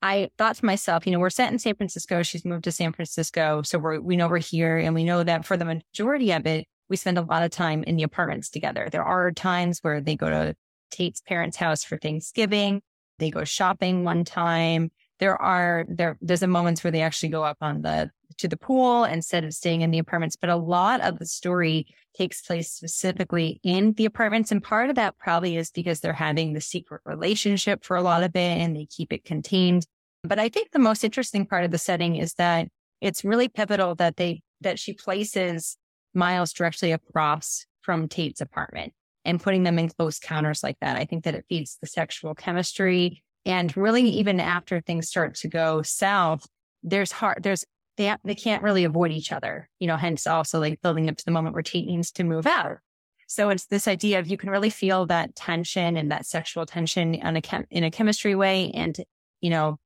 I 0.00 0.30
thought 0.38 0.56
to 0.56 0.64
myself, 0.64 1.06
you 1.06 1.12
know, 1.12 1.18
we're 1.18 1.28
set 1.28 1.52
in 1.52 1.58
San 1.58 1.76
Francisco. 1.76 2.22
She's 2.22 2.46
moved 2.46 2.64
to 2.64 2.72
San 2.72 2.94
Francisco. 2.94 3.60
So 3.62 3.78
we're, 3.78 4.00
we 4.00 4.16
know 4.16 4.26
we're 4.26 4.38
here 4.38 4.78
and 4.78 4.94
we 4.94 5.04
know 5.04 5.22
that 5.22 5.44
for 5.44 5.58
the 5.58 5.66
majority 5.66 6.32
of 6.32 6.46
it, 6.46 6.66
we 6.88 6.96
spend 6.96 7.18
a 7.18 7.22
lot 7.22 7.42
of 7.42 7.50
time 7.50 7.84
in 7.84 7.96
the 7.96 8.02
apartments 8.04 8.48
together. 8.48 8.88
There 8.90 9.04
are 9.04 9.30
times 9.32 9.80
where 9.82 10.00
they 10.00 10.16
go 10.16 10.30
to 10.30 10.54
Tate's 10.90 11.20
parents' 11.20 11.58
house 11.58 11.84
for 11.84 11.98
Thanksgiving. 11.98 12.80
They 13.18 13.30
go 13.30 13.44
shopping 13.44 14.04
one 14.04 14.24
time 14.24 14.90
there 15.22 15.40
are 15.40 15.84
there 15.88 16.18
there's 16.20 16.42
a 16.42 16.48
moments 16.48 16.82
where 16.82 16.90
they 16.90 17.00
actually 17.00 17.28
go 17.28 17.44
up 17.44 17.58
on 17.60 17.82
the 17.82 18.10
to 18.38 18.48
the 18.48 18.56
pool 18.56 19.04
instead 19.04 19.44
of 19.44 19.54
staying 19.54 19.82
in 19.82 19.92
the 19.92 20.00
apartments. 20.00 20.34
But 20.34 20.50
a 20.50 20.56
lot 20.56 21.00
of 21.00 21.20
the 21.20 21.26
story 21.26 21.86
takes 22.16 22.42
place 22.42 22.72
specifically 22.72 23.60
in 23.62 23.92
the 23.92 24.04
apartments. 24.04 24.50
And 24.50 24.60
part 24.60 24.90
of 24.90 24.96
that 24.96 25.16
probably 25.18 25.56
is 25.56 25.70
because 25.70 26.00
they're 26.00 26.12
having 26.12 26.54
the 26.54 26.60
secret 26.60 27.02
relationship 27.04 27.84
for 27.84 27.96
a 27.96 28.02
lot 28.02 28.24
of 28.24 28.34
it 28.34 28.58
and 28.58 28.74
they 28.74 28.86
keep 28.86 29.12
it 29.12 29.24
contained. 29.24 29.86
But 30.24 30.40
I 30.40 30.48
think 30.48 30.72
the 30.72 30.80
most 30.80 31.04
interesting 31.04 31.46
part 31.46 31.64
of 31.64 31.70
the 31.70 31.78
setting 31.78 32.16
is 32.16 32.34
that 32.34 32.66
it's 33.00 33.24
really 33.24 33.48
pivotal 33.48 33.94
that 33.94 34.16
they 34.16 34.42
that 34.60 34.80
she 34.80 34.92
places 34.92 35.76
Miles 36.14 36.52
directly 36.52 36.90
across 36.90 37.64
from 37.80 38.08
Tate's 38.08 38.40
apartment 38.40 38.92
and 39.24 39.40
putting 39.40 39.62
them 39.62 39.78
in 39.78 39.88
close 39.88 40.18
counters 40.18 40.64
like 40.64 40.78
that. 40.80 40.96
I 40.96 41.04
think 41.04 41.22
that 41.24 41.36
it 41.36 41.44
feeds 41.48 41.78
the 41.80 41.86
sexual 41.86 42.34
chemistry 42.34 43.22
and 43.44 43.76
really, 43.76 44.08
even 44.08 44.40
after 44.40 44.80
things 44.80 45.08
start 45.08 45.34
to 45.36 45.48
go 45.48 45.82
south, 45.82 46.46
there's 46.82 47.12
hard, 47.12 47.42
there's, 47.42 47.64
they, 47.96 48.14
they 48.24 48.34
can't 48.34 48.62
really 48.62 48.84
avoid 48.84 49.10
each 49.10 49.32
other, 49.32 49.68
you 49.78 49.86
know, 49.86 49.96
hence 49.96 50.26
also 50.26 50.60
like 50.60 50.80
building 50.80 51.08
up 51.08 51.16
to 51.16 51.24
the 51.24 51.30
moment 51.30 51.54
where 51.54 51.62
Tate 51.62 51.86
needs 51.86 52.12
to 52.12 52.24
move 52.24 52.46
out. 52.46 52.78
So 53.26 53.48
it's 53.48 53.66
this 53.66 53.88
idea 53.88 54.18
of 54.18 54.26
you 54.26 54.36
can 54.36 54.50
really 54.50 54.70
feel 54.70 55.06
that 55.06 55.34
tension 55.34 55.96
and 55.96 56.12
that 56.12 56.26
sexual 56.26 56.66
tension 56.66 57.18
on 57.22 57.36
a 57.36 57.40
chem- 57.40 57.66
in 57.70 57.82
a 57.82 57.90
chemistry 57.90 58.34
way. 58.34 58.70
And, 58.72 58.96
you 59.40 59.50
know, 59.50 59.78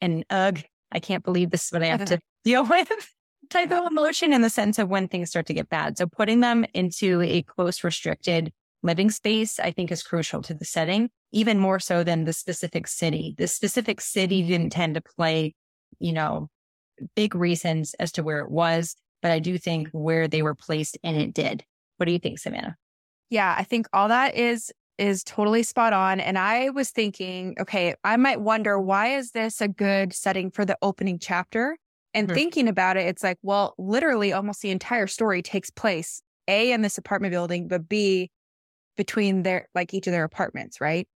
and 0.00 0.24
ugh, 0.30 0.60
I 0.92 1.00
can't 1.00 1.24
believe 1.24 1.50
this 1.50 1.66
is 1.66 1.72
what 1.72 1.82
I 1.82 1.86
have 1.86 2.04
to 2.06 2.20
deal 2.44 2.64
with 2.64 2.88
type 3.50 3.70
of 3.70 3.90
emotion 3.90 4.32
in 4.32 4.42
the 4.42 4.50
sense 4.50 4.78
of 4.78 4.88
when 4.88 5.08
things 5.08 5.30
start 5.30 5.46
to 5.46 5.54
get 5.54 5.68
bad. 5.68 5.98
So 5.98 6.06
putting 6.06 6.40
them 6.40 6.64
into 6.74 7.20
a 7.22 7.42
close, 7.42 7.84
restricted 7.84 8.52
living 8.82 9.10
space, 9.10 9.58
I 9.58 9.70
think 9.70 9.90
is 9.90 10.02
crucial 10.02 10.42
to 10.42 10.54
the 10.54 10.64
setting, 10.64 11.10
even 11.32 11.58
more 11.58 11.78
so 11.78 12.04
than 12.04 12.24
the 12.24 12.32
specific 12.32 12.86
city. 12.86 13.34
The 13.38 13.46
specific 13.46 14.00
city 14.00 14.42
didn't 14.42 14.70
tend 14.70 14.94
to 14.94 15.00
play, 15.00 15.54
you 15.98 16.12
know, 16.12 16.48
big 17.14 17.34
reasons 17.34 17.94
as 17.94 18.12
to 18.12 18.22
where 18.22 18.40
it 18.40 18.50
was, 18.50 18.96
but 19.22 19.30
I 19.30 19.38
do 19.38 19.58
think 19.58 19.88
where 19.92 20.28
they 20.28 20.42
were 20.42 20.54
placed 20.54 20.98
and 21.02 21.16
it 21.16 21.32
did. 21.32 21.64
What 21.96 22.06
do 22.06 22.12
you 22.12 22.18
think, 22.18 22.38
Savannah? 22.38 22.76
Yeah, 23.30 23.54
I 23.56 23.64
think 23.64 23.86
all 23.92 24.08
that 24.08 24.34
is 24.34 24.72
is 24.98 25.24
totally 25.24 25.62
spot 25.62 25.94
on 25.94 26.20
and 26.20 26.38
I 26.38 26.68
was 26.68 26.90
thinking, 26.90 27.56
okay, 27.58 27.94
I 28.04 28.16
might 28.18 28.40
wonder 28.40 28.78
why 28.78 29.16
is 29.16 29.30
this 29.30 29.60
a 29.60 29.66
good 29.66 30.12
setting 30.12 30.50
for 30.50 30.64
the 30.64 30.76
opening 30.82 31.18
chapter? 31.18 31.78
And 32.12 32.26
mm-hmm. 32.26 32.34
thinking 32.34 32.68
about 32.68 32.98
it, 32.98 33.06
it's 33.06 33.22
like, 33.22 33.38
well, 33.42 33.74
literally 33.78 34.32
almost 34.32 34.60
the 34.60 34.70
entire 34.70 35.06
story 35.06 35.40
takes 35.40 35.70
place 35.70 36.20
A 36.46 36.72
in 36.72 36.82
this 36.82 36.98
apartment 36.98 37.32
building, 37.32 37.68
but 37.68 37.88
B 37.88 38.30
between 38.96 39.42
their 39.42 39.68
like 39.74 39.94
each 39.94 40.06
of 40.06 40.12
their 40.12 40.24
apartments, 40.24 40.80
right? 40.80 41.08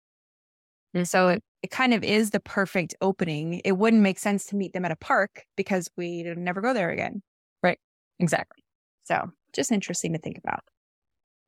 And 0.93 1.07
so 1.07 1.27
it, 1.27 1.43
it 1.61 1.71
kind 1.71 1.93
of 1.93 2.03
is 2.03 2.29
the 2.29 2.39
perfect 2.39 2.95
opening. 3.01 3.61
It 3.65 3.73
wouldn't 3.73 4.01
make 4.01 4.17
sense 4.17 4.45
to 4.47 4.55
meet 4.55 4.73
them 4.73 4.85
at 4.85 4.91
a 4.91 4.95
park 4.95 5.43
because 5.57 5.89
we'd 5.97 6.37
never 6.37 6.61
go 6.61 6.73
there 6.73 6.89
again. 6.89 7.21
Right. 7.61 7.79
Exactly. 8.19 8.63
So 9.03 9.29
just 9.53 9.71
interesting 9.71 10.13
to 10.13 10.19
think 10.19 10.37
about. 10.37 10.61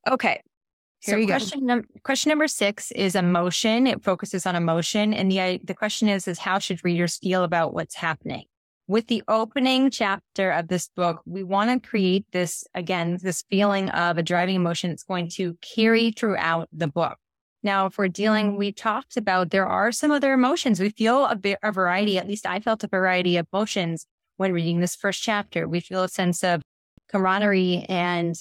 Okay. 0.10 0.42
Here 1.00 1.14
so 1.14 1.18
you 1.18 1.28
question, 1.28 1.60
go. 1.62 1.66
Num- 1.66 1.86
question 2.04 2.30
number 2.30 2.48
six 2.48 2.92
is 2.92 3.16
emotion. 3.16 3.88
It 3.88 4.04
focuses 4.04 4.46
on 4.46 4.56
emotion. 4.56 5.14
And 5.14 5.32
the, 5.32 5.62
the 5.64 5.76
question 5.76 6.10
is, 6.10 6.28
is 6.28 6.40
how 6.40 6.60
should 6.60 6.84
readers 6.84 7.18
feel 7.18 7.44
about 7.44 7.74
what's 7.74 7.96
happening? 7.96 8.46
With 8.88 9.08
the 9.08 9.22
opening 9.28 9.92
chapter 9.92 10.52
of 10.52 10.70
this 10.70 10.90
book, 10.96 11.22
we 11.26 11.44
want 11.44 11.70
to 11.70 11.88
create 11.88 12.26
this, 12.32 12.64
again, 12.74 13.18
this 13.22 13.44
feeling 13.50 13.90
of 13.90 14.18
a 14.18 14.24
driving 14.24 14.56
emotion 14.56 14.90
that's 14.90 15.04
going 15.04 15.30
to 15.32 15.58
carry 15.62 16.12
throughout 16.12 16.70
the 16.72 16.88
book. 16.88 17.18
Now, 17.64 17.88
if 17.88 17.98
we're 17.98 18.08
dealing, 18.08 18.56
we 18.56 18.72
talked 18.72 19.18
about 19.18 19.50
there 19.50 19.68
are 19.68 19.92
some 19.92 20.12
other 20.12 20.32
emotions. 20.32 20.80
We 20.80 20.90
feel 20.90 21.26
a 21.26 21.36
bit, 21.36 21.60
a 21.64 21.72
variety, 21.72 22.18
at 22.18 22.28
least 22.28 22.46
I 22.46 22.62
felt 22.62 22.84
a 22.84 22.88
variety 22.88 23.36
of 23.36 23.48
emotions 23.52 24.06
when 24.38 24.54
reading 24.54 24.80
this 24.80 24.96
first 24.96 25.22
chapter. 25.22 25.68
We 25.68 25.82
feel 25.82 26.04
a 26.04 26.10
sense 26.10 26.44
of 26.44 26.62
camaraderie 27.10 27.86
and, 27.90 28.36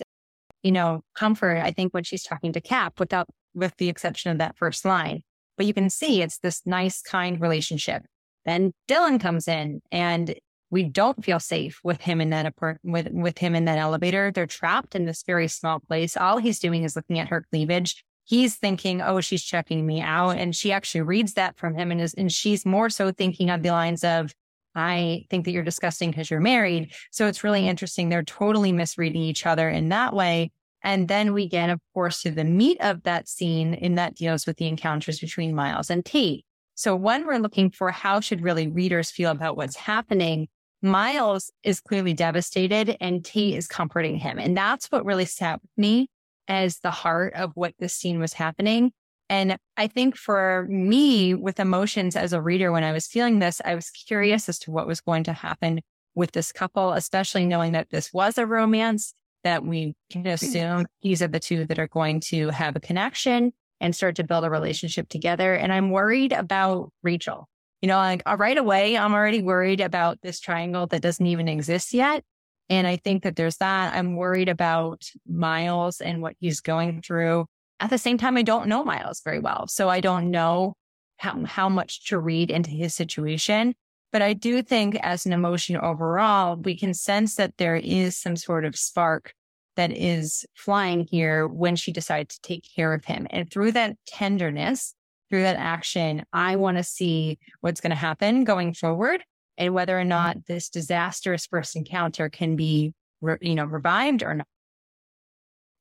you 0.63 0.71
know, 0.71 1.01
comfort. 1.17 1.59
I 1.59 1.73
think 1.73 1.93
when 1.93 2.05
she's 2.05 2.23
talking 2.23 2.53
to 2.53 2.61
Cap 2.61 3.01
without, 3.01 3.27
with 3.55 3.75
the 3.79 3.89
exception 3.89 4.31
of 4.31 4.39
that 4.39 4.57
first 4.57 4.85
line, 4.85 5.23
but 5.57 5.67
you 5.67 5.75
can 5.75 5.91
see 5.91 6.23
it's 6.23 6.39
this 6.39 6.63
nice, 6.67 7.03
kind 7.03 7.41
relationship. 7.41 8.05
Then 8.47 8.73
Dylan 8.89 9.21
comes 9.21 9.49
in 9.49 9.83
and 9.93 10.35
we 10.71 10.85
don't 10.85 11.25
feel 11.25 11.41
safe 11.41 11.81
with 11.85 12.01
him 12.01 12.21
in 12.21 12.31
that 12.31 12.47
apartment, 12.47 12.93
with, 12.93 13.09
with 13.13 13.39
him 13.39 13.55
in 13.55 13.67
that 13.67 13.79
elevator. 13.79 14.33
They're 14.33 14.47
trapped 14.47 14.95
in 14.95 15.05
this 15.05 15.23
very 15.25 15.49
small 15.49 15.81
place. 15.81 16.17
All 16.17 16.39
he's 16.39 16.59
doing 16.59 16.85
is 16.85 16.97
looking 16.97 17.19
at 17.19 17.29
her 17.29 17.45
cleavage. 17.51 18.03
He's 18.25 18.57
thinking, 18.57 19.03
oh, 19.03 19.21
she's 19.21 19.45
checking 19.45 19.87
me 19.87 20.01
out. 20.01 20.31
And 20.31 20.55
she 20.57 20.73
actually 20.73 21.03
reads 21.03 21.35
that 21.35 21.57
from 21.57 21.75
him 21.75 21.93
and 21.93 22.01
is, 22.01 22.15
and 22.15 22.33
she's 22.33 22.67
more 22.67 22.91
so 22.91 23.13
thinking 23.13 23.51
of 23.51 23.63
the 23.63 23.71
lines 23.71 24.03
of, 24.03 24.33
I 24.75 25.25
think 25.31 25.45
that 25.45 25.53
you're 25.53 25.63
disgusting 25.63 26.11
because 26.11 26.31
you're 26.31 26.41
married. 26.41 26.93
So 27.11 27.27
it's 27.27 27.45
really 27.45 27.69
interesting. 27.69 28.09
They're 28.09 28.25
totally 28.25 28.73
misreading 28.73 29.23
each 29.23 29.47
other 29.47 29.71
in 29.71 29.89
that 29.91 30.15
way. 30.15 30.51
And 30.83 31.09
then 31.09 31.33
we 31.33 31.49
get, 31.49 31.71
of 31.71 31.81
course, 31.95 32.23
to 32.23 32.31
the 32.31 32.45
meat 32.45 32.79
of 32.81 33.05
that 33.05 33.29
scene 33.29 33.75
and 33.75 33.97
that 33.99 34.15
deals 34.17 34.47
with 34.47 34.57
the 34.57 34.67
encounters 34.67 35.21
between 35.21 35.55
Miles 35.55 35.91
and 35.91 36.05
Tate. 36.05 36.45
So 36.77 36.95
when 36.95 37.27
we're 37.27 37.39
looking 37.39 37.71
for 37.71 37.91
how 37.91 38.21
should 38.21 38.43
really 38.43 38.69
readers 38.69 39.11
feel 39.11 39.31
about 39.31 39.57
what's 39.57 39.77
happening, 39.77 40.49
Miles 40.83 41.51
is 41.63 41.81
clearly 41.81 42.13
devastated 42.13 42.97
and 43.01 43.25
Tate 43.25 43.57
is 43.57 43.67
comforting 43.67 44.17
him. 44.17 44.39
And 44.39 44.55
that's 44.57 44.87
what 44.87 45.07
really 45.07 45.25
sat 45.25 45.61
with 45.63 45.71
me 45.77 46.09
as 46.49 46.79
the 46.81 46.91
heart 46.91 47.33
of 47.35 47.53
what 47.55 47.75
this 47.79 47.95
scene 47.95 48.21
was 48.21 48.35
happening. 48.35 48.93
And 49.29 49.59
I 49.77 49.87
think 49.87 50.17
for 50.17 50.67
me 50.69 51.35
with 51.35 51.59
emotions 51.59 52.15
as 52.15 52.35
a 52.35 52.43
reader, 52.43 52.71
when 52.71 52.85
I 52.85 52.93
was 52.93 53.07
feeling 53.07 53.39
this, 53.39 53.61
I 53.65 53.75
was 53.75 53.91
curious 53.91 54.49
as 54.49 54.59
to 54.61 54.71
what 54.71 54.87
was 54.87 55.01
going 55.01 55.25
to 55.25 55.33
happen 55.33 55.81
with 56.15 56.33
this 56.33 56.53
couple, 56.53 56.93
especially 56.93 57.47
knowing 57.47 57.73
that 57.73 57.91
this 57.91 58.13
was 58.13 58.39
a 58.39 58.47
romance 58.47 59.15
that 59.45 59.65
we 59.65 59.95
can 60.11 60.25
mm. 60.25 60.33
assume 60.33 60.87
these 61.03 61.23
are 61.23 61.29
the 61.29 61.41
two 61.41 61.65
that 61.67 61.79
are 61.79 61.89
going 61.89 62.21
to 62.21 62.51
have 62.51 62.77
a 62.77 62.81
connection 62.81 63.53
and 63.81 63.95
start 63.95 64.17
to 64.17 64.25
build 64.25 64.45
a 64.45 64.51
relationship 64.51 65.09
together. 65.09 65.55
And 65.55 65.73
I'm 65.73 65.91
worried 65.91 66.33
about 66.33 66.91
Rachel. 67.03 67.49
You 67.83 67.89
know, 67.89 67.97
like 67.97 68.23
uh, 68.27 68.37
right 68.39 68.57
away, 68.57 68.97
I'm 68.97 69.13
already 69.13 69.43
worried 69.43 69.81
about 69.81 70.21
this 70.23 70.41
triangle 70.41 70.87
that 70.89 71.03
doesn't 71.03 71.27
even 71.27 71.49
exist 71.49 71.93
yet. 71.93 72.25
And 72.69 72.87
I 72.87 72.97
think 72.97 73.23
that 73.23 73.37
there's 73.37 73.59
that. 73.59 73.95
I'm 73.95 74.17
worried 74.17 74.49
about 74.49 75.05
Miles 75.29 76.01
and 76.01 76.23
what 76.23 76.35
he's 76.41 76.61
going 76.61 77.03
through. 77.03 77.47
At 77.79 77.91
the 77.91 77.99
same 77.99 78.19
time, 78.19 78.37
I 78.37 78.43
don't 78.43 78.69
know 78.69 78.83
Miles 78.83 79.21
very 79.23 79.39
well. 79.39 79.67
So 79.69 79.89
I 79.89 80.01
don't 80.01 80.31
know 80.31 80.75
how, 81.19 81.45
how 81.45 81.69
much 81.69 82.07
to 82.09 82.19
read 82.19 82.51
into 82.51 82.71
his 82.71 82.95
situation. 82.95 83.75
But 84.13 84.23
I 84.23 84.33
do 84.33 84.63
think 84.63 84.97
as 85.03 85.27
an 85.27 85.33
emotion 85.33 85.77
overall, 85.77 86.57
we 86.57 86.77
can 86.77 86.95
sense 86.95 87.35
that 87.35 87.57
there 87.59 87.77
is 87.77 88.17
some 88.17 88.37
sort 88.37 88.65
of 88.65 88.75
spark 88.75 89.35
that 89.77 89.93
is 89.93 90.45
flying 90.55 91.07
here 91.09 91.47
when 91.47 91.77
she 91.77 91.93
decided 91.93 92.29
to 92.31 92.41
take 92.43 92.67
care 92.75 92.93
of 92.93 93.05
him. 93.05 93.27
And 93.31 93.51
through 93.51 93.73
that 93.73 93.97
tenderness, 94.07 94.95
through 95.29 95.43
that 95.43 95.57
action, 95.57 96.25
I 96.33 96.57
want 96.57 96.77
to 96.79 96.83
see 96.83 97.39
what's 97.61 97.81
going 97.81 97.91
to 97.91 97.97
happen 97.97 98.45
going 98.45 98.75
forward 98.75 99.23
and 99.59 99.75
whether 99.75 99.97
or 99.99 100.03
mm-hmm. 100.03 100.09
not 100.09 100.47
this 100.47 100.69
disastrous 100.69 101.47
first 101.47 101.77
encounter 101.77 102.29
can 102.29 102.57
be, 102.57 102.95
re- 103.21 103.39
you 103.41 103.55
know, 103.55 103.65
revived 103.65 104.23
or 104.23 104.35
not. 104.35 104.47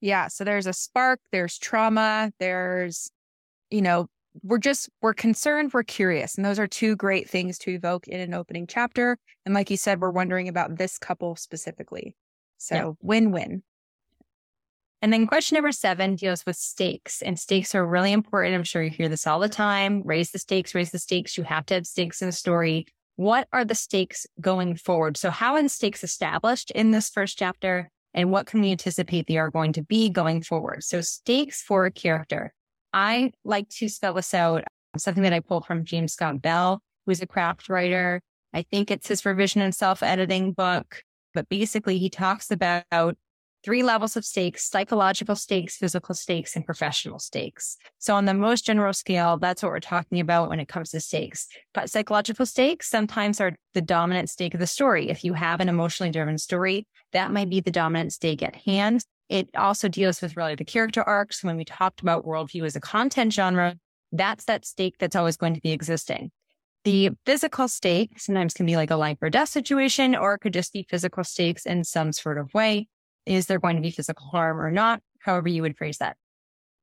Yeah. 0.02 0.28
So 0.28 0.44
there's 0.44 0.68
a 0.68 0.74
spark, 0.74 1.20
there's 1.32 1.58
trauma, 1.58 2.32
there's, 2.40 3.10
you 3.70 3.82
know, 3.82 4.08
we're 4.44 4.58
just, 4.58 4.90
we're 5.02 5.14
concerned, 5.14 5.72
we're 5.74 5.84
curious. 5.84 6.36
And 6.36 6.46
those 6.46 6.60
are 6.60 6.68
two 6.68 6.96
great 6.96 7.30
things 7.30 7.58
to 7.60 7.72
evoke 7.72 8.08
in 8.08 8.20
an 8.20 8.34
opening 8.34 8.68
chapter. 8.68 9.18
And 9.46 9.56
like 9.56 9.70
you 9.70 9.78
said, 9.78 10.02
we're 10.02 10.12
wondering 10.12 10.48
about 10.48 10.78
this 10.78 10.98
couple 10.98 11.36
specifically. 11.38 12.16
So 12.58 12.76
yeah. 12.76 12.92
win 13.02 13.32
win. 13.32 13.64
And 15.06 15.14
then 15.14 15.28
question 15.28 15.54
number 15.54 15.72
seven 15.72 16.16
deals 16.16 16.44
with 16.48 16.56
stakes. 16.56 17.22
And 17.22 17.38
stakes 17.38 17.76
are 17.76 17.86
really 17.86 18.12
important. 18.12 18.56
I'm 18.56 18.64
sure 18.64 18.82
you 18.82 18.90
hear 18.90 19.08
this 19.08 19.28
all 19.28 19.38
the 19.38 19.48
time. 19.48 20.02
Raise 20.04 20.32
the 20.32 20.40
stakes, 20.40 20.74
raise 20.74 20.90
the 20.90 20.98
stakes. 20.98 21.38
You 21.38 21.44
have 21.44 21.64
to 21.68 21.76
have 21.76 21.86
stakes 21.86 22.24
in 22.24 22.30
the 22.30 22.32
story. 22.32 22.88
What 23.16 23.48
are 23.54 23.64
the 23.64 23.76
stakes 23.76 24.26
going 24.42 24.78
forward? 24.78 25.16
So 25.16 25.30
how 25.30 25.58
are 25.58 25.68
stakes 25.68 26.04
established 26.04 26.72
in 26.72 26.90
this 26.90 27.12
first 27.12 27.38
chapter? 27.38 27.92
And 28.16 28.32
what 28.32 28.48
can 28.48 28.62
we 28.62 28.72
anticipate 28.72 29.28
they 29.28 29.38
are 29.38 29.52
going 29.52 29.74
to 29.74 29.84
be 29.84 30.10
going 30.10 30.42
forward? 30.42 30.84
So 30.84 31.02
stakes 31.02 31.62
for 31.62 31.86
a 31.86 31.92
character. 31.92 32.52
I 32.92 33.32
like 33.44 33.70
to 33.78 33.88
spell 33.90 34.16
this 34.16 34.34
out, 34.34 34.62
um, 34.62 34.98
something 34.98 35.22
that 35.22 35.34
I 35.34 35.40
pulled 35.40 35.68
from 35.68 35.86
James 35.86 36.14
Scott 36.14 36.42
Bell, 36.42 36.82
who's 37.06 37.22
a 37.22 37.28
craft 37.28 37.70
writer. 37.70 38.22
I 38.56 38.64
think 38.72 38.90
it's 38.90 39.10
his 39.10 39.24
revision 39.24 39.62
and 39.62 39.76
self 39.76 40.02
editing 40.02 40.54
book, 40.54 41.04
but 41.36 41.48
basically 41.48 42.00
he 42.00 42.10
talks 42.10 42.50
about 42.50 43.18
three 43.66 43.82
levels 43.82 44.16
of 44.16 44.24
stakes 44.24 44.70
psychological 44.70 45.36
stakes, 45.36 45.76
physical 45.76 46.14
stakes, 46.14 46.56
and 46.56 46.66
professional 46.66 47.18
stakes. 47.18 47.78
So, 47.98 48.14
on 48.16 48.26
the 48.26 48.34
most 48.36 48.64
general 48.64 48.94
scale, 48.94 49.38
that's 49.38 49.64
what 49.64 49.72
we're 49.72 49.80
talking 49.80 50.20
about 50.20 50.50
when 50.50 50.60
it 50.60 50.68
comes 50.68 50.92
to 50.92 51.00
stakes. 51.00 51.48
But 51.74 51.90
psychological 51.90 52.46
stakes 52.46 52.88
sometimes 52.88 53.42
are 53.42 53.56
the 53.74 53.82
dominant 53.82 54.30
stake 54.30 54.54
of 54.54 54.60
the 54.60 54.68
story. 54.68 55.10
If 55.10 55.24
you 55.24 55.34
have 55.34 55.60
an 55.60 55.68
emotionally 55.68 56.12
driven 56.12 56.38
story, 56.38 56.86
that 57.12 57.32
might 57.32 57.50
be 57.50 57.60
the 57.60 57.72
dominant 57.72 58.14
stake 58.14 58.44
at 58.44 58.56
hand. 58.56 59.04
It 59.28 59.50
also 59.58 59.88
deals 59.88 60.22
with 60.22 60.38
really 60.38 60.54
the 60.54 60.64
character 60.64 61.02
arcs. 61.02 61.44
When 61.44 61.58
we 61.58 61.66
talked 61.66 62.02
about 62.02 62.26
worldview 62.26 62.66
as 62.66 62.76
a 62.76 62.82
content 62.82 63.34
genre, 63.34 63.76
that's 64.12 64.46
that 64.46 64.66
stake 64.66 64.98
that's 65.00 65.16
always 65.16 65.38
going 65.38 65.56
to 65.56 65.62
be 65.62 65.72
existing. 65.72 66.32
The 66.84 67.10
physical 67.26 67.68
stake 67.68 68.20
sometimes 68.20 68.54
can 68.54 68.68
be 68.68 68.76
like 68.76 68.92
a 68.92 68.96
life 68.96 69.18
or 69.20 69.32
death 69.32 69.50
situation, 69.50 70.16
or 70.16 70.36
it 70.36 70.40
could 70.40 70.54
just 70.54 70.72
be 70.72 70.86
physical 70.88 71.24
stakes 71.24 71.66
in 71.66 71.84
some 71.84 72.12
sort 72.12 72.38
of 72.38 72.54
way. 72.54 72.88
Is 73.26 73.48
there 73.48 73.60
going 73.60 73.76
to 73.76 73.82
be 73.82 73.92
physical 73.92 74.28
harm 74.28 74.60
or 74.60 74.72
not? 74.72 75.02
However 75.20 75.50
you 75.50 75.62
would 75.62 75.78
phrase 75.78 75.98
that. 75.98 76.18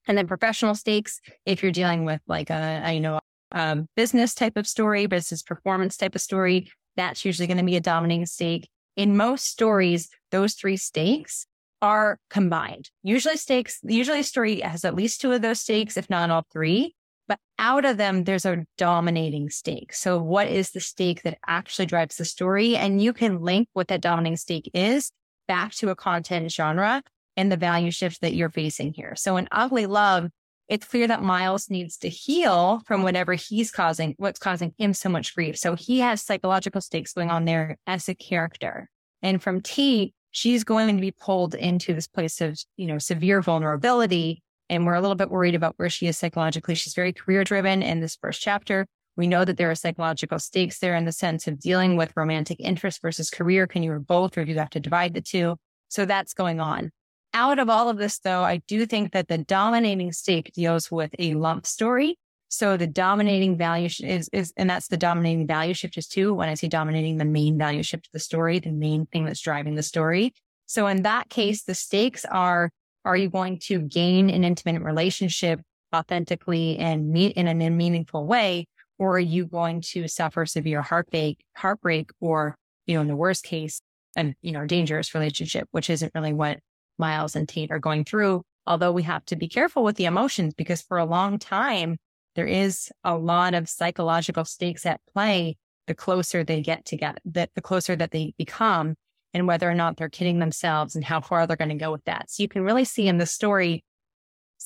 And 0.06 0.18
then 0.18 0.26
professional 0.26 0.74
stakes, 0.74 1.20
if 1.46 1.62
you're 1.62 1.72
dealing 1.72 2.04
with 2.04 2.20
like 2.26 2.50
a, 2.50 2.90
you 2.92 3.00
know, 3.00 3.20
a 3.52 3.78
business 3.96 4.34
type 4.34 4.56
of 4.56 4.66
story, 4.66 5.06
business 5.06 5.42
performance 5.42 5.96
type 5.96 6.14
of 6.14 6.20
story, 6.20 6.70
that's 6.96 7.24
usually 7.24 7.46
going 7.46 7.58
to 7.58 7.64
be 7.64 7.76
a 7.76 7.80
dominating 7.80 8.26
stake. 8.26 8.68
In 8.96 9.16
most 9.16 9.46
stories, 9.46 10.08
those 10.30 10.54
three 10.54 10.76
stakes 10.76 11.46
are 11.80 12.18
combined. 12.30 12.90
Usually 13.02 13.36
stakes, 13.36 13.78
usually 13.82 14.20
a 14.20 14.24
story 14.24 14.60
has 14.60 14.84
at 14.84 14.94
least 14.94 15.20
two 15.20 15.32
of 15.32 15.42
those 15.42 15.60
stakes, 15.60 15.96
if 15.96 16.10
not 16.10 16.30
all 16.30 16.44
three. 16.52 16.94
But 17.28 17.38
out 17.58 17.84
of 17.84 17.96
them, 17.96 18.24
there's 18.24 18.44
a 18.44 18.64
dominating 18.76 19.48
stake. 19.48 19.94
So 19.94 20.20
what 20.20 20.48
is 20.48 20.72
the 20.72 20.80
stake 20.80 21.22
that 21.22 21.38
actually 21.46 21.86
drives 21.86 22.16
the 22.16 22.24
story? 22.24 22.76
And 22.76 23.00
you 23.00 23.12
can 23.12 23.40
link 23.40 23.68
what 23.72 23.88
that 23.88 24.00
dominating 24.00 24.36
stake 24.36 24.70
is 24.74 25.12
back 25.52 25.74
to 25.74 25.90
a 25.90 25.94
content 25.94 26.50
genre 26.50 27.02
and 27.36 27.52
the 27.52 27.58
value 27.58 27.90
shift 27.90 28.22
that 28.22 28.32
you're 28.32 28.48
facing 28.48 28.94
here. 28.94 29.12
So 29.16 29.36
in 29.36 29.48
Ugly 29.52 29.84
Love, 29.84 30.30
it's 30.66 30.86
clear 30.86 31.06
that 31.06 31.22
Miles 31.22 31.68
needs 31.68 31.98
to 31.98 32.08
heal 32.08 32.80
from 32.86 33.02
whatever 33.02 33.34
he's 33.34 33.70
causing, 33.70 34.14
what's 34.16 34.38
causing 34.38 34.72
him 34.78 34.94
so 34.94 35.10
much 35.10 35.34
grief. 35.34 35.58
So 35.58 35.74
he 35.74 35.98
has 35.98 36.22
psychological 36.22 36.80
stakes 36.80 37.12
going 37.12 37.28
on 37.28 37.44
there 37.44 37.76
as 37.86 38.08
a 38.08 38.14
character. 38.14 38.88
And 39.20 39.42
from 39.42 39.60
T, 39.60 40.14
she's 40.30 40.64
going 40.64 40.96
to 40.96 40.98
be 41.02 41.10
pulled 41.10 41.54
into 41.54 41.92
this 41.92 42.06
place 42.06 42.40
of, 42.40 42.58
you 42.78 42.86
know, 42.86 42.96
severe 42.96 43.42
vulnerability. 43.42 44.42
And 44.70 44.86
we're 44.86 44.94
a 44.94 45.02
little 45.02 45.16
bit 45.16 45.30
worried 45.30 45.54
about 45.54 45.74
where 45.76 45.90
she 45.90 46.06
is 46.06 46.16
psychologically. 46.16 46.76
She's 46.76 46.94
very 46.94 47.12
career 47.12 47.44
driven 47.44 47.82
in 47.82 48.00
this 48.00 48.16
first 48.16 48.40
chapter. 48.40 48.86
We 49.16 49.26
know 49.26 49.44
that 49.44 49.56
there 49.56 49.70
are 49.70 49.74
psychological 49.74 50.38
stakes 50.38 50.78
there 50.78 50.96
in 50.96 51.04
the 51.04 51.12
sense 51.12 51.46
of 51.46 51.60
dealing 51.60 51.96
with 51.96 52.12
romantic 52.16 52.58
interest 52.60 53.02
versus 53.02 53.30
career. 53.30 53.66
Can 53.66 53.82
you 53.82 53.92
or 53.92 53.98
both, 53.98 54.38
or 54.38 54.44
do 54.44 54.52
you 54.52 54.58
have 54.58 54.70
to 54.70 54.80
divide 54.80 55.14
the 55.14 55.20
two? 55.20 55.56
So 55.88 56.04
that's 56.06 56.32
going 56.32 56.60
on. 56.60 56.90
Out 57.34 57.58
of 57.58 57.68
all 57.68 57.88
of 57.88 57.98
this, 57.98 58.18
though, 58.18 58.42
I 58.42 58.62
do 58.68 58.86
think 58.86 59.12
that 59.12 59.28
the 59.28 59.38
dominating 59.38 60.12
stake 60.12 60.52
deals 60.54 60.90
with 60.90 61.14
a 61.18 61.34
lump 61.34 61.66
story. 61.66 62.18
So 62.48 62.76
the 62.76 62.86
dominating 62.86 63.56
value 63.56 63.88
is, 64.00 64.28
is, 64.32 64.52
and 64.58 64.68
that's 64.68 64.88
the 64.88 64.98
dominating 64.98 65.46
value 65.46 65.72
shift 65.72 65.96
is 65.96 66.06
too. 66.06 66.34
When 66.34 66.50
I 66.50 66.54
say 66.54 66.68
dominating 66.68 67.16
the 67.16 67.24
main 67.24 67.56
value 67.56 67.82
shift 67.82 68.08
of 68.08 68.12
the 68.12 68.18
story, 68.18 68.58
the 68.58 68.72
main 68.72 69.06
thing 69.06 69.24
that's 69.24 69.40
driving 69.40 69.74
the 69.74 69.82
story. 69.82 70.34
So 70.66 70.86
in 70.86 71.02
that 71.02 71.30
case, 71.30 71.64
the 71.64 71.74
stakes 71.74 72.26
are, 72.26 72.70
are 73.06 73.16
you 73.16 73.30
going 73.30 73.58
to 73.64 73.80
gain 73.80 74.28
an 74.28 74.44
intimate 74.44 74.82
relationship 74.82 75.60
authentically 75.94 76.78
and 76.78 77.08
meet 77.08 77.36
in 77.36 77.48
a 77.48 77.70
meaningful 77.70 78.26
way? 78.26 78.66
Or 79.02 79.16
are 79.16 79.18
you 79.18 79.46
going 79.46 79.80
to 79.80 80.06
suffer 80.06 80.46
severe 80.46 80.80
heartbreak, 80.80 81.40
heartbreak, 81.56 82.10
or, 82.20 82.54
you 82.86 82.94
know, 82.94 83.00
in 83.00 83.08
the 83.08 83.16
worst 83.16 83.42
case, 83.42 83.80
and, 84.14 84.36
you 84.42 84.52
know, 84.52 84.64
dangerous 84.64 85.12
relationship, 85.12 85.66
which 85.72 85.90
isn't 85.90 86.12
really 86.14 86.32
what 86.32 86.60
Miles 86.98 87.34
and 87.34 87.48
Tate 87.48 87.72
are 87.72 87.80
going 87.80 88.04
through. 88.04 88.42
Although 88.64 88.92
we 88.92 89.02
have 89.02 89.24
to 89.24 89.34
be 89.34 89.48
careful 89.48 89.82
with 89.82 89.96
the 89.96 90.04
emotions 90.04 90.54
because 90.54 90.82
for 90.82 90.98
a 90.98 91.04
long 91.04 91.40
time, 91.40 91.96
there 92.36 92.46
is 92.46 92.92
a 93.02 93.16
lot 93.16 93.54
of 93.54 93.68
psychological 93.68 94.44
stakes 94.44 94.86
at 94.86 95.00
play 95.12 95.56
the 95.88 95.94
closer 95.94 96.44
they 96.44 96.62
get 96.62 96.84
together, 96.84 97.18
the 97.24 97.48
closer 97.60 97.96
that 97.96 98.12
they 98.12 98.34
become 98.38 98.94
and 99.34 99.48
whether 99.48 99.68
or 99.68 99.74
not 99.74 99.96
they're 99.96 100.08
kidding 100.08 100.38
themselves 100.38 100.94
and 100.94 101.04
how 101.04 101.20
far 101.20 101.44
they're 101.48 101.56
going 101.56 101.70
to 101.70 101.74
go 101.74 101.90
with 101.90 102.04
that. 102.04 102.30
So 102.30 102.40
you 102.40 102.48
can 102.48 102.62
really 102.62 102.84
see 102.84 103.08
in 103.08 103.18
the 103.18 103.26
story 103.26 103.82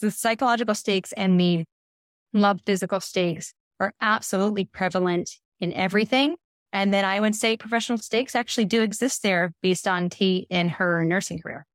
the 0.03 0.11
psychological 0.11 0.74
stakes 0.74 1.12
and 1.12 1.41
the 1.41 1.64
love 2.34 2.61
physical 2.66 3.01
stakes 3.01 3.55
are 3.81 3.95
absolutely 4.01 4.64
prevalent 4.64 5.31
in 5.61 5.72
everything. 5.72 6.37
And 6.72 6.93
then 6.93 7.05
I 7.05 7.20
would 7.20 7.35
say 7.35 7.57
professional 7.57 7.99
stakes 7.99 8.35
actually 8.35 8.66
do 8.66 8.83
exist 8.83 9.22
there 9.22 9.53
based 9.62 9.89
on 9.89 10.11
T 10.11 10.47
in 10.51 10.68
her 10.68 11.05
nursing 11.05 11.39
career. 11.39 11.66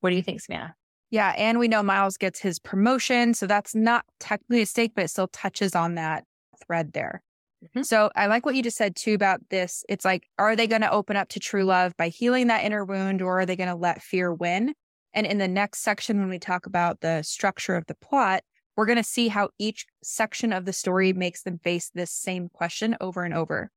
What 0.00 0.10
do 0.10 0.16
you 0.16 0.22
think, 0.22 0.40
Savannah? 0.40 0.74
Yeah. 1.10 1.32
And 1.36 1.58
we 1.58 1.68
know 1.68 1.82
Miles 1.82 2.16
gets 2.16 2.40
his 2.40 2.58
promotion. 2.58 3.34
So 3.34 3.46
that's 3.46 3.74
not 3.74 4.04
technically 4.20 4.62
a 4.62 4.66
stake, 4.66 4.92
but 4.94 5.04
it 5.04 5.08
still 5.08 5.28
touches 5.28 5.74
on 5.74 5.94
that 5.94 6.24
thread 6.66 6.92
there. 6.92 7.22
Mm-hmm. 7.64 7.82
So 7.82 8.10
I 8.14 8.26
like 8.26 8.44
what 8.44 8.54
you 8.54 8.62
just 8.62 8.76
said 8.76 8.96
too 8.96 9.14
about 9.14 9.40
this. 9.50 9.84
It's 9.88 10.04
like, 10.04 10.26
are 10.38 10.56
they 10.56 10.66
going 10.66 10.82
to 10.82 10.90
open 10.90 11.16
up 11.16 11.28
to 11.30 11.40
true 11.40 11.64
love 11.64 11.96
by 11.96 12.08
healing 12.08 12.48
that 12.48 12.64
inner 12.64 12.84
wound 12.84 13.22
or 13.22 13.40
are 13.40 13.46
they 13.46 13.56
going 13.56 13.68
to 13.68 13.74
let 13.74 14.02
fear 14.02 14.32
win? 14.32 14.74
And 15.14 15.26
in 15.26 15.38
the 15.38 15.48
next 15.48 15.80
section, 15.80 16.18
when 16.18 16.28
we 16.28 16.38
talk 16.38 16.66
about 16.66 17.00
the 17.00 17.22
structure 17.22 17.76
of 17.76 17.86
the 17.86 17.94
plot, 17.94 18.42
we're 18.76 18.86
going 18.86 18.98
to 18.98 19.04
see 19.04 19.28
how 19.28 19.50
each 19.58 19.86
section 20.02 20.52
of 20.52 20.64
the 20.64 20.72
story 20.72 21.12
makes 21.12 21.42
them 21.42 21.58
face 21.58 21.90
this 21.94 22.10
same 22.10 22.48
question 22.48 22.96
over 23.00 23.22
and 23.22 23.34
over. 23.34 23.70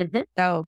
Mm-hmm. 0.00 0.22
So 0.36 0.66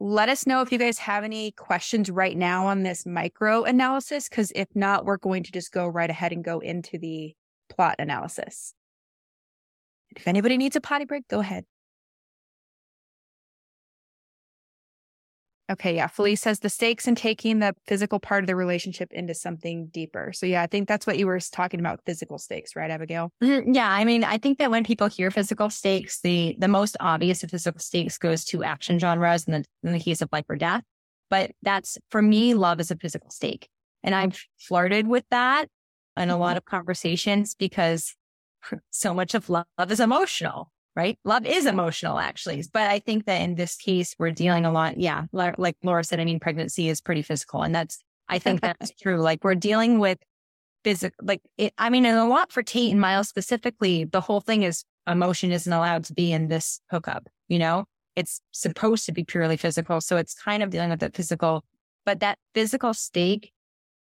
let 0.00 0.28
us 0.28 0.46
know 0.46 0.62
if 0.62 0.70
you 0.70 0.78
guys 0.78 0.98
have 0.98 1.24
any 1.24 1.50
questions 1.52 2.10
right 2.10 2.36
now 2.36 2.66
on 2.66 2.82
this 2.84 3.04
micro 3.04 3.64
analysis, 3.64 4.28
because 4.28 4.52
if 4.54 4.68
not, 4.74 5.04
we're 5.04 5.16
going 5.16 5.42
to 5.42 5.52
just 5.52 5.72
go 5.72 5.86
right 5.86 6.08
ahead 6.08 6.32
and 6.32 6.44
go 6.44 6.60
into 6.60 6.98
the 6.98 7.34
plot 7.68 7.96
analysis. 7.98 8.74
If 10.16 10.26
anybody 10.26 10.56
needs 10.56 10.76
a 10.76 10.80
potty 10.80 11.04
break, 11.04 11.28
go 11.28 11.40
ahead. 11.40 11.64
Okay, 15.70 15.96
yeah. 15.96 16.06
Felice 16.06 16.40
says 16.40 16.60
the 16.60 16.70
stakes 16.70 17.06
in 17.06 17.14
taking 17.14 17.58
the 17.58 17.74
physical 17.86 18.18
part 18.18 18.42
of 18.42 18.46
the 18.46 18.56
relationship 18.56 19.12
into 19.12 19.34
something 19.34 19.88
deeper. 19.88 20.32
So 20.32 20.46
yeah, 20.46 20.62
I 20.62 20.66
think 20.66 20.88
that's 20.88 21.06
what 21.06 21.18
you 21.18 21.26
were 21.26 21.38
talking 21.40 21.78
about, 21.78 22.00
physical 22.06 22.38
stakes, 22.38 22.74
right, 22.74 22.90
Abigail? 22.90 23.30
Mm-hmm. 23.42 23.74
Yeah, 23.74 23.90
I 23.90 24.04
mean, 24.04 24.24
I 24.24 24.38
think 24.38 24.58
that 24.58 24.70
when 24.70 24.82
people 24.82 25.08
hear 25.08 25.30
physical 25.30 25.68
stakes, 25.68 26.20
the 26.20 26.56
the 26.58 26.68
most 26.68 26.96
obvious 27.00 27.42
of 27.42 27.50
physical 27.50 27.80
stakes 27.80 28.16
goes 28.16 28.44
to 28.46 28.64
action 28.64 28.98
genres 28.98 29.44
in 29.44 29.52
the 29.52 29.64
in 29.82 29.92
the 29.92 30.00
case 30.00 30.22
of 30.22 30.30
life 30.32 30.46
or 30.48 30.56
death. 30.56 30.84
But 31.28 31.50
that's 31.62 31.98
for 32.10 32.22
me, 32.22 32.54
love 32.54 32.80
is 32.80 32.90
a 32.90 32.96
physical 32.96 33.30
stake. 33.30 33.68
And 34.02 34.14
I've 34.14 34.42
flirted 34.58 35.06
with 35.06 35.24
that 35.30 35.68
in 36.16 36.30
a 36.30 36.38
lot 36.38 36.50
mm-hmm. 36.50 36.56
of 36.58 36.64
conversations 36.64 37.54
because 37.54 38.14
so 38.90 39.12
much 39.12 39.34
of 39.34 39.50
love 39.50 39.66
is 39.90 40.00
emotional 40.00 40.70
right? 40.98 41.16
Love 41.24 41.46
is 41.46 41.64
emotional 41.64 42.18
actually. 42.18 42.64
But 42.72 42.90
I 42.90 42.98
think 42.98 43.26
that 43.26 43.40
in 43.40 43.54
this 43.54 43.76
case, 43.76 44.16
we're 44.18 44.32
dealing 44.32 44.66
a 44.66 44.72
lot. 44.72 44.98
Yeah. 44.98 45.26
Like 45.32 45.76
Laura 45.84 46.02
said, 46.02 46.18
I 46.18 46.24
mean, 46.24 46.40
pregnancy 46.40 46.88
is 46.88 47.00
pretty 47.00 47.22
physical. 47.22 47.62
And 47.62 47.72
that's, 47.72 48.02
I 48.28 48.38
think 48.44 48.60
that's 48.60 48.90
true. 49.00 49.18
Like 49.18 49.44
we're 49.44 49.54
dealing 49.54 50.00
with 50.00 50.18
physical, 50.82 51.14
like 51.24 51.40
it, 51.56 51.72
I 51.78 51.88
mean, 51.88 52.04
and 52.04 52.18
a 52.18 52.24
lot 52.24 52.50
for 52.50 52.64
Tate 52.64 52.90
and 52.90 53.00
Miles 53.00 53.28
specifically, 53.28 54.04
the 54.04 54.20
whole 54.20 54.40
thing 54.40 54.64
is 54.64 54.82
emotion 55.06 55.52
isn't 55.52 55.72
allowed 55.72 56.02
to 56.06 56.14
be 56.14 56.32
in 56.32 56.48
this 56.48 56.80
hookup, 56.90 57.28
you 57.46 57.60
know? 57.60 57.84
It's 58.16 58.40
supposed 58.50 59.06
to 59.06 59.12
be 59.12 59.22
purely 59.22 59.56
physical. 59.56 60.00
So 60.00 60.16
it's 60.16 60.34
kind 60.34 60.64
of 60.64 60.70
dealing 60.70 60.90
with 60.90 60.98
the 60.98 61.10
physical, 61.10 61.64
but 62.04 62.18
that 62.18 62.38
physical 62.52 62.92
stake, 62.92 63.52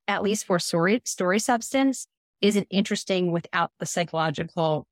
at 0.08 0.24
least 0.24 0.46
for 0.46 0.60
story, 0.60 1.02
story 1.04 1.40
substance, 1.40 2.08
isn't 2.40 2.68
interesting 2.70 3.34
without 3.34 3.72
the 3.80 3.86
psychological 3.86 4.88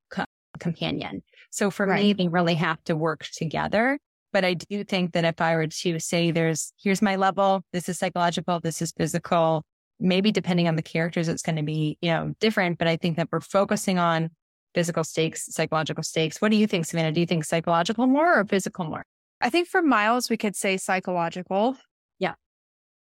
companion. 0.64 1.22
So 1.52 1.70
for 1.70 1.86
right. 1.86 2.02
me, 2.02 2.14
they 2.14 2.28
really 2.28 2.56
have 2.56 2.84
to 2.86 2.96
work 2.96 3.28
together. 3.34 4.00
But 4.32 4.44
I 4.44 4.56
do 4.56 4.84
think 4.84 5.14
that 5.14 5.26
if 5.26 5.40
I 5.40 5.56
were 5.56 5.68
to 5.68 6.00
say 6.00 6.32
there's, 6.32 6.74
here's 6.82 7.04
my 7.04 7.18
level, 7.18 7.64
this 7.72 7.88
is 7.88 8.00
psychological, 8.00 8.60
this 8.60 8.82
is 8.82 8.92
physical, 8.92 9.64
maybe 10.00 10.32
depending 10.32 10.68
on 10.68 10.76
the 10.76 10.82
characters, 10.82 11.28
it's 11.28 11.44
going 11.44 11.58
to 11.58 11.64
be, 11.64 12.00
you 12.02 12.10
know, 12.10 12.34
different. 12.40 12.80
But 12.80 12.88
I 12.88 12.98
think 12.98 13.18
that 13.18 13.30
we're 13.32 13.42
focusing 13.42 14.00
on 14.00 14.32
physical 14.74 15.04
stakes, 15.04 15.46
psychological 15.54 16.04
stakes. 16.04 16.42
What 16.42 16.50
do 16.50 16.58
you 16.58 16.66
think, 16.66 16.88
Savannah? 16.88 17.12
Do 17.12 17.20
you 17.20 17.28
think 17.28 17.46
psychological 17.46 18.08
more 18.08 18.40
or 18.40 18.44
physical 18.46 18.86
more? 18.86 19.04
I 19.40 19.52
think 19.52 19.68
for 19.68 19.84
Miles, 19.84 20.32
we 20.32 20.38
could 20.38 20.56
say 20.56 20.78
psychological. 20.78 21.78
Yeah. 22.18 22.34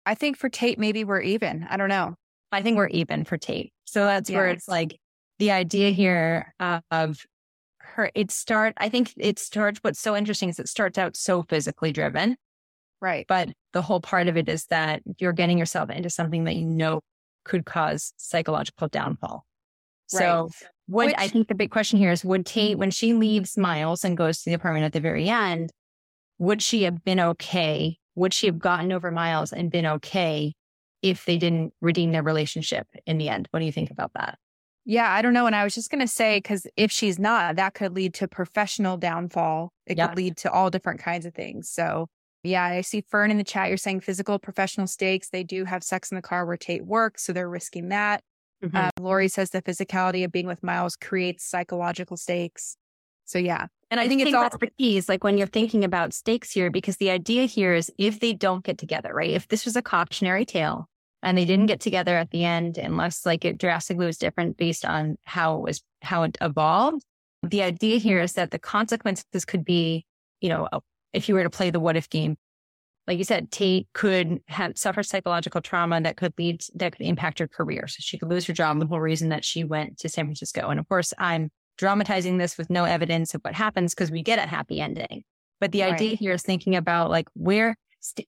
I 0.04 0.16
think 0.16 0.36
for 0.36 0.48
Tate, 0.48 0.80
maybe 0.80 1.04
we're 1.04 1.20
even. 1.20 1.64
I 1.70 1.76
don't 1.76 1.90
know. 1.90 2.16
I 2.50 2.62
think 2.62 2.76
we're 2.76 2.88
even 2.88 3.24
for 3.24 3.36
Tate. 3.36 3.72
So 3.84 4.04
that's 4.04 4.28
yes. 4.28 4.36
where 4.36 4.48
it's 4.48 4.66
like 4.66 4.98
the 5.38 5.52
idea 5.52 5.90
here 5.90 6.52
of 6.90 7.18
her, 7.94 8.10
it 8.14 8.30
start, 8.30 8.74
I 8.76 8.88
think 8.88 9.12
it 9.16 9.38
starts, 9.38 9.78
what's 9.82 10.00
so 10.00 10.16
interesting 10.16 10.48
is 10.48 10.58
it 10.58 10.68
starts 10.68 10.98
out 10.98 11.16
so 11.16 11.42
physically 11.42 11.92
driven. 11.92 12.36
Right. 13.00 13.26
But 13.28 13.50
the 13.72 13.82
whole 13.82 14.00
part 14.00 14.28
of 14.28 14.36
it 14.36 14.48
is 14.48 14.66
that 14.66 15.02
you're 15.18 15.32
getting 15.32 15.58
yourself 15.58 15.90
into 15.90 16.10
something 16.10 16.44
that 16.44 16.56
you 16.56 16.64
know 16.64 17.00
could 17.44 17.66
cause 17.66 18.12
psychological 18.16 18.88
downfall. 18.88 19.44
Right. 20.12 20.18
So 20.20 20.50
would 20.88 21.06
Which, 21.06 21.14
I 21.18 21.28
think 21.28 21.48
the 21.48 21.54
big 21.54 21.70
question 21.70 21.98
here 21.98 22.12
is 22.12 22.24
would 22.24 22.46
Tate, 22.46 22.72
mm-hmm. 22.72 22.80
when 22.80 22.90
she 22.90 23.14
leaves 23.14 23.56
Miles 23.56 24.04
and 24.04 24.16
goes 24.16 24.42
to 24.42 24.50
the 24.50 24.54
apartment 24.54 24.84
at 24.84 24.92
the 24.92 25.00
very 25.00 25.28
end, 25.28 25.70
would 26.38 26.62
she 26.62 26.84
have 26.84 27.04
been 27.04 27.20
okay? 27.20 27.98
Would 28.14 28.34
she 28.34 28.46
have 28.46 28.58
gotten 28.58 28.92
over 28.92 29.10
Miles 29.10 29.52
and 29.52 29.70
been 29.70 29.86
okay 29.86 30.54
if 31.02 31.24
they 31.24 31.36
didn't 31.36 31.72
redeem 31.80 32.12
their 32.12 32.22
relationship 32.22 32.86
in 33.06 33.18
the 33.18 33.28
end? 33.28 33.48
What 33.50 33.60
do 33.60 33.66
you 33.66 33.72
think 33.72 33.90
about 33.90 34.12
that? 34.14 34.38
Yeah, 34.86 35.10
I 35.10 35.22
don't 35.22 35.32
know. 35.32 35.46
And 35.46 35.56
I 35.56 35.64
was 35.64 35.74
just 35.74 35.90
going 35.90 36.00
to 36.00 36.06
say, 36.06 36.36
because 36.38 36.66
if 36.76 36.92
she's 36.92 37.18
not, 37.18 37.56
that 37.56 37.74
could 37.74 37.94
lead 37.94 38.12
to 38.14 38.28
professional 38.28 38.96
downfall. 38.98 39.72
It 39.86 39.96
could 39.96 40.16
lead 40.16 40.36
to 40.38 40.52
all 40.52 40.68
different 40.70 41.00
kinds 41.00 41.24
of 41.24 41.34
things. 41.34 41.70
So, 41.70 42.08
yeah, 42.42 42.64
I 42.64 42.82
see 42.82 43.02
Fern 43.08 43.30
in 43.30 43.38
the 43.38 43.44
chat. 43.44 43.68
You're 43.68 43.78
saying 43.78 44.00
physical, 44.00 44.38
professional 44.38 44.86
stakes. 44.86 45.30
They 45.30 45.42
do 45.42 45.64
have 45.64 45.82
sex 45.82 46.10
in 46.10 46.16
the 46.16 46.22
car 46.22 46.44
where 46.44 46.58
Tate 46.58 46.84
works. 46.84 47.24
So 47.24 47.32
they're 47.32 47.48
risking 47.48 47.88
that. 47.88 48.22
Mm-hmm. 48.62 48.76
Uh, 48.76 48.90
Lori 49.00 49.28
says 49.28 49.50
the 49.50 49.62
physicality 49.62 50.24
of 50.24 50.32
being 50.32 50.46
with 50.46 50.62
Miles 50.62 50.96
creates 50.96 51.44
psychological 51.44 52.18
stakes. 52.18 52.76
So, 53.24 53.38
yeah. 53.38 53.68
And 53.90 54.00
I, 54.00 54.04
I 54.04 54.08
think, 54.08 54.20
think 54.20 54.34
it's 54.34 54.36
all 54.36 54.58
the 54.58 54.70
keys, 54.78 55.08
like 55.08 55.24
when 55.24 55.38
you're 55.38 55.46
thinking 55.46 55.84
about 55.84 56.12
stakes 56.12 56.50
here, 56.50 56.70
because 56.70 56.98
the 56.98 57.10
idea 57.10 57.46
here 57.46 57.74
is 57.74 57.90
if 57.96 58.20
they 58.20 58.34
don't 58.34 58.64
get 58.64 58.76
together, 58.76 59.14
right? 59.14 59.30
If 59.30 59.48
this 59.48 59.64
was 59.64 59.76
a 59.76 59.82
cautionary 59.82 60.44
tale, 60.44 60.88
and 61.24 61.36
they 61.36 61.44
didn't 61.44 61.66
get 61.66 61.80
together 61.80 62.16
at 62.16 62.30
the 62.30 62.44
end 62.44 62.78
unless 62.78 63.26
like 63.26 63.44
it 63.44 63.58
drastically 63.58 64.06
was 64.06 64.18
different 64.18 64.56
based 64.56 64.84
on 64.84 65.16
how 65.24 65.56
it 65.56 65.62
was 65.62 65.82
how 66.02 66.22
it 66.22 66.36
evolved. 66.40 67.02
The 67.42 67.62
idea 67.62 67.98
here 67.98 68.20
is 68.20 68.34
that 68.34 68.50
the 68.50 68.58
consequences 68.58 69.44
could 69.44 69.64
be 69.64 70.04
you 70.40 70.48
know 70.48 70.68
oh, 70.72 70.82
if 71.12 71.28
you 71.28 71.34
were 71.34 71.42
to 71.42 71.50
play 71.50 71.70
the 71.70 71.80
what 71.80 71.96
if 71.96 72.08
game 72.08 72.36
like 73.06 73.18
you 73.18 73.24
said 73.24 73.50
tate 73.50 73.88
could 73.94 74.40
have 74.48 74.78
suffer 74.78 75.02
psychological 75.02 75.60
trauma 75.60 76.00
that 76.00 76.16
could 76.16 76.34
lead 76.38 76.62
that 76.74 76.96
could 76.96 77.06
impact 77.06 77.38
her 77.38 77.48
career. 77.48 77.86
So 77.88 77.96
she 78.00 78.18
could 78.18 78.28
lose 78.28 78.46
her 78.46 78.52
job 78.52 78.78
the 78.78 78.86
whole 78.86 79.00
reason 79.00 79.30
that 79.30 79.44
she 79.44 79.64
went 79.64 79.98
to 79.98 80.08
san 80.08 80.26
francisco. 80.26 80.68
And 80.68 80.78
of 80.78 80.88
course 80.88 81.12
i'm 81.18 81.50
dramatizing 81.76 82.38
this 82.38 82.56
with 82.56 82.70
no 82.70 82.84
evidence 82.84 83.34
of 83.34 83.40
what 83.42 83.54
happens 83.54 83.94
because 83.94 84.10
we 84.10 84.22
get 84.22 84.38
a 84.38 84.42
happy 84.42 84.80
ending. 84.80 85.24
But 85.60 85.72
the 85.72 85.82
right. 85.82 85.94
idea 85.94 86.16
here 86.16 86.32
is 86.32 86.42
thinking 86.42 86.76
about 86.76 87.10
like 87.10 87.28
where 87.34 87.76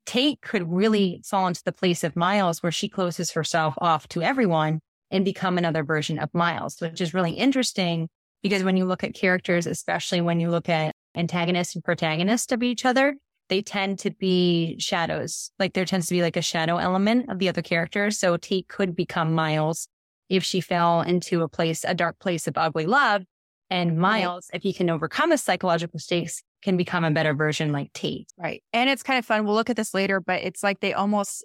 Tate 0.07 0.41
could 0.41 0.71
really 0.71 1.23
fall 1.25 1.47
into 1.47 1.63
the 1.65 1.73
place 1.73 2.05
of 2.05 2.17
Miles, 2.17 2.63
where 2.63 2.73
she 2.73 2.89
closes 2.89 3.33
herself 3.33 3.75
off 3.79 4.09
to 4.09 4.23
everyone 4.23 4.81
and 5.11 5.25
become 5.25 5.59
another 5.59 5.85
version 5.85 6.19
of 6.19 6.33
Miles, 6.33 6.81
which 6.81 7.01
is 7.01 7.15
really 7.15 7.33
interesting 7.33 8.09
because 8.43 8.63
when 8.63 8.77
you 8.77 8.85
look 8.85 9.05
at 9.05 9.15
characters, 9.15 9.67
especially 9.67 10.21
when 10.21 10.41
you 10.41 10.51
look 10.51 10.69
at 10.69 10.95
antagonists 11.17 11.75
and 11.75 11.85
protagonists 11.85 12.53
of 12.53 12.63
each 12.63 12.85
other, 12.85 13.17
they 13.49 13.63
tend 13.63 13.99
to 14.01 14.11
be 14.11 14.77
shadows. 14.79 15.51
Like 15.59 15.73
there 15.73 15.85
tends 15.85 16.07
to 16.09 16.15
be 16.15 16.23
like 16.23 16.37
a 16.37 16.43
shadow 16.43 16.77
element 16.77 17.31
of 17.31 17.39
the 17.39 17.49
other 17.49 17.63
characters. 17.63 18.19
So 18.19 18.37
Tate 18.37 18.69
could 18.69 18.97
become 18.97 19.33
Miles 19.35 19.89
if 20.29 20.43
she 20.43 20.61
fell 20.61 21.03
into 21.03 21.43
a 21.43 21.49
place, 21.49 21.85
a 21.85 21.95
dark 21.95 22.19
place 22.19 22.47
of 22.47 22.59
ugly 22.59 22.87
love. 22.87 23.23
And 23.71 23.99
Miles, 23.99 24.49
if 24.53 24.63
he 24.63 24.73
can 24.73 24.91
overcome 24.91 25.31
his 25.31 25.43
psychological 25.43 25.99
stakes, 25.99 26.43
can 26.67 26.77
become 26.77 27.05
a 27.05 27.13
better 27.13 27.33
version 27.33 27.71
like 27.71 27.93
Tate. 27.93 28.29
Right. 28.37 28.61
And 28.73 28.91
it's 28.91 29.05
kind 29.05 29.21
of 29.21 29.25
fun. 29.25 29.45
We'll 29.45 29.55
look 29.55 29.71
at 29.71 29.77
this 29.77 29.95
later, 29.95 30.19
but 30.19 30.43
it's 30.43 30.65
like 30.65 30.81
they 30.81 30.93
almost 30.93 31.45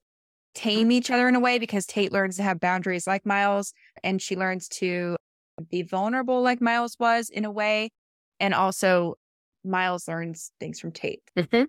tame 0.55 0.91
each 0.91 1.11
other 1.11 1.27
in 1.27 1.35
a 1.35 1.39
way 1.39 1.59
because 1.59 1.85
Tate 1.85 2.11
learns 2.11 2.37
to 2.37 2.43
have 2.43 2.59
boundaries 2.59 3.05
like 3.05 3.23
Miles 3.23 3.71
and 4.03 4.19
she 4.19 4.35
learns 4.35 4.67
to 4.67 5.15
be 5.69 5.83
vulnerable 5.83 6.41
like 6.41 6.59
Miles 6.59 6.97
was 6.99 7.29
in 7.29 7.45
a 7.45 7.51
way. 7.51 7.91
And 8.39 8.55
also 8.55 9.13
Miles 9.63 10.07
learns 10.07 10.51
things 10.59 10.79
from 10.79 10.91
Tate. 10.91 11.21
Mm-hmm. 11.37 11.65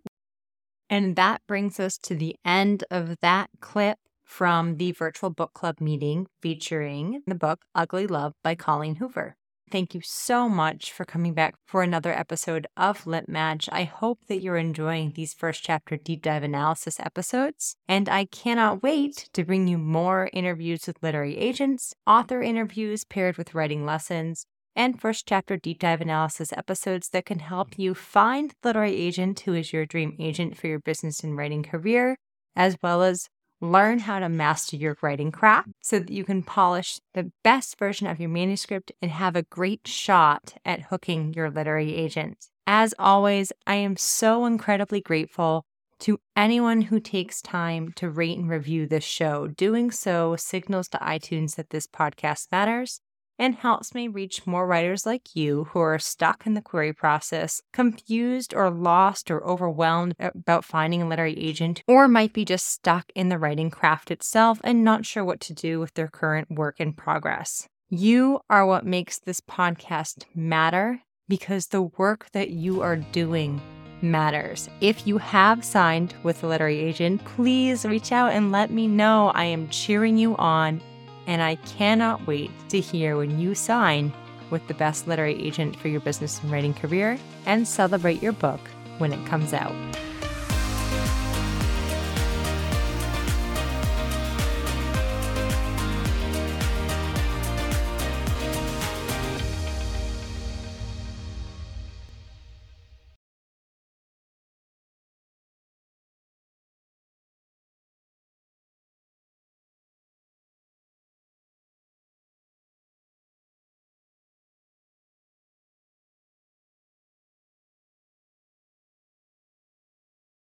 And 0.89 1.17
that 1.17 1.43
brings 1.47 1.79
us 1.79 1.99
to 2.05 2.15
the 2.15 2.37
end 2.47 2.85
of 2.91 3.17
that 3.21 3.51
clip 3.61 3.99
from 4.25 4.79
the 4.79 4.93
virtual 4.93 5.29
book 5.29 5.53
club 5.53 5.79
meeting 5.79 6.27
featuring 6.41 7.23
the 7.27 7.35
book 7.35 7.67
Ugly 7.75 8.07
Love 8.07 8.33
by 8.43 8.55
Colleen 8.55 8.95
Hoover. 8.95 9.37
Thank 9.73 9.95
you 9.95 10.03
so 10.05 10.51
much 10.51 10.93
for 10.93 11.07
coming 11.07 11.33
back 11.33 11.55
for 11.65 11.83
another 11.83 12.13
episode 12.13 12.67
of 12.77 13.07
Lit 13.07 13.27
Match. 13.27 13.71
I 13.73 13.85
hope 13.85 14.19
that 14.29 14.43
you're 14.43 14.59
enjoying 14.59 15.13
these 15.15 15.33
first 15.33 15.65
chapter 15.65 15.97
deep 15.97 16.21
dive 16.21 16.43
analysis 16.43 17.01
episodes, 17.01 17.75
and 17.89 18.07
I 18.07 18.27
cannot 18.27 18.83
wait 18.83 19.31
to 19.33 19.47
bring 19.47 19.69
you 19.69 19.79
more 19.79 20.29
interviews 20.35 20.87
with 20.87 21.03
literary 21.03 21.39
agents, 21.39 21.95
author 22.07 22.43
interviews 22.43 23.05
paired 23.05 23.39
with 23.39 23.55
writing 23.55 23.87
lessons, 23.87 24.45
and 24.77 25.01
first 25.01 25.27
chapter 25.27 25.57
deep 25.57 25.79
dive 25.79 26.03
analysis 26.03 26.53
episodes 26.53 27.09
that 27.09 27.25
can 27.25 27.39
help 27.39 27.79
you 27.79 27.95
find 27.95 28.51
the 28.61 28.69
literary 28.69 28.95
agent 28.95 29.41
who 29.41 29.55
is 29.55 29.73
your 29.73 29.87
dream 29.87 30.15
agent 30.19 30.55
for 30.55 30.67
your 30.67 30.81
business 30.81 31.25
and 31.25 31.35
writing 31.35 31.63
career, 31.63 32.19
as 32.55 32.77
well 32.83 33.03
as 33.03 33.31
learn 33.63 34.01
how 34.01 34.19
to 34.19 34.29
master 34.29 34.77
your 34.77 34.97
writing 35.01 35.31
craft 35.31 35.71
so 35.81 36.01
that 36.01 36.11
you 36.11 36.25
can 36.25 36.43
polish 36.43 37.01
the 37.15 37.31
best 37.45 37.79
version 37.79 38.09
of 38.09 38.19
your 38.21 38.29
manuscript 38.29 38.91
and 39.01 39.11
have 39.11 39.37
a 39.37 39.45
great 39.45 39.87
shot 39.87 40.55
at 40.65 40.83
hooking 40.83 41.33
your 41.33 41.49
literary 41.49 41.95
agent. 41.95 42.49
As 42.67 42.93
always, 42.99 43.53
I 43.67 43.77
am 43.77 43.97
so 43.97 44.45
incredibly 44.47 45.01
grateful 45.01 45.65
to 46.01 46.19
anyone 46.37 46.83
who 46.83 46.99
takes 46.99 47.41
time 47.41 47.93
to 47.95 48.11
rate 48.11 48.37
and 48.37 48.51
review 48.51 48.87
this 48.87 49.05
show. 49.05 49.47
Doing 49.47 49.93
so 49.93 50.35
signals 50.35 50.89
to 50.89 50.99
iTunes 50.99 51.55
that 51.55 51.71
this 51.71 51.87
podcast 51.87 52.49
matters 52.51 53.01
and 53.39 53.55
helps 53.55 53.95
me 53.95 54.09
reach 54.09 54.47
more 54.47 54.67
writers 54.67 55.07
like 55.07 55.35
you 55.35 55.65
who 55.71 55.81
are 55.81 55.99
stuck 55.99 56.47
in 56.47 56.55
the 56.55 56.63
query 56.63 56.93
process, 56.93 57.63
confused 57.73 58.55
or 58.55 58.71
lost 58.71 59.31
or 59.31 59.45
overwhelmed 59.45 60.15
about 60.19 60.65
finding 60.65 61.03
a 61.03 61.09
literary 61.09 61.39
agent, 61.39 61.83
or 61.87 62.09
might 62.09 62.33
be 62.33 62.45
just 62.45 62.67
stuck 62.67 63.11
in 63.15 63.29
the 63.29 63.39
writing 63.39 63.71
craft 63.71 64.11
itself 64.11 64.61
and 64.65 64.85
not 64.85 65.07
sure 65.07 65.25
what 65.25 65.41
to 65.41 65.55
do 65.55 65.81
with 65.81 65.95
their 65.95 66.09
current 66.09 66.51
work 66.51 66.81
in 66.81 66.93
progress. 66.93 67.67
You 67.89 68.41
are 68.49 68.67
what 68.67 68.87
makes 68.87 69.19
this 69.19 69.41
podcast 69.41 70.25
matter 70.35 71.03
because 71.29 71.67
the 71.67 71.83
work 71.83 72.29
that 72.33 72.51
you 72.51 72.81
are 72.83 72.97
doing 72.97 73.61
matters. 74.03 74.69
If 74.81 75.07
you 75.07 75.19
have 75.19 75.65
signed 75.65 76.15
with 76.23 76.43
a 76.43 76.47
literary 76.47 76.79
agent, 76.79 77.25
please 77.25 77.85
reach 77.85 78.13
out 78.13 78.33
and 78.33 78.53
let 78.53 78.71
me 78.71 78.87
know. 78.87 79.29
I 79.35 79.45
am 79.45 79.69
cheering 79.69 80.19
you 80.19 80.37
on 80.37 80.81
and 81.27 81.43
I 81.43 81.57
cannot 81.57 82.27
wait 82.27 82.51
to 82.71 82.81
hear 82.81 83.17
when 83.17 83.39
you 83.39 83.55
sign 83.55 84.13
with 84.51 84.67
the 84.69 84.75
best 84.75 85.09
literary 85.09 85.43
agent 85.43 85.77
for 85.77 85.89
your 85.89 86.01
business 86.01 86.43
and 86.43 86.53
writing 86.53 86.75
career 86.75 87.19
and 87.47 87.67
celebrate 87.67 88.23
your 88.23 88.33
book 88.33 88.61
when 88.99 89.13
it 89.13 89.27
comes 89.27 89.53
out. 89.53 89.75